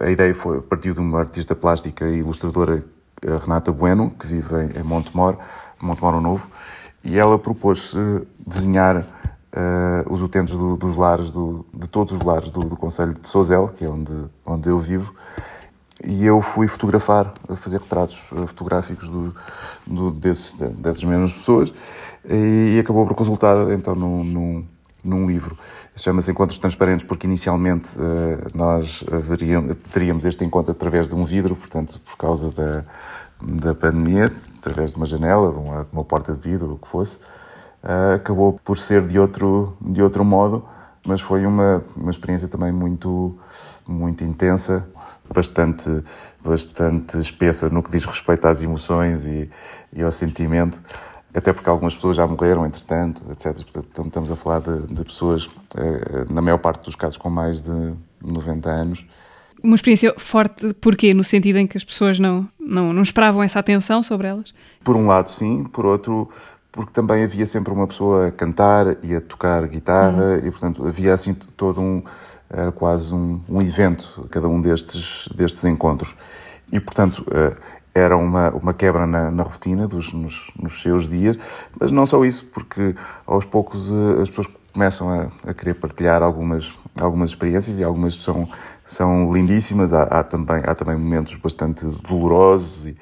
a 0.00 0.10
ideia 0.10 0.34
foi 0.34 0.60
partiu 0.60 0.94
de 0.94 1.00
uma 1.00 1.20
artista 1.20 1.54
plástica 1.54 2.06
e 2.06 2.18
ilustradora, 2.18 2.84
Renata 3.42 3.72
Bueno, 3.72 4.12
que 4.18 4.26
vive 4.26 4.78
em 4.78 4.82
Montemor, 4.82 5.36
Montemor 5.80 6.20
Novo, 6.20 6.48
e 7.02 7.18
ela 7.18 7.38
propôs 7.38 7.94
desenhar 8.46 9.06
uh, 9.56 10.12
os 10.12 10.22
utentes 10.22 10.54
do, 10.54 10.76
dos 10.76 10.96
lares, 10.96 11.30
do, 11.30 11.64
de 11.72 11.88
todos 11.88 12.14
os 12.14 12.20
lares 12.20 12.50
do, 12.50 12.60
do 12.60 12.76
Conselho 12.76 13.14
de 13.14 13.26
Sozel, 13.26 13.68
que 13.68 13.84
é 13.84 13.88
onde, 13.88 14.12
onde 14.44 14.68
eu 14.68 14.78
vivo, 14.78 15.14
e 16.04 16.26
eu 16.26 16.42
fui 16.42 16.68
fotografar, 16.68 17.32
fazer 17.56 17.80
retratos 17.80 18.16
fotográficos 18.18 19.08
do, 19.08 19.34
do, 19.86 20.10
desses, 20.10 20.54
dessas 20.54 21.02
mesmas 21.02 21.32
pessoas, 21.32 21.72
e, 22.28 22.78
acabou 22.78 23.06
por 23.06 23.16
resultar 23.16 23.56
então 23.70 23.94
num, 23.94 24.64
num, 25.06 25.26
livro. 25.26 25.56
Chama-se 25.94 26.30
Encontros 26.30 26.58
Transparentes 26.58 27.06
porque 27.06 27.26
inicialmente 27.26 27.96
uh, 27.98 28.46
nós 28.54 29.04
haveríamos, 29.10 29.76
teríamos 29.92 30.24
este 30.24 30.44
encontro 30.44 30.72
através 30.72 31.08
de 31.08 31.14
um 31.14 31.24
vidro, 31.24 31.54
portanto, 31.54 32.00
por 32.04 32.16
causa 32.16 32.50
da, 32.50 32.84
da 33.40 33.74
pandemia, 33.74 34.32
através 34.58 34.92
de 34.92 34.96
uma 34.96 35.06
janela, 35.06 35.52
de 35.52 35.58
uma, 35.58 35.86
uma 35.92 36.04
porta 36.04 36.32
de 36.32 36.40
vidro, 36.40 36.74
o 36.74 36.78
que 36.78 36.88
fosse, 36.88 37.18
uh, 37.82 38.14
acabou 38.16 38.58
por 38.64 38.78
ser 38.78 39.06
de 39.06 39.18
outro, 39.18 39.76
de 39.80 40.02
outro 40.02 40.24
modo, 40.24 40.66
mas 41.06 41.20
foi 41.20 41.46
uma, 41.46 41.82
uma 41.96 42.10
experiência 42.10 42.48
também 42.48 42.72
muito, 42.72 43.38
muito 43.86 44.24
intensa, 44.24 44.86
bastante, 45.32 46.02
bastante 46.44 47.18
espessa 47.18 47.68
no 47.68 47.82
que 47.82 47.90
diz 47.90 48.04
respeito 48.04 48.46
às 48.46 48.62
emoções 48.62 49.26
e, 49.26 49.48
e 49.92 50.02
ao 50.02 50.12
sentimento 50.12 50.80
até 51.36 51.52
porque 51.52 51.68
algumas 51.68 51.94
pessoas 51.94 52.16
já 52.16 52.26
morreram, 52.26 52.64
entretanto, 52.64 53.22
etc. 53.30 53.54
Portanto, 53.70 54.06
estamos 54.06 54.32
a 54.32 54.36
falar 54.36 54.60
de, 54.60 54.86
de 54.86 55.04
pessoas, 55.04 55.50
eh, 55.76 56.24
na 56.30 56.40
maior 56.40 56.56
parte 56.56 56.84
dos 56.84 56.96
casos, 56.96 57.18
com 57.18 57.28
mais 57.28 57.60
de 57.60 57.92
90 58.22 58.70
anos. 58.70 59.06
Uma 59.62 59.74
experiência 59.74 60.14
forte, 60.16 60.72
porquê? 60.74 61.12
No 61.12 61.22
sentido 61.22 61.58
em 61.58 61.66
que 61.66 61.76
as 61.76 61.84
pessoas 61.84 62.18
não, 62.18 62.48
não, 62.58 62.90
não 62.90 63.02
esperavam 63.02 63.42
essa 63.42 63.58
atenção 63.58 64.02
sobre 64.02 64.28
elas? 64.28 64.54
Por 64.82 64.96
um 64.96 65.06
lado, 65.06 65.28
sim. 65.28 65.64
Por 65.64 65.84
outro, 65.84 66.30
porque 66.72 66.92
também 66.92 67.22
havia 67.22 67.44
sempre 67.44 67.70
uma 67.70 67.86
pessoa 67.86 68.28
a 68.28 68.32
cantar 68.32 68.96
e 69.02 69.14
a 69.14 69.20
tocar 69.20 69.66
guitarra 69.66 70.38
uhum. 70.40 70.46
e, 70.46 70.50
portanto, 70.50 70.86
havia 70.86 71.12
assim 71.12 71.34
todo 71.34 71.82
um... 71.82 72.02
Era 72.48 72.70
quase 72.70 73.12
um, 73.12 73.40
um 73.48 73.60
evento, 73.60 74.26
cada 74.30 74.48
um 74.48 74.60
destes, 74.60 75.28
destes 75.34 75.64
encontros. 75.64 76.16
E, 76.72 76.78
portanto, 76.78 77.26
eh, 77.30 77.56
era 77.96 78.16
uma, 78.16 78.50
uma 78.50 78.74
quebra 78.74 79.06
na, 79.06 79.30
na 79.30 79.42
rotina 79.42 79.88
dos, 79.88 80.12
nos, 80.12 80.50
nos, 80.60 80.82
seus 80.82 81.08
dias, 81.08 81.38
mas 81.80 81.90
não 81.90 82.04
só 82.04 82.22
isso, 82.24 82.44
porque 82.46 82.94
aos 83.26 83.44
poucos 83.46 83.90
eh, 83.90 84.22
as 84.22 84.28
pessoas 84.28 84.48
começam 84.72 85.08
a, 85.08 85.50
a, 85.50 85.54
querer 85.54 85.74
partilhar 85.74 86.22
algumas, 86.22 86.74
algumas 87.00 87.30
experiências 87.30 87.78
e 87.78 87.84
algumas 87.84 88.16
são, 88.16 88.46
são 88.84 89.32
lindíssimas, 89.32 89.94
há, 89.94 90.02
há 90.02 90.22
também, 90.22 90.62
há 90.66 90.74
também 90.74 90.96
momentos 90.96 91.34
bastante 91.36 91.86
dolorosos, 92.06 92.84
e, 92.84 92.96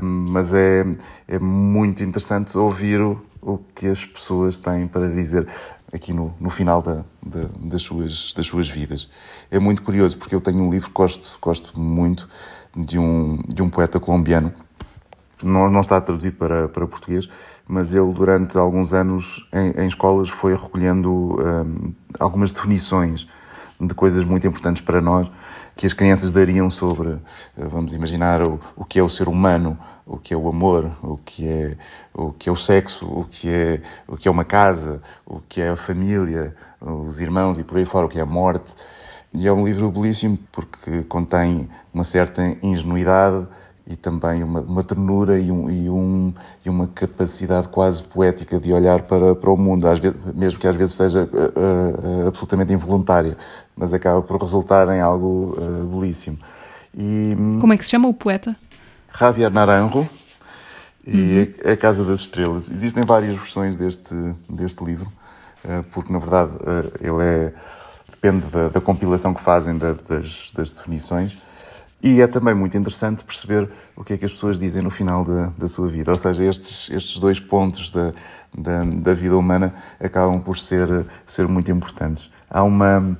um, 0.00 0.26
mas 0.30 0.54
é, 0.54 0.84
é 1.26 1.38
muito 1.40 2.04
interessante 2.04 2.56
ouvir 2.56 3.00
o, 3.00 3.20
o 3.42 3.58
que 3.74 3.88
as 3.88 4.06
pessoas 4.06 4.58
têm 4.58 4.86
para 4.86 5.08
dizer 5.08 5.48
aqui 5.92 6.12
no, 6.12 6.32
no 6.40 6.50
final 6.50 6.80
da, 6.80 7.04
da, 7.20 7.48
das, 7.56 7.82
suas, 7.82 8.32
das 8.32 8.46
suas 8.46 8.68
vidas. 8.68 9.08
É 9.50 9.58
muito 9.58 9.82
curioso, 9.82 10.18
porque 10.18 10.34
eu 10.34 10.40
tenho 10.40 10.62
um 10.62 10.70
livro 10.70 10.88
que 10.88 10.94
gosto, 10.94 11.38
gosto 11.40 11.78
muito, 11.78 12.28
de 12.76 12.98
um, 12.98 13.42
de 13.46 13.62
um 13.62 13.68
poeta 13.68 14.00
colombiano. 14.00 14.52
Não, 15.42 15.70
não 15.70 15.80
está 15.80 16.00
traduzido 16.00 16.36
para, 16.36 16.68
para 16.68 16.86
português, 16.86 17.28
mas 17.66 17.92
ele, 17.92 18.12
durante 18.12 18.56
alguns 18.56 18.92
anos 18.92 19.46
em, 19.52 19.82
em 19.82 19.88
escolas, 19.88 20.28
foi 20.28 20.54
recolhendo 20.54 21.10
um, 21.10 21.92
algumas 22.18 22.52
definições 22.52 23.26
de 23.80 23.94
coisas 23.94 24.24
muito 24.24 24.46
importantes 24.46 24.82
para 24.82 25.00
nós 25.00 25.30
que 25.76 25.86
as 25.86 25.92
crianças 25.92 26.30
dariam 26.30 26.70
sobre, 26.70 27.18
vamos 27.56 27.94
imaginar, 27.94 28.42
o, 28.42 28.60
o 28.76 28.84
que 28.84 28.98
é 28.98 29.02
o 29.02 29.08
ser 29.08 29.28
humano, 29.28 29.76
o 30.06 30.16
que 30.16 30.32
é 30.32 30.36
o 30.36 30.48
amor, 30.48 30.90
o 31.02 31.18
que 31.24 31.48
é 31.48 31.76
o 32.12 32.32
que 32.32 32.48
é 32.48 32.52
o 32.52 32.56
sexo, 32.56 33.06
o 33.06 33.24
que 33.24 33.48
é 33.48 33.80
o 34.06 34.16
que 34.16 34.28
é 34.28 34.30
uma 34.30 34.44
casa, 34.44 35.02
o 35.26 35.40
que 35.40 35.60
é 35.60 35.70
a 35.70 35.76
família, 35.76 36.54
os 36.80 37.20
irmãos 37.20 37.58
e 37.58 37.64
por 37.64 37.78
aí 37.78 37.84
fora, 37.84 38.06
o 38.06 38.08
que 38.08 38.18
é 38.18 38.22
a 38.22 38.26
morte. 38.26 38.72
E 39.36 39.48
é 39.48 39.52
um 39.52 39.64
livro 39.64 39.90
belíssimo 39.90 40.38
porque 40.52 41.02
contém 41.04 41.68
uma 41.92 42.04
certa 42.04 42.56
ingenuidade 42.62 43.46
e 43.86 43.96
também 43.96 44.42
uma, 44.42 44.60
uma 44.60 44.82
ternura 44.82 45.38
e, 45.38 45.50
um, 45.50 45.68
e, 45.68 45.90
um, 45.90 46.32
e, 46.64 46.70
uma 46.70 46.86
capacidade 46.86 47.68
quase 47.68 48.02
poética 48.02 48.58
de 48.58 48.72
olhar 48.72 49.02
para, 49.02 49.34
para 49.34 49.50
o 49.50 49.56
mundo, 49.56 49.86
vezes, 49.86 50.14
mesmo 50.34 50.58
que 50.58 50.66
às 50.66 50.76
vezes 50.76 50.94
seja 50.94 51.24
uh, 51.24 52.24
uh, 52.24 52.28
absolutamente 52.28 52.72
involuntária, 52.72 53.36
mas 53.76 53.92
acaba 53.92 54.22
por 54.22 54.40
resultar 54.40 54.88
em 54.88 55.00
algo 55.00 55.54
uh, 55.58 55.84
belíssimo. 55.84 56.38
E, 56.96 57.36
Como 57.60 57.72
é 57.72 57.76
que 57.76 57.84
se 57.84 57.90
chama 57.90 58.08
o 58.08 58.14
poeta? 58.14 58.54
Javier 59.18 59.50
Naranjo 59.50 60.08
e 61.06 61.10
uhum. 61.12 61.54
é 61.64 61.72
a 61.72 61.76
Casa 61.76 62.04
das 62.04 62.20
Estrelas. 62.20 62.70
Existem 62.70 63.04
várias 63.04 63.36
versões 63.36 63.76
deste, 63.76 64.14
deste 64.48 64.82
livro, 64.82 65.12
porque 65.92 66.12
na 66.12 66.18
verdade 66.18 66.52
ele 67.00 67.22
é 67.22 67.52
depende 68.24 68.46
da, 68.46 68.68
da 68.68 68.80
compilação 68.80 69.34
que 69.34 69.42
fazem 69.42 69.76
da, 69.76 69.92
das, 70.08 70.50
das, 70.54 70.72
definições. 70.72 71.42
E 72.02 72.22
é 72.22 72.26
também 72.26 72.54
muito 72.54 72.74
interessante 72.76 73.22
perceber 73.22 73.68
o 73.94 74.02
que 74.02 74.14
é 74.14 74.16
que 74.16 74.24
as 74.24 74.32
pessoas 74.32 74.58
dizem 74.58 74.82
no 74.82 74.90
final 74.90 75.24
da, 75.24 75.52
da 75.58 75.68
sua 75.68 75.88
vida. 75.88 76.10
Ou 76.10 76.16
seja, 76.16 76.42
estes, 76.42 76.90
estes 76.90 77.20
dois 77.20 77.38
pontos 77.38 77.90
da, 77.90 78.12
da, 78.56 78.82
da 78.82 79.14
vida 79.14 79.36
humana 79.36 79.74
acabam 80.00 80.40
por 80.40 80.56
ser, 80.56 81.06
ser 81.26 81.46
muito 81.46 81.70
importantes. 81.70 82.30
Há 82.48 82.62
uma, 82.62 83.16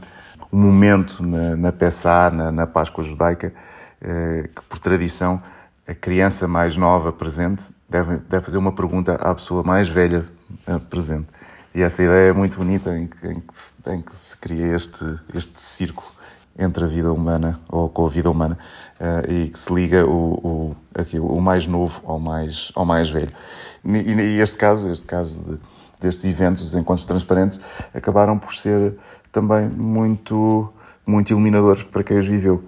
um 0.51 0.59
momento 0.59 1.23
na, 1.23 1.55
na 1.55 1.73
Pessah, 1.73 2.31
na, 2.31 2.51
na 2.51 2.67
Páscoa 2.67 3.05
judaica, 3.05 3.53
eh, 4.01 4.49
que 4.55 4.63
por 4.63 4.79
tradição 4.79 5.43
a 5.87 5.95
criança 5.95 6.49
mais 6.49 6.77
nova 6.79 7.13
presente 7.13 7.65
deve, 7.89 8.17
deve 8.29 8.45
fazer 8.45 8.57
uma 8.57 8.73
pergunta 8.73 9.15
à 9.17 9.35
pessoa 9.35 9.63
mais 9.63 9.89
velha 9.89 10.25
eh, 10.67 10.79
presente. 10.91 11.29
E 11.75 11.83
essa 11.83 12.03
ideia 12.03 12.29
é 12.29 12.33
muito 12.33 12.57
bonita 12.57 12.97
em 12.97 13.09
que, 13.09 13.27
em 13.27 13.41
que, 13.41 13.91
em 13.91 14.01
que 14.01 14.15
se 14.15 14.37
cria 14.37 14.77
este, 14.77 15.05
este 15.35 15.61
círculo 15.61 16.07
entre 16.57 16.85
a 16.85 16.87
vida 16.87 17.13
humana, 17.13 17.59
ou 17.69 17.89
com 17.89 18.07
a 18.07 18.09
vida 18.09 18.31
humana, 18.31 18.57
uh, 19.01 19.29
e 19.29 19.49
que 19.49 19.59
se 19.59 19.75
liga 19.75 20.07
o, 20.07 20.35
o, 20.35 20.77
aquilo, 20.95 21.27
o 21.27 21.41
mais 21.41 21.67
novo 21.67 22.01
ao 22.05 22.21
mais, 22.21 22.71
ao 22.77 22.85
mais 22.85 23.11
velho. 23.11 23.33
E, 23.85 24.13
e 24.13 24.41
este 24.41 24.57
caso, 24.57 24.89
este 24.89 25.05
caso 25.05 25.43
de, 25.43 25.59
destes 26.01 26.25
eventos, 26.25 26.63
os 26.63 26.75
encontros 26.75 27.07
transparentes, 27.07 27.59
acabaram 27.93 28.39
por 28.39 28.55
ser 28.55 28.95
também 29.33 29.69
muito 29.69 30.73
muito 31.07 31.31
iluminador 31.31 31.85
para 31.87 32.03
quem 32.03 32.19
os 32.19 32.27
viveu. 32.27 32.65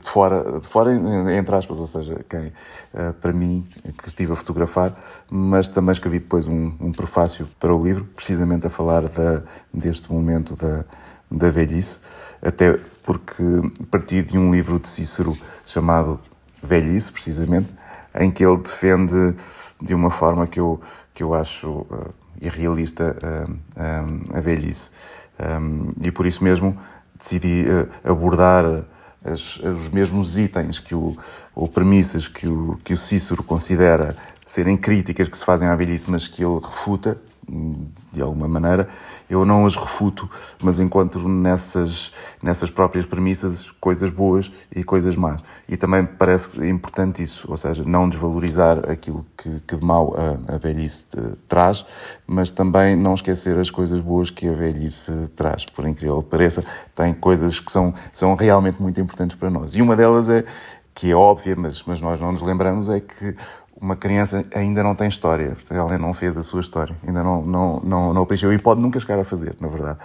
De 0.00 0.08
fora, 0.08 0.60
de 0.60 0.66
fora 0.66 0.92
entre 1.36 1.54
aspas, 1.54 1.78
ou 1.78 1.86
seja, 1.86 2.18
quem, 2.28 2.52
eh, 2.92 3.12
para 3.20 3.32
mim, 3.32 3.66
que 3.98 4.08
estive 4.08 4.32
a 4.32 4.36
fotografar, 4.36 4.94
mas 5.30 5.68
também 5.68 5.92
escrevi 5.92 6.18
depois 6.18 6.46
um, 6.46 6.72
um 6.80 6.92
prefácio 6.92 7.48
para 7.60 7.74
o 7.74 7.82
livro, 7.82 8.04
precisamente 8.16 8.66
a 8.66 8.70
falar 8.70 9.08
da, 9.08 9.42
deste 9.72 10.12
momento 10.12 10.56
da, 10.56 10.84
da 11.30 11.50
velhice, 11.50 12.00
até 12.42 12.78
porque 13.04 13.42
parti 13.90 14.22
de 14.22 14.36
um 14.36 14.52
livro 14.52 14.78
de 14.78 14.88
Cícero 14.88 15.36
chamado 15.66 16.20
Velhice, 16.62 17.12
precisamente, 17.12 17.68
em 18.14 18.30
que 18.30 18.44
ele 18.44 18.58
defende 18.58 19.34
de 19.80 19.94
uma 19.94 20.10
forma 20.10 20.46
que 20.46 20.60
eu, 20.60 20.80
que 21.14 21.22
eu 21.22 21.34
acho 21.34 21.68
uh, 21.68 22.14
irrealista 22.40 23.16
a 24.32 24.40
velhice. 24.40 24.90
E 26.00 26.10
por 26.10 26.26
isso 26.26 26.44
mesmo 26.44 26.78
decidi 27.22 27.64
uh, 27.68 27.88
abordar 28.10 28.64
as, 29.24 29.56
os 29.58 29.88
mesmos 29.88 30.36
itens 30.36 30.78
que 30.78 30.94
o, 30.94 31.16
ou 31.54 31.68
premissas 31.68 32.26
que 32.26 32.46
o, 32.46 32.78
que 32.82 32.92
o 32.92 32.96
Cícero 32.96 33.42
considera 33.42 34.16
serem 34.44 34.76
críticas 34.76 35.28
que 35.28 35.38
se 35.38 35.44
fazem 35.44 35.68
à 35.68 35.76
velhice, 35.76 36.10
mas 36.10 36.26
que 36.26 36.44
ele 36.44 36.58
refuta, 36.60 37.16
de 38.12 38.22
alguma 38.22 38.46
maneira, 38.46 38.88
eu 39.28 39.44
não 39.44 39.66
as 39.66 39.74
refuto, 39.74 40.30
mas 40.62 40.78
encontro 40.78 41.28
nessas, 41.28 42.12
nessas 42.42 42.70
próprias 42.70 43.04
premissas 43.04 43.70
coisas 43.80 44.10
boas 44.10 44.50
e 44.74 44.84
coisas 44.84 45.16
más. 45.16 45.42
E 45.68 45.76
também 45.76 46.04
parece 46.04 46.64
importante 46.68 47.22
isso, 47.22 47.50
ou 47.50 47.56
seja, 47.56 47.82
não 47.84 48.08
desvalorizar 48.08 48.88
aquilo 48.90 49.26
que, 49.36 49.60
que 49.66 49.76
de 49.76 49.84
mal 49.84 50.14
a, 50.16 50.54
a 50.54 50.58
velhice 50.58 51.06
traz, 51.48 51.84
mas 52.26 52.50
também 52.50 52.94
não 52.94 53.14
esquecer 53.14 53.58
as 53.58 53.70
coisas 53.70 54.00
boas 54.00 54.30
que 54.30 54.48
a 54.48 54.52
velhice 54.52 55.12
traz. 55.34 55.64
Por 55.64 55.86
incrível 55.86 56.22
que 56.22 56.30
pareça, 56.30 56.64
tem 56.94 57.12
coisas 57.12 57.58
que 57.58 57.72
são, 57.72 57.92
são 58.12 58.34
realmente 58.34 58.80
muito 58.80 59.00
importantes 59.00 59.36
para 59.36 59.50
nós. 59.50 59.74
E 59.74 59.82
uma 59.82 59.96
delas 59.96 60.28
é, 60.28 60.44
que 60.94 61.10
é 61.10 61.14
óbvia, 61.14 61.56
mas, 61.56 61.82
mas 61.84 62.00
nós 62.00 62.20
não 62.20 62.32
nos 62.32 62.42
lembramos, 62.42 62.88
é 62.88 63.00
que 63.00 63.34
uma 63.82 63.96
criança 63.96 64.46
ainda 64.54 64.80
não 64.80 64.94
tem 64.94 65.08
história, 65.08 65.56
ela 65.68 65.98
não 65.98 66.14
fez 66.14 66.36
a 66.36 66.42
sua 66.44 66.60
história, 66.60 66.94
ainda 67.04 67.20
não, 67.20 67.42
não, 67.42 67.80
não, 67.80 68.14
não 68.14 68.24
preencheu 68.24 68.52
e 68.52 68.58
pode 68.58 68.80
nunca 68.80 69.00
chegar 69.00 69.18
a 69.18 69.24
fazer, 69.24 69.56
na 69.60 69.66
verdade. 69.66 69.98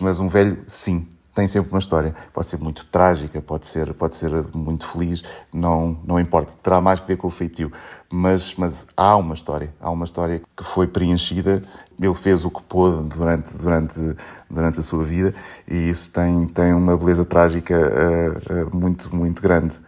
Mas 0.00 0.18
um 0.18 0.26
velho, 0.26 0.58
sim, 0.66 1.06
tem 1.32 1.46
sempre 1.46 1.70
uma 1.70 1.78
história. 1.78 2.14
Pode 2.32 2.48
ser 2.48 2.58
muito 2.58 2.84
trágica, 2.86 3.40
pode 3.40 3.68
ser, 3.68 3.94
pode 3.94 4.16
ser 4.16 4.30
muito 4.52 4.86
feliz, 4.88 5.22
não, 5.52 5.96
não 6.04 6.18
importa, 6.18 6.52
terá 6.60 6.80
mais 6.80 6.98
que 6.98 7.06
ver 7.06 7.16
com 7.16 7.28
o 7.28 7.30
feitio. 7.30 7.72
Mas, 8.10 8.56
mas 8.56 8.88
há 8.96 9.16
uma 9.16 9.34
história, 9.34 9.72
há 9.80 9.88
uma 9.88 10.04
história 10.04 10.42
que 10.56 10.64
foi 10.64 10.88
preenchida, 10.88 11.62
ele 12.00 12.14
fez 12.14 12.44
o 12.44 12.50
que 12.50 12.62
pôde 12.64 13.08
durante, 13.08 13.56
durante, 13.56 14.16
durante 14.50 14.80
a 14.80 14.82
sua 14.82 15.04
vida 15.04 15.32
e 15.66 15.88
isso 15.88 16.12
tem, 16.12 16.46
tem 16.46 16.74
uma 16.74 16.96
beleza 16.96 17.24
trágica 17.24 17.74
uh, 17.74 18.66
uh, 18.66 18.76
muito, 18.76 19.14
muito 19.14 19.40
grande. 19.40 19.78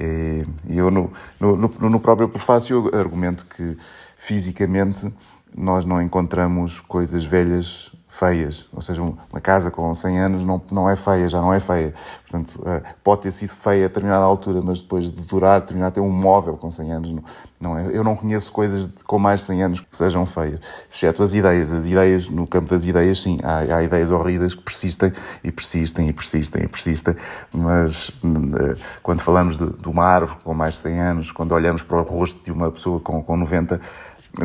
E 0.00 0.78
eu, 0.78 0.90
no, 0.90 1.12
no, 1.38 1.56
no 1.56 2.00
próprio 2.00 2.28
prefácio, 2.28 2.90
argumento 2.94 3.44
que 3.46 3.76
fisicamente 4.16 5.12
nós 5.54 5.84
não 5.84 6.00
encontramos 6.00 6.80
coisas 6.80 7.24
velhas 7.24 7.92
feias. 8.10 8.66
Ou 8.72 8.82
seja, 8.82 9.00
uma 9.00 9.40
casa 9.40 9.70
com 9.70 9.94
100 9.94 10.18
anos 10.18 10.44
não, 10.44 10.60
não 10.70 10.90
é 10.90 10.96
feia, 10.96 11.28
já 11.28 11.40
não 11.40 11.54
é 11.54 11.60
feia. 11.60 11.94
Portanto, 12.28 12.60
uh, 12.60 12.82
pode 13.02 13.22
ter 13.22 13.30
sido 13.30 13.50
feia 13.50 13.84
a 13.84 13.88
determinada 13.88 14.24
altura, 14.24 14.60
mas 14.62 14.80
depois 14.80 15.10
de 15.10 15.22
durar, 15.22 15.62
terminar 15.62 15.88
a 15.88 15.90
ter 15.90 16.00
um 16.00 16.10
móvel 16.10 16.56
com 16.56 16.70
100 16.70 16.92
anos, 16.92 17.12
não, 17.12 17.24
não 17.60 17.78
é. 17.78 17.96
Eu 17.96 18.02
não 18.02 18.16
conheço 18.16 18.52
coisas 18.52 18.90
com 19.06 19.18
mais 19.18 19.40
de 19.40 19.46
100 19.46 19.62
anos 19.62 19.80
que 19.80 19.96
sejam 19.96 20.26
feias, 20.26 20.60
exceto 20.92 21.22
as 21.22 21.32
ideias. 21.32 21.72
As 21.72 21.86
ideias, 21.86 22.28
no 22.28 22.46
campo 22.46 22.68
das 22.68 22.84
ideias, 22.84 23.22
sim, 23.22 23.38
há, 23.42 23.76
há 23.76 23.82
ideias 23.82 24.10
horríveis 24.10 24.54
que 24.54 24.62
persistem 24.62 25.12
e 25.42 25.52
persistem 25.52 26.08
e 26.08 26.12
persistem 26.12 26.64
e 26.64 26.68
persistem, 26.68 27.14
mas 27.52 28.08
uh, 28.08 28.76
quando 29.02 29.20
falamos 29.20 29.56
de, 29.56 29.66
de 29.66 29.88
uma 29.88 30.04
árvore 30.04 30.38
com 30.42 30.52
mais 30.52 30.74
de 30.74 30.80
100 30.80 31.00
anos, 31.00 31.32
quando 31.32 31.52
olhamos 31.52 31.82
para 31.82 31.98
o 31.98 32.02
rosto 32.02 32.42
de 32.44 32.50
uma 32.50 32.70
pessoa 32.70 33.00
com, 33.00 33.22
com 33.22 33.36
90, 33.36 33.80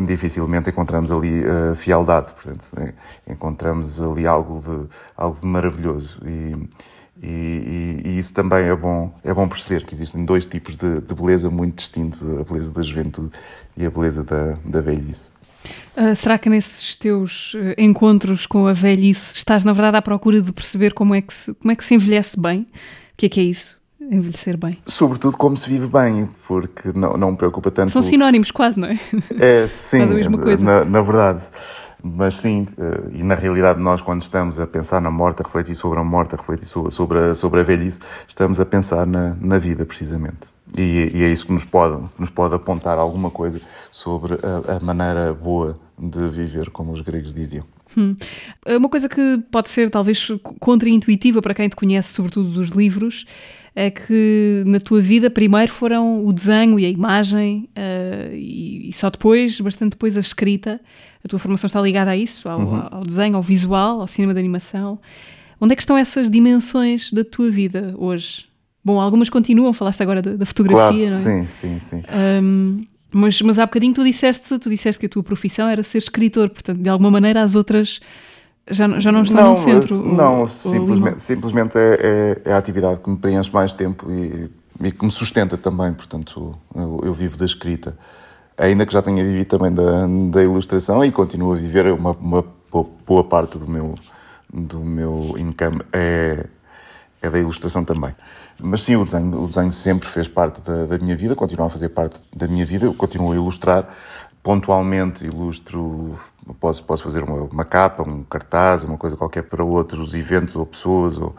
dificilmente 0.06 0.70
encontramos 0.70 1.10
ali 1.10 1.44
uh, 1.44 1.74
fialdade, 1.74 2.32
portanto, 2.32 2.66
é, 2.76 2.92
encontramos 3.32 4.00
ali 4.00 4.26
algo 4.26 4.60
de, 4.60 4.88
algo 5.16 5.40
de 5.40 5.46
maravilhoso 5.46 6.20
e, 6.26 6.68
e, 7.22 8.02
e, 8.04 8.18
isso 8.18 8.32
também 8.32 8.64
é 8.64 8.76
bom, 8.76 9.14
é 9.24 9.32
bom 9.32 9.48
perceber 9.48 9.84
que 9.84 9.94
existem 9.94 10.24
dois 10.24 10.44
tipos 10.44 10.76
de, 10.76 11.00
de, 11.00 11.14
beleza 11.14 11.50
muito 11.50 11.76
distintos, 11.76 12.22
a 12.22 12.44
beleza 12.44 12.70
da 12.72 12.82
juventude 12.82 13.30
e 13.76 13.86
a 13.86 13.90
beleza 13.90 14.24
da, 14.24 14.58
da 14.64 14.80
velhice. 14.80 15.30
Uh, 15.96 16.14
será 16.14 16.36
que 16.36 16.50
nesses 16.50 16.94
teus 16.96 17.54
uh, 17.54 17.74
encontros 17.78 18.44
com 18.46 18.66
a 18.66 18.72
velhice 18.72 19.36
estás, 19.36 19.64
na 19.64 19.72
verdade, 19.72 19.96
à 19.96 20.02
procura 20.02 20.42
de 20.42 20.52
perceber 20.52 20.92
como 20.92 21.14
é 21.14 21.22
que 21.22 21.32
se, 21.32 21.54
como 21.54 21.72
é 21.72 21.76
que 21.76 21.84
se 21.84 21.94
envelhece 21.94 22.38
bem? 22.38 22.62
O 22.62 23.16
que 23.16 23.26
é 23.26 23.28
que 23.28 23.40
é 23.40 23.44
isso? 23.44 23.75
Envelhecer 24.10 24.56
bem. 24.56 24.78
Sobretudo 24.86 25.36
como 25.36 25.56
se 25.56 25.68
vive 25.68 25.86
bem, 25.86 26.28
porque 26.46 26.90
não, 26.94 27.16
não 27.16 27.30
me 27.32 27.36
preocupa 27.36 27.70
tanto. 27.70 27.90
São 27.90 28.02
sinónimos, 28.02 28.50
quase, 28.50 28.80
não 28.80 28.88
é? 28.88 28.98
É, 29.38 29.66
sim, 29.68 30.02
a 30.02 30.06
mesma 30.06 30.38
coisa. 30.38 30.64
Na, 30.64 30.84
na, 30.84 31.02
verdade. 31.02 31.42
Mas 32.02 32.36
sim, 32.36 32.66
eh, 32.78 33.00
e 33.14 33.22
na 33.22 33.34
realidade, 33.34 33.80
nós, 33.80 34.00
quando 34.00 34.22
estamos 34.22 34.60
a 34.60 34.66
pensar 34.66 35.00
na 35.00 35.10
morte, 35.10 35.42
a 35.42 35.44
refletir 35.44 35.74
sobre 35.74 35.98
a 35.98 36.04
morte, 36.04 36.34
a 36.34 36.38
refletir 36.38 36.66
sobre 36.66 37.18
a, 37.18 37.34
sobre 37.34 37.60
a 37.60 37.62
velhice, 37.64 37.98
estamos 38.28 38.60
a 38.60 38.64
pensar 38.64 39.06
na, 39.06 39.34
na 39.40 39.58
vida, 39.58 39.84
precisamente. 39.84 40.54
E, 40.76 41.10
e 41.14 41.24
é 41.24 41.28
isso 41.28 41.46
que 41.46 41.52
nos 41.52 41.64
pode, 41.64 42.02
nos 42.18 42.30
pode 42.30 42.54
apontar 42.54 42.98
alguma 42.98 43.30
coisa 43.30 43.60
sobre 43.90 44.34
a, 44.34 44.76
a 44.76 44.80
maneira 44.80 45.34
boa 45.34 45.78
de 45.98 46.28
viver, 46.28 46.70
como 46.70 46.92
os 46.92 47.00
gregos 47.00 47.34
diziam. 47.34 47.64
Hum. 47.96 48.14
Uma 48.66 48.88
coisa 48.88 49.08
que 49.08 49.38
pode 49.50 49.70
ser 49.70 49.88
talvez 49.88 50.28
contraintuitiva 50.60 51.40
para 51.40 51.54
quem 51.54 51.68
te 51.68 51.76
conhece, 51.76 52.12
sobretudo 52.12 52.50
dos 52.50 52.70
livros, 52.70 53.24
é 53.74 53.90
que 53.90 54.62
na 54.66 54.80
tua 54.80 55.02
vida 55.02 55.28
primeiro 55.28 55.70
foram 55.70 56.24
o 56.24 56.32
desenho 56.32 56.78
e 56.78 56.86
a 56.86 56.88
imagem 56.88 57.68
uh, 57.76 58.34
e, 58.34 58.88
e, 58.88 58.92
só 58.92 59.10
depois, 59.10 59.60
bastante 59.60 59.90
depois, 59.90 60.16
a 60.16 60.20
escrita. 60.20 60.80
A 61.22 61.28
tua 61.28 61.38
formação 61.38 61.66
está 61.66 61.80
ligada 61.80 62.10
a 62.10 62.16
isso, 62.16 62.48
ao, 62.48 62.58
uhum. 62.58 62.88
ao 62.90 63.02
desenho, 63.02 63.36
ao 63.36 63.42
visual, 63.42 64.00
ao 64.00 64.06
cinema 64.06 64.32
de 64.32 64.40
animação. 64.40 64.98
Onde 65.60 65.72
é 65.72 65.76
que 65.76 65.82
estão 65.82 65.96
essas 65.96 66.30
dimensões 66.30 67.12
da 67.12 67.22
tua 67.24 67.50
vida 67.50 67.94
hoje? 67.98 68.46
Bom, 68.82 69.00
algumas 69.00 69.28
continuam, 69.28 69.72
falaste 69.72 70.02
agora 70.02 70.22
da, 70.22 70.36
da 70.36 70.46
fotografia, 70.46 71.08
claro, 71.08 71.24
não 71.24 71.30
é? 71.32 71.44
Sim, 71.44 71.46
sim, 71.46 71.78
sim. 71.80 72.02
Um, 72.42 72.86
mas, 73.16 73.40
mas 73.40 73.58
há 73.58 73.64
bocadinho 73.64 73.94
tu 73.94 74.04
disseste, 74.04 74.58
tu 74.58 74.68
disseste 74.68 75.00
que 75.00 75.06
a 75.06 75.08
tua 75.08 75.22
profissão 75.22 75.68
era 75.68 75.82
ser 75.82 75.98
escritor, 75.98 76.50
portanto, 76.50 76.78
de 76.78 76.88
alguma 76.88 77.10
maneira 77.10 77.42
as 77.42 77.54
outras 77.54 78.00
já, 78.70 78.88
já 79.00 79.10
não 79.10 79.22
estão 79.22 79.42
não, 79.42 79.50
no 79.50 79.56
centro? 79.56 80.02
Não, 80.02 80.40
ou, 80.40 80.48
simplesmente, 80.48 81.12
ou 81.14 81.18
simplesmente 81.18 81.78
é, 81.78 81.98
é, 82.00 82.50
é, 82.50 82.52
a 82.52 82.58
atividade 82.58 83.00
que 83.00 83.08
me 83.08 83.16
preenche 83.16 83.50
mais 83.52 83.72
tempo 83.72 84.10
e, 84.10 84.50
e 84.82 84.92
que 84.92 85.04
me 85.04 85.10
sustenta 85.10 85.56
também, 85.56 85.92
portanto, 85.94 86.54
eu, 86.74 87.00
eu, 87.04 87.14
vivo 87.14 87.38
da 87.38 87.46
escrita. 87.46 87.96
Ainda 88.58 88.84
que 88.84 88.92
já 88.92 89.00
tenha 89.00 89.22
vivido 89.24 89.46
também 89.46 89.72
da, 89.72 90.06
da 90.30 90.42
ilustração 90.42 91.04
e 91.04 91.10
continuo 91.10 91.52
a 91.52 91.56
viver 91.56 91.92
uma, 91.92 92.10
uma 92.12 92.44
boa 93.06 93.24
parte 93.24 93.56
do 93.56 93.66
meu, 93.66 93.94
do 94.52 94.80
meu 94.80 95.36
income 95.38 95.80
é, 95.92 96.46
é 97.22 97.30
da 97.30 97.38
ilustração 97.38 97.84
também. 97.84 98.14
Mas 98.60 98.82
sim, 98.82 98.96
o 98.96 99.04
desenho, 99.04 99.44
o 99.44 99.46
desenho 99.46 99.72
sempre 99.72 100.08
fez 100.08 100.28
parte 100.28 100.60
da, 100.62 100.86
da 100.86 100.98
minha 100.98 101.16
vida, 101.16 101.34
continua 101.34 101.66
a 101.66 101.70
fazer 101.70 101.90
parte 101.90 102.18
da 102.34 102.48
minha 102.48 102.64
vida, 102.64 102.86
eu 102.86 102.94
continuo 102.94 103.32
a 103.32 103.34
ilustrar, 103.34 103.88
pontualmente 104.42 105.26
ilustro, 105.26 106.14
posso, 106.60 106.82
posso 106.84 107.02
fazer 107.02 107.22
uma, 107.22 107.42
uma, 107.42 107.64
capa, 107.64 108.02
um 108.02 108.22
cartaz, 108.22 108.84
uma 108.84 108.96
coisa 108.96 109.16
qualquer 109.16 109.42
para 109.42 109.62
outros 109.62 110.14
eventos 110.14 110.56
ou 110.56 110.64
pessoas, 110.64 111.18
ou, 111.18 111.34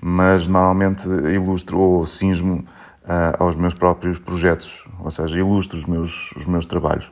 mas 0.00 0.46
normalmente 0.46 1.08
ilustro 1.08 1.78
ou 1.78 2.06
cinjo 2.06 2.46
uh, 2.46 2.66
aos 3.38 3.56
meus 3.56 3.74
próprios 3.74 4.18
projetos, 4.18 4.84
ou 5.00 5.10
seja, 5.10 5.38
ilustro 5.38 5.78
os 5.78 5.86
meus, 5.86 6.32
os 6.32 6.44
meus 6.44 6.66
trabalhos. 6.66 7.10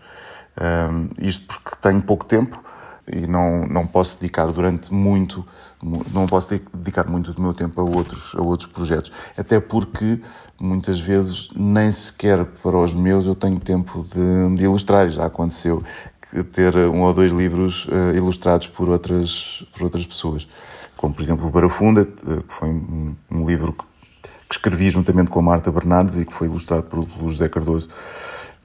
Um, 0.61 1.09
isto 1.19 1.47
porque 1.47 1.77
tenho 1.81 2.03
pouco 2.03 2.25
tempo 2.25 2.63
e 3.11 3.27
não, 3.27 3.67
não 3.67 3.87
posso 3.87 4.21
dedicar 4.21 4.47
durante 4.47 4.93
muito, 4.93 5.47
não 5.83 6.27
posso 6.27 6.49
dedicar 6.75 7.09
muito 7.09 7.33
do 7.33 7.41
meu 7.41 7.55
tempo 7.55 7.81
a 7.81 7.85
outros, 7.85 8.35
a 8.37 8.43
outros 8.43 8.71
projetos. 8.71 9.13
Até 9.37 9.61
porque 9.61 10.21
muitas 10.61 10.99
vezes 10.99 11.51
nem 11.55 11.91
sequer 11.93 12.45
para 12.45 12.77
os 12.77 12.93
meus 12.93 13.27
eu 13.27 13.35
tenho 13.35 13.61
tempo 13.61 14.05
de, 14.05 14.57
de 14.57 14.65
ilustrar. 14.65 15.09
Já 15.09 15.27
aconteceu 15.27 15.83
ter 16.53 16.77
um 16.77 17.03
ou 17.03 17.15
dois 17.15 17.33
livros 17.33 17.87
uh, 17.87 18.15
ilustrados 18.15 18.67
por 18.67 18.89
outras, 18.89 19.65
por 19.73 19.85
outras 19.85 20.07
pessoas. 20.07 20.49
Como, 20.97 21.15
por 21.15 21.23
exemplo, 21.23 21.47
o 21.47 21.51
Barafunda, 21.51 22.03
uh, 22.03 22.43
que 22.43 22.55
foi 22.55 22.69
um, 22.69 23.15
um 23.31 23.47
livro 23.47 23.73
que, 23.73 23.85
que, 24.49 24.55
escrevi 24.55 24.91
juntamente 24.91 25.31
com 25.31 25.39
a 25.39 25.43
Marta 25.43 25.71
Bernardes 25.71 26.19
e 26.19 26.25
que 26.25 26.33
foi 26.33 26.49
ilustrado 26.49 26.83
por, 26.85 27.07
por 27.07 27.29
José 27.29 27.49
Cardoso 27.49 27.89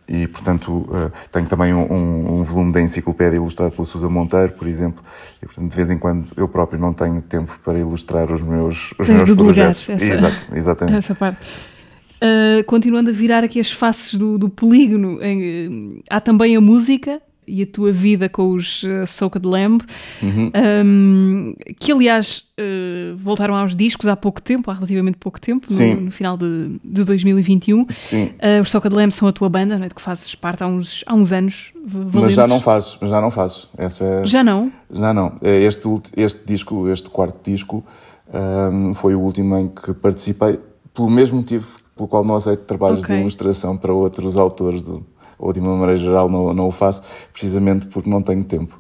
e, 0.08 0.28
portanto, 0.28 0.70
uh, 0.70 1.12
tenho 1.32 1.46
também 1.48 1.74
um, 1.74 1.92
um, 1.92 2.40
um, 2.40 2.44
volume 2.44 2.74
da 2.74 2.82
enciclopédia 2.82 3.38
ilustrado 3.38 3.72
pela 3.72 3.86
Susa 3.86 4.10
Monteiro, 4.10 4.54
por 4.54 4.68
exemplo, 4.68 5.04
e, 5.42 5.46
portanto, 5.46 5.70
de 5.70 5.76
vez 5.76 5.90
em 5.90 5.98
quando 5.98 6.30
eu 6.36 6.48
próprio 6.48 6.80
não 6.80 6.94
tenho 6.94 7.22
tempo 7.22 7.58
para 7.64 7.80
ilustrar 7.80 8.32
os 8.32 8.42
meus, 8.42 8.92
os 9.00 9.08
Tens 9.08 9.24
meus 9.24 9.26
de 9.26 9.36
projetos. 9.36 9.90
Essa, 9.90 10.14
Exato, 10.14 10.46
exatamente. 10.56 11.00
Essa 11.00 11.16
parte. 11.16 11.40
Uh, 12.22 12.64
continuando 12.66 13.10
a 13.10 13.14
virar 13.14 13.44
aqui 13.44 13.60
as 13.60 13.72
faces 13.72 14.14
do, 14.16 14.38
do 14.38 14.50
polígono, 14.50 15.22
em, 15.22 16.02
há 16.10 16.20
também 16.20 16.56
a 16.56 16.62
música, 16.62 17.22
e 17.48 17.64
a 17.64 17.68
tua 17.68 17.92
vida 17.92 18.30
com 18.30 18.52
os 18.52 18.84
uh, 18.84 19.06
Soaked 19.06 19.46
Lamb, 19.46 19.84
uhum. 20.22 20.52
um, 20.86 21.56
que 21.80 21.92
aliás 21.92 22.44
uh, 22.60 23.16
voltaram 23.18 23.56
aos 23.56 23.76
discos 23.76 24.08
há 24.08 24.16
pouco 24.16 24.42
tempo, 24.42 24.70
há 24.72 24.74
relativamente 24.74 25.18
pouco 25.18 25.40
tempo, 25.40 25.68
no, 25.70 26.02
no, 26.02 26.12
final 26.12 26.38
de, 26.38 26.80
de 26.84 27.04
2021. 27.04 27.84
Sim. 27.90 28.26
Uh, 28.26 28.62
os 28.62 28.72
Soaked 28.72 28.96
Lamb 28.96 29.12
são 29.12 29.28
a 29.28 29.32
tua 29.32 29.50
banda, 29.50 29.78
não 29.78 29.86
é? 29.86 29.90
de 29.90 29.96
que 29.96 30.02
fazes 30.02 30.34
parte 30.36 30.64
há 30.64 30.68
uns, 30.68 31.04
há 31.06 31.14
uns 31.14 31.32
anos. 31.32 31.72
Valentes. 31.86 32.22
Mas 32.22 32.34
já 32.34 32.48
não 32.48 32.62
faço, 32.62 32.98
já 33.02 33.22
não 33.22 33.30
faço. 33.30 33.70
Essa, 33.78 34.06
é 34.06 34.26
já 34.26 34.44
não? 34.44 34.72
Já 34.92 35.14
não. 35.14 35.34
É 35.42 35.62
este, 35.64 35.88
este 36.16 36.46
disco, 36.46 36.88
este 36.88 37.10
quarto 37.10 37.40
disco, 37.44 37.84
um, 38.34 38.94
foi 38.94 39.16
o 39.16 39.20
último 39.20 39.58
em 39.58 39.68
que 39.68 39.94
participei, 39.94 40.60
pelo 40.94 41.10
mesmo 41.10 41.38
motivo 41.38 41.84
pelo 41.96 42.08
qual 42.08 42.24
não 42.24 42.36
aceito 42.36 42.64
trabalhos 42.64 43.04
okay. 43.04 43.16
de 43.16 43.22
ilustração 43.22 43.78
para 43.78 43.94
outros 43.94 44.36
autores 44.36 44.82
do, 44.82 45.06
ou 45.44 45.52
de 45.52 45.60
uma 45.60 45.76
maneira 45.76 45.98
geral 45.98 46.30
não, 46.30 46.54
não 46.54 46.68
o 46.68 46.72
faço, 46.72 47.04
precisamente 47.34 47.86
porque 47.88 48.10
não 48.10 48.22
tenho 48.22 48.44
tempo. 48.46 48.80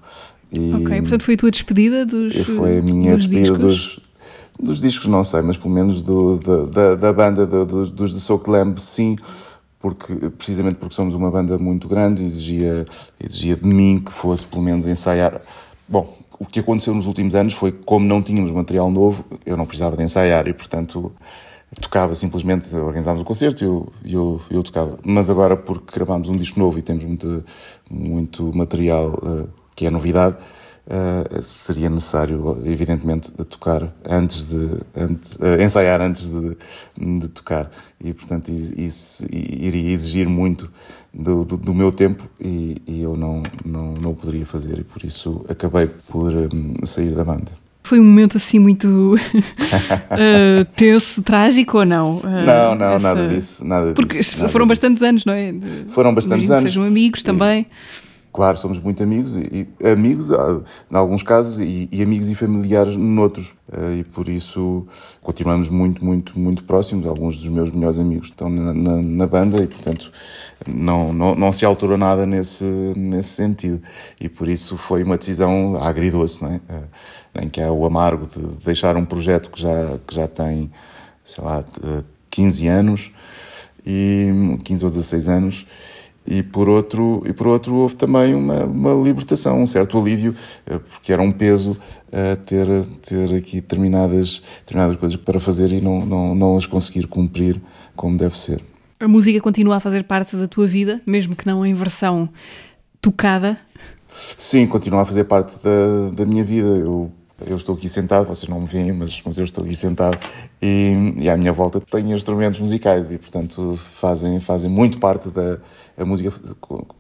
E 0.51 0.73
ok, 0.73 1.01
portanto 1.01 1.23
foi 1.23 1.33
a 1.33 1.37
tua 1.37 1.51
despedida 1.51 2.05
dos 2.05 2.33
Foi 2.45 2.77
a 2.77 2.81
minha 2.81 3.15
dos 3.15 3.27
despedida 3.27 3.57
discos? 3.57 3.99
dos, 4.57 4.67
dos 4.67 4.81
discos, 4.81 5.07
não 5.07 5.23
sei, 5.23 5.41
mas 5.41 5.57
pelo 5.57 5.73
menos 5.73 6.01
do, 6.01 6.37
do 6.37 6.67
da, 6.67 6.95
da 6.95 7.11
banda 7.11 7.45
do, 7.45 7.65
dos, 7.65 7.89
dos 7.89 8.13
The 8.13 8.19
Soak 8.19 8.49
Lamb, 8.49 8.79
sim, 8.79 9.17
porque, 9.79 10.13
precisamente 10.29 10.75
porque 10.75 10.95
somos 10.95 11.13
uma 11.15 11.29
banda 11.29 11.57
muito 11.57 11.87
grande, 11.89 12.23
exigia, 12.23 12.85
exigia 13.21 13.57
de 13.57 13.65
mim 13.65 14.01
que 14.03 14.13
fosse 14.13 14.45
pelo 14.45 14.61
menos 14.61 14.87
ensaiar. 14.87 15.41
Bom, 15.87 16.17
o 16.39 16.45
que 16.45 16.59
aconteceu 16.59 16.93
nos 16.93 17.07
últimos 17.07 17.35
anos 17.35 17.53
foi 17.53 17.73
que, 17.73 17.79
como 17.83 18.05
não 18.05 18.21
tínhamos 18.21 18.51
material 18.51 18.89
novo, 18.89 19.25
eu 19.45 19.57
não 19.57 19.65
precisava 19.65 19.97
de 19.97 20.03
ensaiar 20.03 20.47
e, 20.47 20.53
portanto, 20.53 21.11
tocava 21.81 22.15
simplesmente, 22.15 22.73
organizámos 22.75 23.21
o 23.21 23.25
concerto 23.25 23.63
e 23.63 23.67
eu, 23.67 23.93
eu, 24.05 24.41
eu, 24.49 24.63
tocava. 24.63 24.97
Mas 25.05 25.29
agora, 25.29 25.55
porque 25.55 25.93
gravámos 25.93 26.29
um 26.29 26.33
disco 26.33 26.59
novo 26.59 26.77
e 26.79 26.81
temos 26.81 27.05
muito, 27.05 27.43
muito 27.89 28.55
material 28.55 29.13
uh, 29.23 29.47
que 29.75 29.85
é 29.85 29.89
novidade, 29.89 30.37
uh, 30.87 31.41
seria 31.41 31.89
necessário, 31.89 32.61
evidentemente, 32.65 33.31
tocar 33.31 33.93
antes 34.07 34.45
de. 34.45 34.77
Antes, 34.95 35.35
uh, 35.35 35.61
ensaiar 35.61 36.01
antes 36.01 36.31
de, 36.31 36.57
de, 36.97 37.27
tocar. 37.29 37.71
E, 37.99 38.13
portanto, 38.13 38.49
isso 38.49 39.25
iria 39.31 39.91
exigir 39.91 40.27
muito 40.27 40.71
do, 41.13 41.45
do, 41.45 41.57
do 41.57 41.73
meu 41.73 41.91
tempo 41.91 42.27
e, 42.39 42.81
e, 42.87 43.01
eu 43.01 43.15
não, 43.15 43.43
não, 43.63 43.93
não 43.93 44.15
poderia 44.15 44.45
fazer 44.45 44.79
e 44.79 44.83
por 44.83 45.03
isso 45.03 45.45
acabei 45.47 45.87
por 45.87 46.33
um, 46.33 46.85
sair 46.85 47.13
da 47.13 47.23
banda. 47.23 47.62
Foi 47.93 47.99
um 47.99 48.05
momento 48.05 48.37
assim 48.37 48.57
muito 48.57 49.13
uh, 49.13 50.65
tenso, 50.75 51.21
trágico 51.21 51.77
ou 51.77 51.85
não? 51.85 52.17
Uh, 52.17 52.23
não, 52.23 52.73
não, 52.73 52.93
essa... 52.93 53.13
nada 53.13 53.27
disso. 53.27 53.63
Nada 53.63 53.93
Porque 53.93 54.17
disso, 54.17 54.49
foram 54.49 54.65
bastantes 54.65 54.95
disso. 54.95 55.05
anos, 55.05 55.25
não 55.25 55.33
é? 55.33 55.53
Foram 55.89 56.11
bastantes 56.11 56.47
Imagino 56.47 56.57
anos. 56.57 56.71
Sejam 56.71 56.83
amigos 56.83 57.21
também. 57.21 57.67
claro, 58.31 58.57
somos 58.57 58.79
muito 58.79 59.03
amigos, 59.03 59.37
e, 59.37 59.67
e 59.79 59.87
amigos 59.87 60.31
ah, 60.31 60.59
em 60.91 60.95
alguns 60.95 61.21
casos 61.21 61.59
e, 61.59 61.87
e, 61.91 62.01
amigos 62.01 62.27
e 62.27 62.33
familiares 62.33 62.97
noutros. 62.97 63.53
Uh, 63.71 63.99
e 63.99 64.03
por 64.03 64.27
isso 64.27 64.87
continuamos 65.21 65.69
muito, 65.69 66.03
muito, 66.03 66.39
muito 66.39 66.63
próximos. 66.63 67.05
Alguns 67.05 67.37
dos 67.37 67.47
meus 67.47 67.69
melhores 67.69 67.99
amigos 67.99 68.29
estão 68.29 68.49
na, 68.49 68.73
na, 68.73 69.01
na 69.03 69.27
banda 69.27 69.61
e, 69.61 69.67
portanto, 69.67 70.11
não, 70.67 71.13
não, 71.13 71.35
não 71.35 71.53
se 71.53 71.63
alterou 71.63 71.95
nada 71.95 72.25
nesse, 72.25 72.65
nesse 72.97 73.29
sentido. 73.29 73.83
E 74.19 74.27
por 74.27 74.47
isso 74.47 74.77
foi 74.77 75.03
uma 75.03 75.15
decisão 75.15 75.77
agridoce, 75.79 76.41
não 76.41 76.53
é? 76.53 76.55
Uh, 76.55 76.83
em 77.41 77.49
que 77.49 77.61
há 77.61 77.71
o 77.71 77.85
amargo 77.85 78.27
de 78.27 78.63
deixar 78.63 78.95
um 78.95 79.05
projeto 79.05 79.49
que 79.49 79.61
já, 79.61 79.97
que 80.05 80.15
já 80.15 80.27
tem, 80.27 80.71
sei 81.23 81.43
lá, 81.43 81.63
15 82.29 82.67
anos, 82.67 83.11
e 83.85 84.57
15 84.63 84.85
ou 84.85 84.91
16 84.91 85.29
anos, 85.29 85.67
e 86.25 86.41
por 86.41 86.69
outro 86.69 87.21
e 87.25 87.33
por 87.33 87.47
outro 87.47 87.75
houve 87.75 87.95
também 87.95 88.33
uma, 88.33 88.63
uma 88.63 88.93
libertação 88.93 89.61
um 89.61 89.67
certo 89.67 89.97
alívio 89.97 90.33
eh, 90.65 90.79
porque 90.79 91.11
era 91.11 91.21
um 91.21 91.31
peso 91.31 91.77
a 92.11 92.35
ter 92.37 92.65
ter 93.01 93.35
aqui 93.35 93.55
determinadas 93.59 94.41
determinadas 94.59 94.95
coisas 94.95 95.17
para 95.17 95.39
fazer 95.39 95.71
e 95.73 95.81
não 95.81 96.05
não 96.05 96.33
não 96.33 96.57
as 96.57 96.65
conseguir 96.65 97.07
cumprir 97.07 97.61
como 97.95 98.17
deve 98.17 98.39
ser. 98.39 98.61
A 98.99 99.07
música 99.07 99.41
continua 99.41 99.75
a 99.75 99.79
fazer 99.81 100.05
parte 100.05 100.37
da 100.37 100.47
tua 100.47 100.65
vida 100.65 101.01
mesmo 101.05 101.35
que 101.35 101.45
não 101.45 101.65
em 101.65 101.73
versão 101.73 102.29
tocada? 103.01 103.57
Sim 104.13 104.65
continua 104.65 105.01
a 105.01 105.05
fazer 105.05 105.25
parte 105.25 105.57
da, 105.61 106.09
da 106.15 106.25
minha 106.25 106.43
vida. 106.43 106.67
Eu 106.67 107.11
eu 107.45 107.57
estou 107.57 107.75
aqui 107.75 107.89
sentado, 107.89 108.27
vocês 108.27 108.47
não 108.47 108.61
me 108.61 108.67
veem, 108.67 108.91
mas, 108.91 109.21
mas 109.25 109.37
eu 109.37 109.43
estou 109.43 109.63
aqui 109.63 109.75
sentado 109.75 110.17
e, 110.61 111.13
e 111.17 111.29
à 111.29 111.35
minha 111.35 111.51
volta 111.51 111.81
tenho 111.81 112.13
instrumentos 112.13 112.59
musicais 112.59 113.11
e, 113.11 113.17
portanto, 113.17 113.79
fazem, 113.95 114.39
fazem 114.39 114.69
muito 114.69 114.99
parte 114.99 115.29
da 115.29 115.59
a 115.97 116.03
música, 116.05 116.33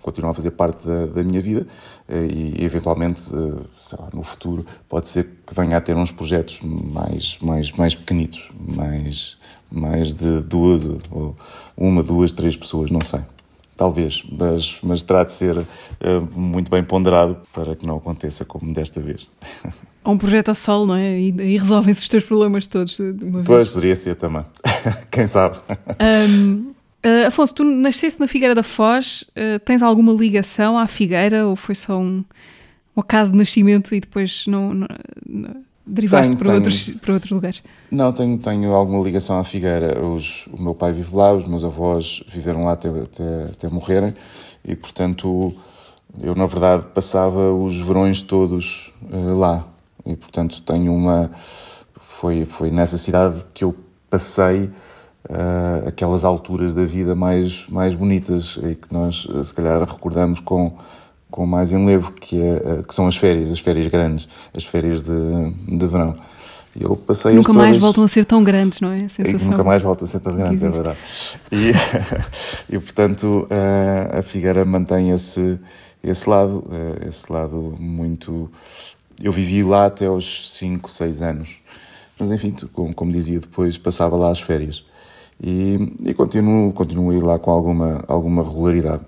continua 0.01 0.31
a 0.31 0.33
fazer 0.33 0.51
parte 0.51 0.85
da, 0.87 1.07
da 1.07 1.23
minha 1.23 1.41
vida 1.41 1.65
eh, 2.07 2.25
e, 2.25 2.63
eventualmente, 2.63 3.23
eh, 3.33 3.63
sei 3.75 3.97
lá, 3.99 4.09
no 4.13 4.23
futuro, 4.23 4.65
pode 4.87 5.09
ser 5.09 5.27
que 5.45 5.53
venha 5.53 5.77
a 5.77 5.81
ter 5.81 5.95
uns 5.95 6.11
projetos 6.11 6.59
mais, 6.61 7.39
mais, 7.39 7.71
mais 7.71 7.95
pequenitos, 7.95 8.51
mais, 8.59 9.37
mais 9.71 10.13
de 10.13 10.41
duas, 10.41 10.87
ou 11.11 11.35
uma, 11.75 12.03
duas, 12.03 12.33
três 12.33 12.55
pessoas, 12.55 12.91
não 12.91 13.01
sei. 13.01 13.21
Talvez, 13.75 14.23
mas, 14.31 14.77
mas 14.83 15.01
terá 15.01 15.23
de 15.23 15.33
ser 15.33 15.57
uh, 15.57 15.65
muito 16.35 16.69
bem 16.69 16.83
ponderado 16.83 17.37
para 17.51 17.75
que 17.75 17.87
não 17.87 17.97
aconteça 17.97 18.45
como 18.45 18.71
desta 18.71 19.01
vez. 19.01 19.27
Ou 20.03 20.13
um 20.13 20.17
projeto 20.17 20.49
a 20.49 20.53
solo, 20.53 20.87
não 20.87 20.95
é? 20.95 21.19
E, 21.19 21.29
e 21.29 21.57
resolvem-se 21.57 22.01
os 22.01 22.07
teus 22.07 22.23
problemas 22.23 22.67
todos. 22.67 22.97
Pois, 23.45 23.69
poderia 23.69 23.95
ser 23.95 24.15
também. 24.15 24.43
Quem 25.09 25.27
sabe? 25.27 25.57
Um, 25.99 26.69
uh, 26.69 26.75
eh, 27.03 27.25
Afonso, 27.27 27.53
tu 27.55 27.63
nasceste 27.63 28.19
na 28.19 28.27
Figueira 28.27 28.53
da 28.53 28.63
Foz. 28.63 29.23
Uh, 29.29 29.59
tens 29.63 29.81
alguma 29.81 30.11
ligação 30.11 30.77
à 30.77 30.87
Figueira 30.87 31.47
ou 31.47 31.55
foi 31.55 31.75
só 31.75 31.97
um, 31.97 32.23
um 32.95 32.99
acaso 32.99 33.31
de 33.31 33.37
nascimento 33.37 33.95
e 33.95 34.01
depois 34.01 34.45
não, 34.45 34.73
não, 34.73 34.87
não 35.25 35.55
derivaste 35.85 36.29
tenho, 36.29 36.37
para, 36.37 36.47
tenho, 36.47 36.57
outros, 36.57 36.89
para 36.99 37.13
outros 37.13 37.31
lugares? 37.31 37.63
Não, 37.89 38.11
tenho, 38.11 38.37
tenho 38.37 38.73
alguma 38.73 39.01
ligação 39.01 39.39
à 39.39 39.43
Figueira. 39.45 40.03
Os, 40.03 40.47
o 40.47 40.61
meu 40.61 40.75
pai 40.75 40.91
vive 40.91 41.15
lá, 41.15 41.33
os 41.33 41.45
meus 41.45 41.63
avós 41.63 42.21
viveram 42.27 42.65
lá 42.65 42.73
até, 42.73 42.89
até, 42.89 43.43
até 43.45 43.69
morrerem 43.69 44.13
e, 44.65 44.75
portanto, 44.75 45.53
eu, 46.21 46.35
na 46.35 46.45
verdade, 46.45 46.87
passava 46.93 47.53
os 47.53 47.79
verões 47.79 48.21
todos 48.21 48.93
uh, 49.09 49.37
lá 49.37 49.65
e 50.05 50.15
portanto 50.15 50.61
tenho 50.61 50.93
uma 50.93 51.31
foi 51.99 52.45
foi 52.45 52.71
nessa 52.71 52.97
cidade 52.97 53.43
que 53.53 53.63
eu 53.63 53.75
passei 54.09 54.65
uh, 55.29 55.87
aquelas 55.87 56.23
alturas 56.23 56.73
da 56.73 56.83
vida 56.83 57.15
mais 57.15 57.65
mais 57.69 57.95
bonitas 57.95 58.59
e 58.63 58.75
que 58.75 58.93
nós 58.93 59.27
se 59.43 59.53
calhar 59.53 59.79
recordamos 59.81 60.39
com 60.39 60.77
com 61.31 61.45
mais 61.45 61.71
enlevo 61.71 62.11
que 62.11 62.39
é 62.39 62.79
uh, 62.79 62.83
que 62.83 62.93
são 62.93 63.07
as 63.07 63.15
férias 63.15 63.51
as 63.51 63.59
férias 63.59 63.87
grandes 63.87 64.27
as 64.55 64.65
férias 64.65 65.03
de, 65.03 65.77
de 65.77 65.87
verão. 65.87 66.15
E 66.75 66.81
eu 66.81 66.95
passei 66.95 67.35
nunca 67.35 67.53
mais 67.53 67.77
voltam 67.77 68.03
a 68.03 68.07
ser 68.07 68.25
tão 68.25 68.43
grandes 68.43 68.81
não 68.81 68.91
é? 68.91 68.97
A 68.97 69.09
sensação 69.09 69.51
nunca 69.51 69.63
mais 69.63 69.81
voltam 69.81 70.07
a 70.07 70.09
ser 70.09 70.19
tão 70.19 70.35
grandes 70.35 70.63
é 70.63 70.69
verdade. 70.69 70.97
E, 71.51 71.71
e 72.75 72.79
portanto 72.79 73.47
a 74.11 74.21
Figueira 74.23 74.65
mantém 74.65 75.11
esse 75.11 75.59
esse 76.03 76.27
lado 76.27 76.67
esse 77.07 77.31
lado 77.31 77.75
muito 77.79 78.49
eu 79.21 79.31
vivi 79.31 79.63
lá 79.63 79.85
até 79.85 80.05
aos 80.05 80.53
5, 80.57 80.89
6 80.89 81.21
anos. 81.21 81.59
Mas 82.19 82.31
enfim, 82.31 82.55
como, 82.71 82.93
como 82.93 83.11
dizia 83.11 83.39
depois, 83.39 83.77
passava 83.77 84.15
lá 84.15 84.31
as 84.31 84.39
férias. 84.39 84.85
E, 85.41 85.77
e 86.05 86.13
continuo, 86.13 86.71
continuo 86.71 87.11
a 87.11 87.15
ir 87.15 87.23
lá 87.23 87.39
com 87.39 87.51
alguma, 87.51 88.03
alguma 88.07 88.43
regularidade. 88.43 89.03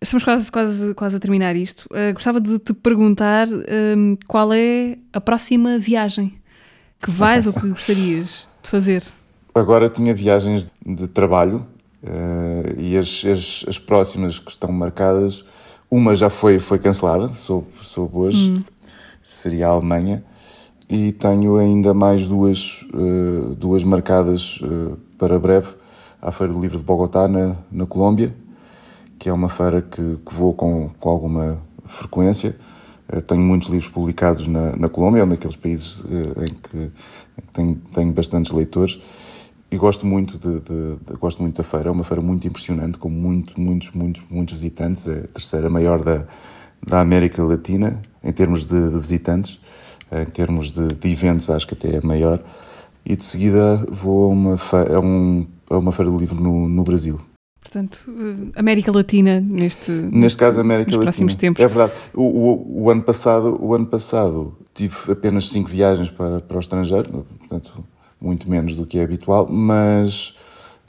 Estamos 0.00 0.22
quase, 0.22 0.50
quase, 0.50 0.94
quase 0.94 1.16
a 1.16 1.20
terminar 1.20 1.56
isto. 1.56 1.86
Uh, 1.86 2.12
gostava 2.12 2.40
de 2.40 2.58
te 2.58 2.72
perguntar 2.72 3.46
um, 3.48 4.16
qual 4.28 4.52
é 4.52 4.96
a 5.12 5.20
próxima 5.20 5.78
viagem 5.78 6.34
que 7.00 7.10
vais 7.10 7.46
ou 7.46 7.52
que 7.52 7.66
gostarias 7.68 8.46
de 8.62 8.70
fazer? 8.70 9.04
Agora 9.54 9.88
tinha 9.88 10.14
viagens 10.14 10.70
de 10.86 11.08
trabalho 11.08 11.66
uh, 12.04 12.80
e 12.80 12.96
as, 12.96 13.24
as, 13.24 13.64
as, 13.68 13.78
próximas 13.78 14.38
que 14.38 14.52
estão 14.52 14.70
marcadas, 14.70 15.44
uma 15.90 16.14
já 16.14 16.30
foi, 16.30 16.60
foi 16.60 16.78
cancelada, 16.78 17.34
soube, 17.34 17.66
soube 17.82 18.16
hoje. 18.16 18.50
Hum 18.52 18.77
seria 19.34 19.68
a 19.68 19.70
Alemanha, 19.70 20.22
e 20.88 21.12
tenho 21.12 21.56
ainda 21.56 21.92
mais 21.92 22.26
duas, 22.26 22.86
uh, 22.94 23.54
duas 23.54 23.84
marcadas 23.84 24.58
uh, 24.62 24.96
para 25.18 25.38
breve, 25.38 25.68
à 26.20 26.32
Feira 26.32 26.52
do 26.52 26.60
Livro 26.60 26.78
de 26.78 26.84
Bogotá, 26.84 27.28
na, 27.28 27.56
na 27.70 27.86
Colômbia, 27.86 28.34
que 29.18 29.28
é 29.28 29.32
uma 29.32 29.48
feira 29.48 29.82
que, 29.82 30.18
que 30.24 30.34
vou 30.34 30.54
com, 30.54 30.90
com 30.98 31.08
alguma 31.08 31.58
frequência. 31.84 32.56
Uh, 33.12 33.20
tenho 33.20 33.42
muitos 33.42 33.68
livros 33.68 33.90
publicados 33.90 34.48
na, 34.48 34.74
na 34.76 34.88
Colômbia, 34.88 35.20
é 35.20 35.24
um 35.24 35.28
daqueles 35.28 35.56
países 35.56 36.04
em 36.38 36.54
que 36.54 36.90
tenho, 37.52 37.74
tenho 37.92 38.12
bastantes 38.12 38.52
leitores 38.52 38.98
e 39.70 39.76
gosto 39.76 40.06
muito 40.06 40.38
de, 40.38 40.60
de, 40.60 40.96
de, 40.96 41.16
gosto 41.20 41.42
muito 41.42 41.58
da 41.58 41.62
feira. 41.62 41.88
É 41.88 41.92
uma 41.92 42.04
feira 42.04 42.22
muito 42.22 42.46
impressionante, 42.48 42.96
com 42.96 43.10
muito, 43.10 43.60
muitos, 43.60 43.90
muitos, 43.92 44.22
muitos 44.30 44.54
visitantes. 44.54 45.06
É 45.06 45.18
a 45.18 45.28
terceira 45.28 45.68
maior 45.68 46.02
da, 46.02 46.24
da 46.86 47.00
América 47.00 47.42
Latina, 47.42 48.00
em 48.22 48.32
termos 48.32 48.64
de, 48.64 48.90
de 48.90 48.98
visitantes, 48.98 49.60
em 50.10 50.24
termos 50.26 50.72
de, 50.72 50.88
de, 50.88 51.12
eventos, 51.12 51.50
acho 51.50 51.66
que 51.66 51.74
até 51.74 51.96
é 51.96 52.00
maior. 52.00 52.42
E 53.04 53.16
de 53.16 53.24
seguida 53.24 53.84
vou 53.90 54.24
a 54.24 54.28
uma, 54.28 54.54
a 54.54 55.00
um, 55.00 55.46
a 55.70 55.78
uma 55.78 55.92
feira 55.92 56.10
do 56.10 56.18
livro 56.18 56.40
no, 56.40 56.68
no 56.68 56.82
Brasil. 56.82 57.20
Portanto, 57.60 57.98
eh, 58.08 58.58
América 58.58 58.90
Latina 58.90 59.40
neste 59.40 59.90
neste 59.90 60.38
caso 60.38 60.60
América 60.60 60.90
nos 60.90 60.98
Latina. 60.98 61.02
próximos 61.04 61.36
tempos. 61.36 61.62
É 61.62 61.68
verdade. 61.68 61.92
O, 62.14 62.22
o, 62.22 62.82
o, 62.84 62.90
ano 62.90 63.02
passado, 63.02 63.58
o 63.60 63.74
ano 63.74 63.86
passado 63.86 64.56
tive 64.72 64.94
apenas 65.10 65.50
cinco 65.50 65.68
viagens 65.68 66.10
para, 66.10 66.40
para 66.40 66.56
o 66.56 66.60
estrangeiro, 66.60 67.26
portanto 67.38 67.84
muito 68.20 68.48
menos 68.50 68.74
do 68.74 68.86
que 68.86 68.98
é 68.98 69.04
habitual, 69.04 69.46
mas 69.48 70.34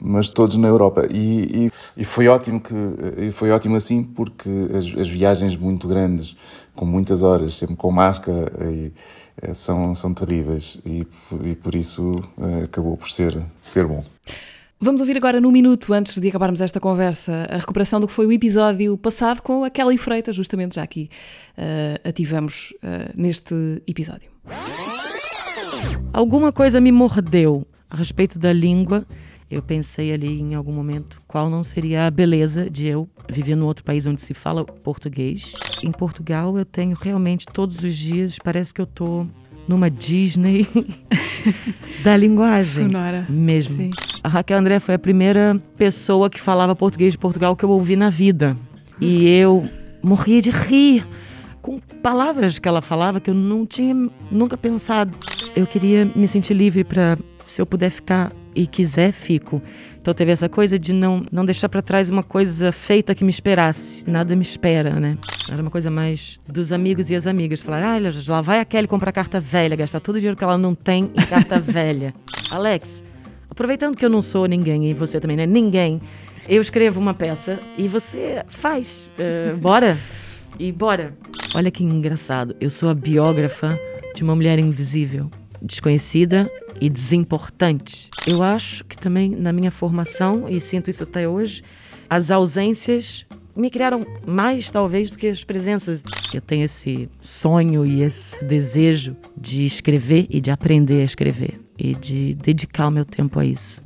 mas 0.00 0.28
todos 0.28 0.56
na 0.56 0.68
Europa. 0.68 1.06
E, 1.10 1.66
e, 1.66 1.72
e, 1.98 2.04
foi 2.04 2.28
ótimo 2.28 2.60
que 2.60 2.74
e 3.18 3.30
foi 3.30 3.50
ótimo 3.50 3.76
assim 3.76 4.02
porque 4.02 4.48
as, 4.76 4.86
as, 4.98 5.08
viagens 5.08 5.56
muito 5.56 5.86
grandes, 5.86 6.36
com 6.74 6.84
muitas 6.84 7.22
horas, 7.22 7.54
sempre 7.54 7.76
com 7.76 7.90
máscara, 7.90 8.50
e, 8.70 8.92
eh, 9.42 9.54
são, 9.54 9.94
são 9.94 10.12
terríveis 10.14 10.78
e, 10.84 11.06
e 11.44 11.54
por 11.54 11.74
isso 11.74 12.12
eh, 12.38 12.64
acabou 12.64 12.96
por 12.96 13.10
ser, 13.10 13.38
ser 13.62 13.86
bom. 13.86 14.04
Vamos 14.82 15.02
ouvir 15.02 15.18
agora, 15.18 15.42
no 15.42 15.52
minuto 15.52 15.92
antes 15.92 16.16
de 16.16 16.28
acabarmos 16.28 16.62
esta 16.62 16.80
conversa, 16.80 17.46
a 17.50 17.58
recuperação 17.58 18.00
do 18.00 18.06
que 18.06 18.14
foi 18.14 18.24
o 18.24 18.32
episódio 18.32 18.96
passado 18.96 19.42
com 19.42 19.62
a 19.62 19.68
Kelly 19.68 19.98
Freitas, 19.98 20.34
justamente 20.34 20.76
já 20.76 20.82
aqui 20.82 21.10
uh, 21.58 22.08
ativamos 22.08 22.72
uh, 22.76 23.12
neste 23.14 23.54
episódio. 23.86 24.30
Alguma 26.14 26.50
coisa 26.50 26.80
me 26.80 26.90
mordeu 26.90 27.66
a 27.90 27.96
respeito 27.96 28.38
da 28.38 28.54
língua 28.54 29.04
eu 29.50 29.60
pensei 29.60 30.12
ali 30.12 30.40
em 30.40 30.54
algum 30.54 30.72
momento 30.72 31.20
qual 31.26 31.50
não 31.50 31.62
seria 31.62 32.06
a 32.06 32.10
beleza 32.10 32.70
de 32.70 32.86
eu 32.86 33.08
viver 33.28 33.56
num 33.56 33.66
outro 33.66 33.82
país 33.82 34.06
onde 34.06 34.20
se 34.20 34.32
fala 34.32 34.64
português. 34.64 35.54
Em 35.82 35.90
Portugal 35.90 36.56
eu 36.56 36.64
tenho 36.64 36.96
realmente 37.00 37.46
todos 37.46 37.82
os 37.82 37.96
dias, 37.96 38.36
parece 38.42 38.72
que 38.72 38.80
eu 38.80 38.86
tô 38.86 39.26
numa 39.66 39.90
Disney 39.90 40.68
da 42.04 42.16
linguagem. 42.16 42.86
Sonora. 42.86 43.26
Mesmo. 43.28 43.76
Sim. 43.76 43.90
A 44.22 44.28
Raquel 44.28 44.58
André 44.58 44.78
foi 44.78 44.94
a 44.94 44.98
primeira 44.98 45.60
pessoa 45.76 46.30
que 46.30 46.40
falava 46.40 46.76
português 46.76 47.12
de 47.12 47.18
Portugal 47.18 47.56
que 47.56 47.64
eu 47.64 47.70
ouvi 47.70 47.96
na 47.96 48.10
vida. 48.10 48.56
E 49.00 49.26
eu 49.28 49.68
morria 50.02 50.40
de 50.40 50.50
rir 50.50 51.06
com 51.60 51.80
palavras 52.02 52.58
que 52.58 52.68
ela 52.68 52.80
falava 52.80 53.20
que 53.20 53.30
eu 53.30 53.34
não 53.34 53.66
tinha 53.66 53.94
nunca 54.30 54.56
pensado. 54.56 55.16
Eu 55.56 55.66
queria 55.66 56.04
me 56.14 56.28
sentir 56.28 56.54
livre 56.54 56.84
para 56.84 57.18
se 57.46 57.60
eu 57.60 57.66
puder 57.66 57.90
ficar 57.90 58.30
e 58.54 58.66
quiser, 58.66 59.12
fico. 59.12 59.62
Então 60.00 60.14
teve 60.14 60.32
essa 60.32 60.48
coisa 60.48 60.78
de 60.78 60.92
não, 60.94 61.22
não 61.30 61.44
deixar 61.44 61.68
para 61.68 61.82
trás 61.82 62.08
uma 62.08 62.22
coisa 62.22 62.72
feita 62.72 63.14
que 63.14 63.22
me 63.22 63.30
esperasse. 63.30 64.08
Nada 64.08 64.34
me 64.34 64.42
espera, 64.42 64.98
né? 64.98 65.18
Era 65.50 65.60
uma 65.60 65.70
coisa 65.70 65.90
mais 65.90 66.40
dos 66.48 66.72
amigos 66.72 67.10
e 67.10 67.14
as 67.14 67.26
amigas. 67.26 67.60
Falar, 67.60 67.82
ah, 67.84 67.98
lá 68.28 68.40
vai 68.40 68.60
a 68.60 68.64
Kelly 68.64 68.88
comprar 68.88 69.12
carta 69.12 69.38
velha, 69.40 69.76
gastar 69.76 70.00
todo 70.00 70.16
o 70.16 70.18
dinheiro 70.18 70.36
que 70.36 70.44
ela 70.44 70.56
não 70.56 70.74
tem 70.74 71.10
em 71.14 71.26
carta 71.26 71.58
velha. 71.60 72.14
Alex, 72.50 73.02
aproveitando 73.48 73.96
que 73.96 74.04
eu 74.04 74.10
não 74.10 74.22
sou 74.22 74.46
ninguém 74.46 74.90
e 74.90 74.94
você 74.94 75.20
também 75.20 75.36
não 75.36 75.44
é 75.44 75.46
ninguém, 75.46 76.00
Eu 76.48 76.62
escrevo 76.62 76.98
uma 76.98 77.14
peça 77.14 77.60
e 77.76 77.86
você 77.86 78.42
faz. 78.48 79.08
Uh, 79.18 79.56
bora? 79.58 79.98
E 80.58 80.72
bora. 80.72 81.14
Olha 81.54 81.70
que 81.70 81.84
engraçado. 81.84 82.56
Eu 82.60 82.70
sou 82.70 82.88
a 82.88 82.94
biógrafa 82.94 83.78
de 84.14 84.22
uma 84.22 84.34
mulher 84.34 84.58
invisível, 84.58 85.30
desconhecida 85.62 86.50
e 86.80 86.88
desimportante. 86.88 88.08
Eu 88.26 88.42
acho 88.42 88.84
que 88.84 88.96
também 88.96 89.30
na 89.30 89.52
minha 89.52 89.70
formação, 89.70 90.48
e 90.48 90.60
sinto 90.60 90.90
isso 90.90 91.02
até 91.02 91.28
hoje, 91.28 91.62
as 92.08 92.30
ausências 92.30 93.24
me 93.54 93.70
criaram 93.70 94.06
mais, 94.26 94.70
talvez, 94.70 95.10
do 95.10 95.18
que 95.18 95.26
as 95.26 95.44
presenças. 95.44 96.02
Eu 96.32 96.40
tenho 96.40 96.64
esse 96.64 97.08
sonho 97.20 97.84
e 97.84 98.02
esse 98.02 98.42
desejo 98.44 99.16
de 99.36 99.66
escrever 99.66 100.26
e 100.30 100.40
de 100.40 100.50
aprender 100.50 101.02
a 101.02 101.04
escrever 101.04 101.60
e 101.78 101.94
de 101.94 102.34
dedicar 102.34 102.88
o 102.88 102.90
meu 102.90 103.04
tempo 103.04 103.38
a 103.38 103.44
isso. 103.44 103.82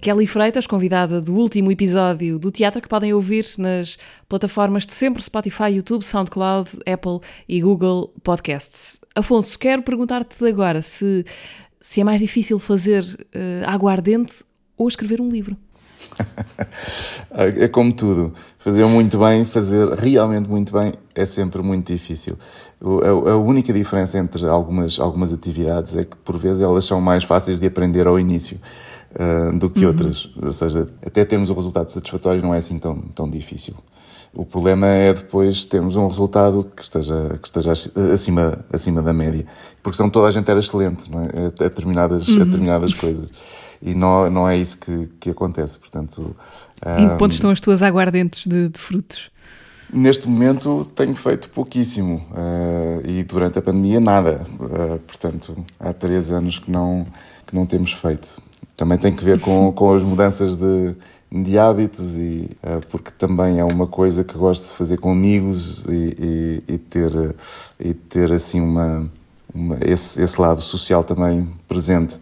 Kelly 0.00 0.26
Freitas, 0.26 0.66
convidada 0.66 1.20
do 1.20 1.34
último 1.34 1.70
episódio 1.70 2.38
do 2.38 2.50
teatro, 2.50 2.80
que 2.80 2.88
podem 2.88 3.12
ouvir 3.12 3.44
nas 3.58 3.98
plataformas 4.26 4.86
de 4.86 4.94
sempre: 4.94 5.22
Spotify, 5.22 5.74
YouTube, 5.74 6.02
SoundCloud, 6.02 6.70
Apple 6.90 7.20
e 7.46 7.60
Google 7.60 8.10
Podcasts. 8.24 8.98
Afonso, 9.14 9.58
quero 9.58 9.82
perguntar-te 9.82 10.42
agora 10.46 10.80
se, 10.80 11.26
se 11.80 12.00
é 12.00 12.04
mais 12.04 12.20
difícil 12.20 12.58
fazer 12.58 13.04
uh, 13.04 13.66
aguardente 13.66 14.42
ou 14.74 14.88
escrever 14.88 15.20
um 15.20 15.28
livro. 15.28 15.54
é 17.30 17.68
como 17.68 17.94
tudo. 17.94 18.32
Fazer 18.58 18.84
muito 18.86 19.18
bem, 19.18 19.44
fazer 19.44 19.86
realmente 19.90 20.48
muito 20.48 20.72
bem, 20.72 20.94
é 21.14 21.26
sempre 21.26 21.62
muito 21.62 21.92
difícil. 21.92 22.38
A, 22.82 23.36
única 23.36 23.72
diferença 23.72 24.18
entre 24.18 24.46
algumas, 24.46 24.98
algumas 24.98 25.32
atividades 25.32 25.94
é 25.94 26.04
que, 26.04 26.16
por 26.16 26.38
vezes, 26.38 26.62
elas 26.62 26.86
são 26.86 27.00
mais 27.00 27.22
fáceis 27.22 27.58
de 27.58 27.66
aprender 27.66 28.06
ao 28.06 28.18
início 28.18 28.58
uh, 29.14 29.56
do 29.58 29.70
que 29.70 29.80
uhum. 29.80 29.88
outras. 29.88 30.30
Ou 30.40 30.52
seja, 30.52 30.86
até 31.04 31.24
termos 31.24 31.50
o 31.50 31.54
resultado 31.54 31.88
satisfatório 31.88 32.42
não 32.42 32.54
é 32.54 32.58
assim 32.58 32.78
tão, 32.78 32.96
tão 33.14 33.28
difícil. 33.28 33.74
O 34.32 34.44
problema 34.44 34.86
é 34.86 35.12
depois 35.12 35.64
termos 35.64 35.96
um 35.96 36.06
resultado 36.06 36.64
que 36.76 36.82
esteja, 36.82 37.38
que 37.40 37.48
esteja 37.48 37.72
acima, 37.72 38.64
acima 38.72 39.02
da 39.02 39.12
média. 39.12 39.44
Porque 39.82 39.96
senão 39.96 40.08
toda 40.08 40.28
a 40.28 40.30
gente 40.30 40.48
era 40.48 40.60
excelente 40.60 41.10
não 41.10 41.22
é? 41.24 41.26
a, 41.46 41.64
determinadas, 41.64 42.28
uhum. 42.28 42.42
a 42.42 42.44
determinadas 42.44 42.94
coisas. 42.94 43.28
E 43.82 43.94
não, 43.94 44.30
não 44.30 44.48
é 44.48 44.56
isso 44.56 44.78
que, 44.78 45.08
que 45.18 45.30
acontece. 45.30 45.78
Portanto, 45.78 46.36
em 46.98 47.08
que 47.08 47.16
ponto 47.16 47.32
estão 47.32 47.50
as 47.50 47.60
tuas 47.60 47.82
aguardentes 47.82 48.46
de, 48.46 48.68
de 48.68 48.78
frutos? 48.78 49.30
Neste 49.92 50.28
momento 50.28 50.84
tenho 50.94 51.16
feito 51.16 51.48
pouquíssimo 51.48 52.24
uh, 52.30 53.04
e 53.04 53.24
durante 53.24 53.58
a 53.58 53.62
pandemia 53.62 53.98
nada. 53.98 54.42
Uh, 54.60 54.98
portanto, 55.00 55.56
há 55.80 55.92
três 55.92 56.30
anos 56.30 56.60
que 56.60 56.70
não, 56.70 57.06
que 57.46 57.54
não 57.54 57.66
temos 57.66 57.92
feito. 57.92 58.40
Também 58.80 58.96
tem 58.96 59.14
que 59.14 59.22
ver 59.22 59.38
com, 59.38 59.70
com 59.72 59.92
as 59.92 60.02
mudanças 60.02 60.56
de, 60.56 60.94
de 61.30 61.58
hábitos 61.58 62.16
e 62.16 62.48
uh, 62.64 62.80
porque 62.88 63.10
também 63.10 63.58
é 63.58 63.64
uma 63.64 63.86
coisa 63.86 64.24
que 64.24 64.32
gosto 64.32 64.70
de 64.70 64.74
fazer 64.74 64.96
com 64.96 65.12
amigos 65.12 65.84
e, 65.84 66.62
e, 66.66 66.74
e 66.74 66.78
ter 66.78 67.12
e 67.78 67.92
ter 67.92 68.32
assim 68.32 68.58
uma, 68.58 69.12
uma, 69.54 69.76
esse, 69.82 70.22
esse 70.22 70.40
lado 70.40 70.62
social 70.62 71.04
também 71.04 71.46
presente 71.68 72.18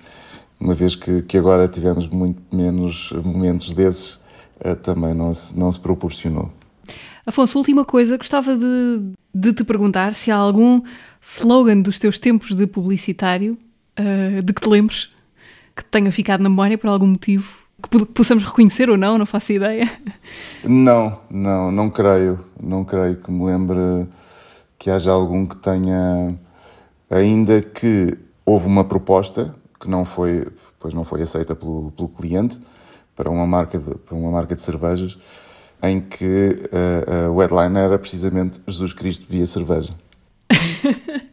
uma 0.58 0.74
vez 0.74 0.96
que, 0.96 1.22
que 1.22 1.38
agora 1.38 1.68
tivemos 1.68 2.08
muito 2.08 2.42
menos 2.52 3.12
momentos 3.24 3.72
desses 3.72 4.14
uh, 4.58 4.74
também 4.82 5.14
não 5.14 5.32
se, 5.32 5.56
não 5.56 5.70
se 5.70 5.78
proporcionou. 5.78 6.50
Afonso, 7.24 7.56
última 7.56 7.84
coisa, 7.84 8.16
gostava 8.16 8.56
de, 8.56 9.00
de 9.32 9.52
te 9.52 9.62
perguntar 9.62 10.12
se 10.12 10.32
há 10.32 10.36
algum 10.36 10.82
slogan 11.22 11.82
dos 11.82 12.00
teus 12.00 12.18
tempos 12.18 12.52
de 12.52 12.66
publicitário 12.66 13.56
uh, 13.96 14.42
de 14.42 14.52
que 14.52 14.60
te 14.60 14.68
lembres 14.68 15.16
que 15.78 15.84
tenha 15.84 16.10
ficado 16.10 16.42
na 16.42 16.48
memória 16.48 16.76
por 16.76 16.88
algum 16.88 17.06
motivo 17.06 17.56
que 17.80 18.06
possamos 18.06 18.42
reconhecer 18.42 18.90
ou 18.90 18.96
não, 18.96 19.16
não 19.16 19.26
faço 19.26 19.52
ideia. 19.52 19.88
Não, 20.64 21.20
não, 21.30 21.70
não 21.70 21.88
creio. 21.88 22.44
Não 22.60 22.84
creio 22.84 23.16
que 23.16 23.30
me 23.30 23.44
lembre 23.44 24.08
que 24.76 24.90
haja 24.90 25.12
algum 25.12 25.46
que 25.46 25.56
tenha. 25.56 26.36
Ainda 27.08 27.62
que 27.62 28.18
houve 28.44 28.66
uma 28.66 28.84
proposta 28.84 29.54
que 29.80 29.88
não 29.88 30.04
foi, 30.04 30.46
pois 30.80 30.92
não 30.92 31.04
foi 31.04 31.22
aceita 31.22 31.54
pelo, 31.54 31.92
pelo 31.92 32.08
cliente 32.08 32.60
para 33.14 33.30
uma 33.30 33.46
marca 33.46 33.78
de, 33.78 33.94
para 33.94 34.16
uma 34.16 34.30
marca 34.30 34.54
de 34.54 34.60
cervejas, 34.60 35.18
em 35.82 36.00
que 36.00 36.68
uh, 36.72 37.28
uh, 37.28 37.32
o 37.32 37.40
headline 37.40 37.78
era 37.78 37.98
precisamente 37.98 38.60
Jesus 38.66 38.92
Cristo 38.92 39.26
via 39.28 39.46
cerveja. 39.46 39.90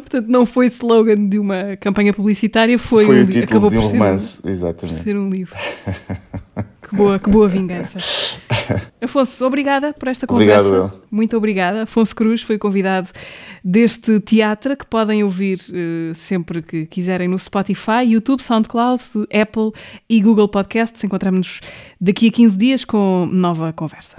Portanto, 0.00 0.26
não 0.28 0.44
foi 0.44 0.66
slogan 0.66 1.28
de 1.28 1.38
uma 1.38 1.76
campanha 1.76 2.12
publicitária, 2.12 2.78
foi, 2.78 3.04
foi 3.04 3.20
um, 3.20 3.24
o 3.24 3.26
título 3.26 3.44
acabou 3.44 3.70
de 3.70 3.78
um 3.78 3.80
por 3.80 3.90
romance, 3.90 4.42
ser 4.42 4.48
um, 4.48 4.50
exatamente. 4.52 4.96
Por 4.96 5.04
ser 5.04 5.16
um 5.16 5.28
livro. 5.30 5.56
que 6.82 6.96
boa, 6.96 7.18
que 7.18 7.30
boa 7.30 7.48
vingança. 7.48 7.98
Afonso, 9.00 9.44
obrigada 9.44 9.92
por 9.92 10.08
esta 10.08 10.26
conversa. 10.26 10.68
Obrigado, 10.68 10.92
eu. 10.92 11.02
Muito 11.10 11.36
obrigada. 11.36 11.82
Afonso 11.82 12.14
Cruz 12.14 12.42
foi 12.42 12.58
convidado 12.58 13.08
deste 13.64 14.20
teatro 14.20 14.76
que 14.76 14.86
podem 14.86 15.22
ouvir 15.22 15.58
uh, 15.70 16.14
sempre 16.14 16.62
que 16.62 16.86
quiserem 16.86 17.28
no 17.28 17.38
Spotify, 17.38 18.04
YouTube, 18.04 18.42
SoundCloud, 18.42 19.02
Apple 19.32 19.72
e 20.08 20.20
Google 20.20 20.48
Podcasts. 20.48 21.02
Encontramos-nos 21.04 21.60
daqui 22.00 22.28
a 22.28 22.32
15 22.32 22.58
dias 22.58 22.84
com 22.84 23.28
nova 23.30 23.72
conversa. 23.72 24.16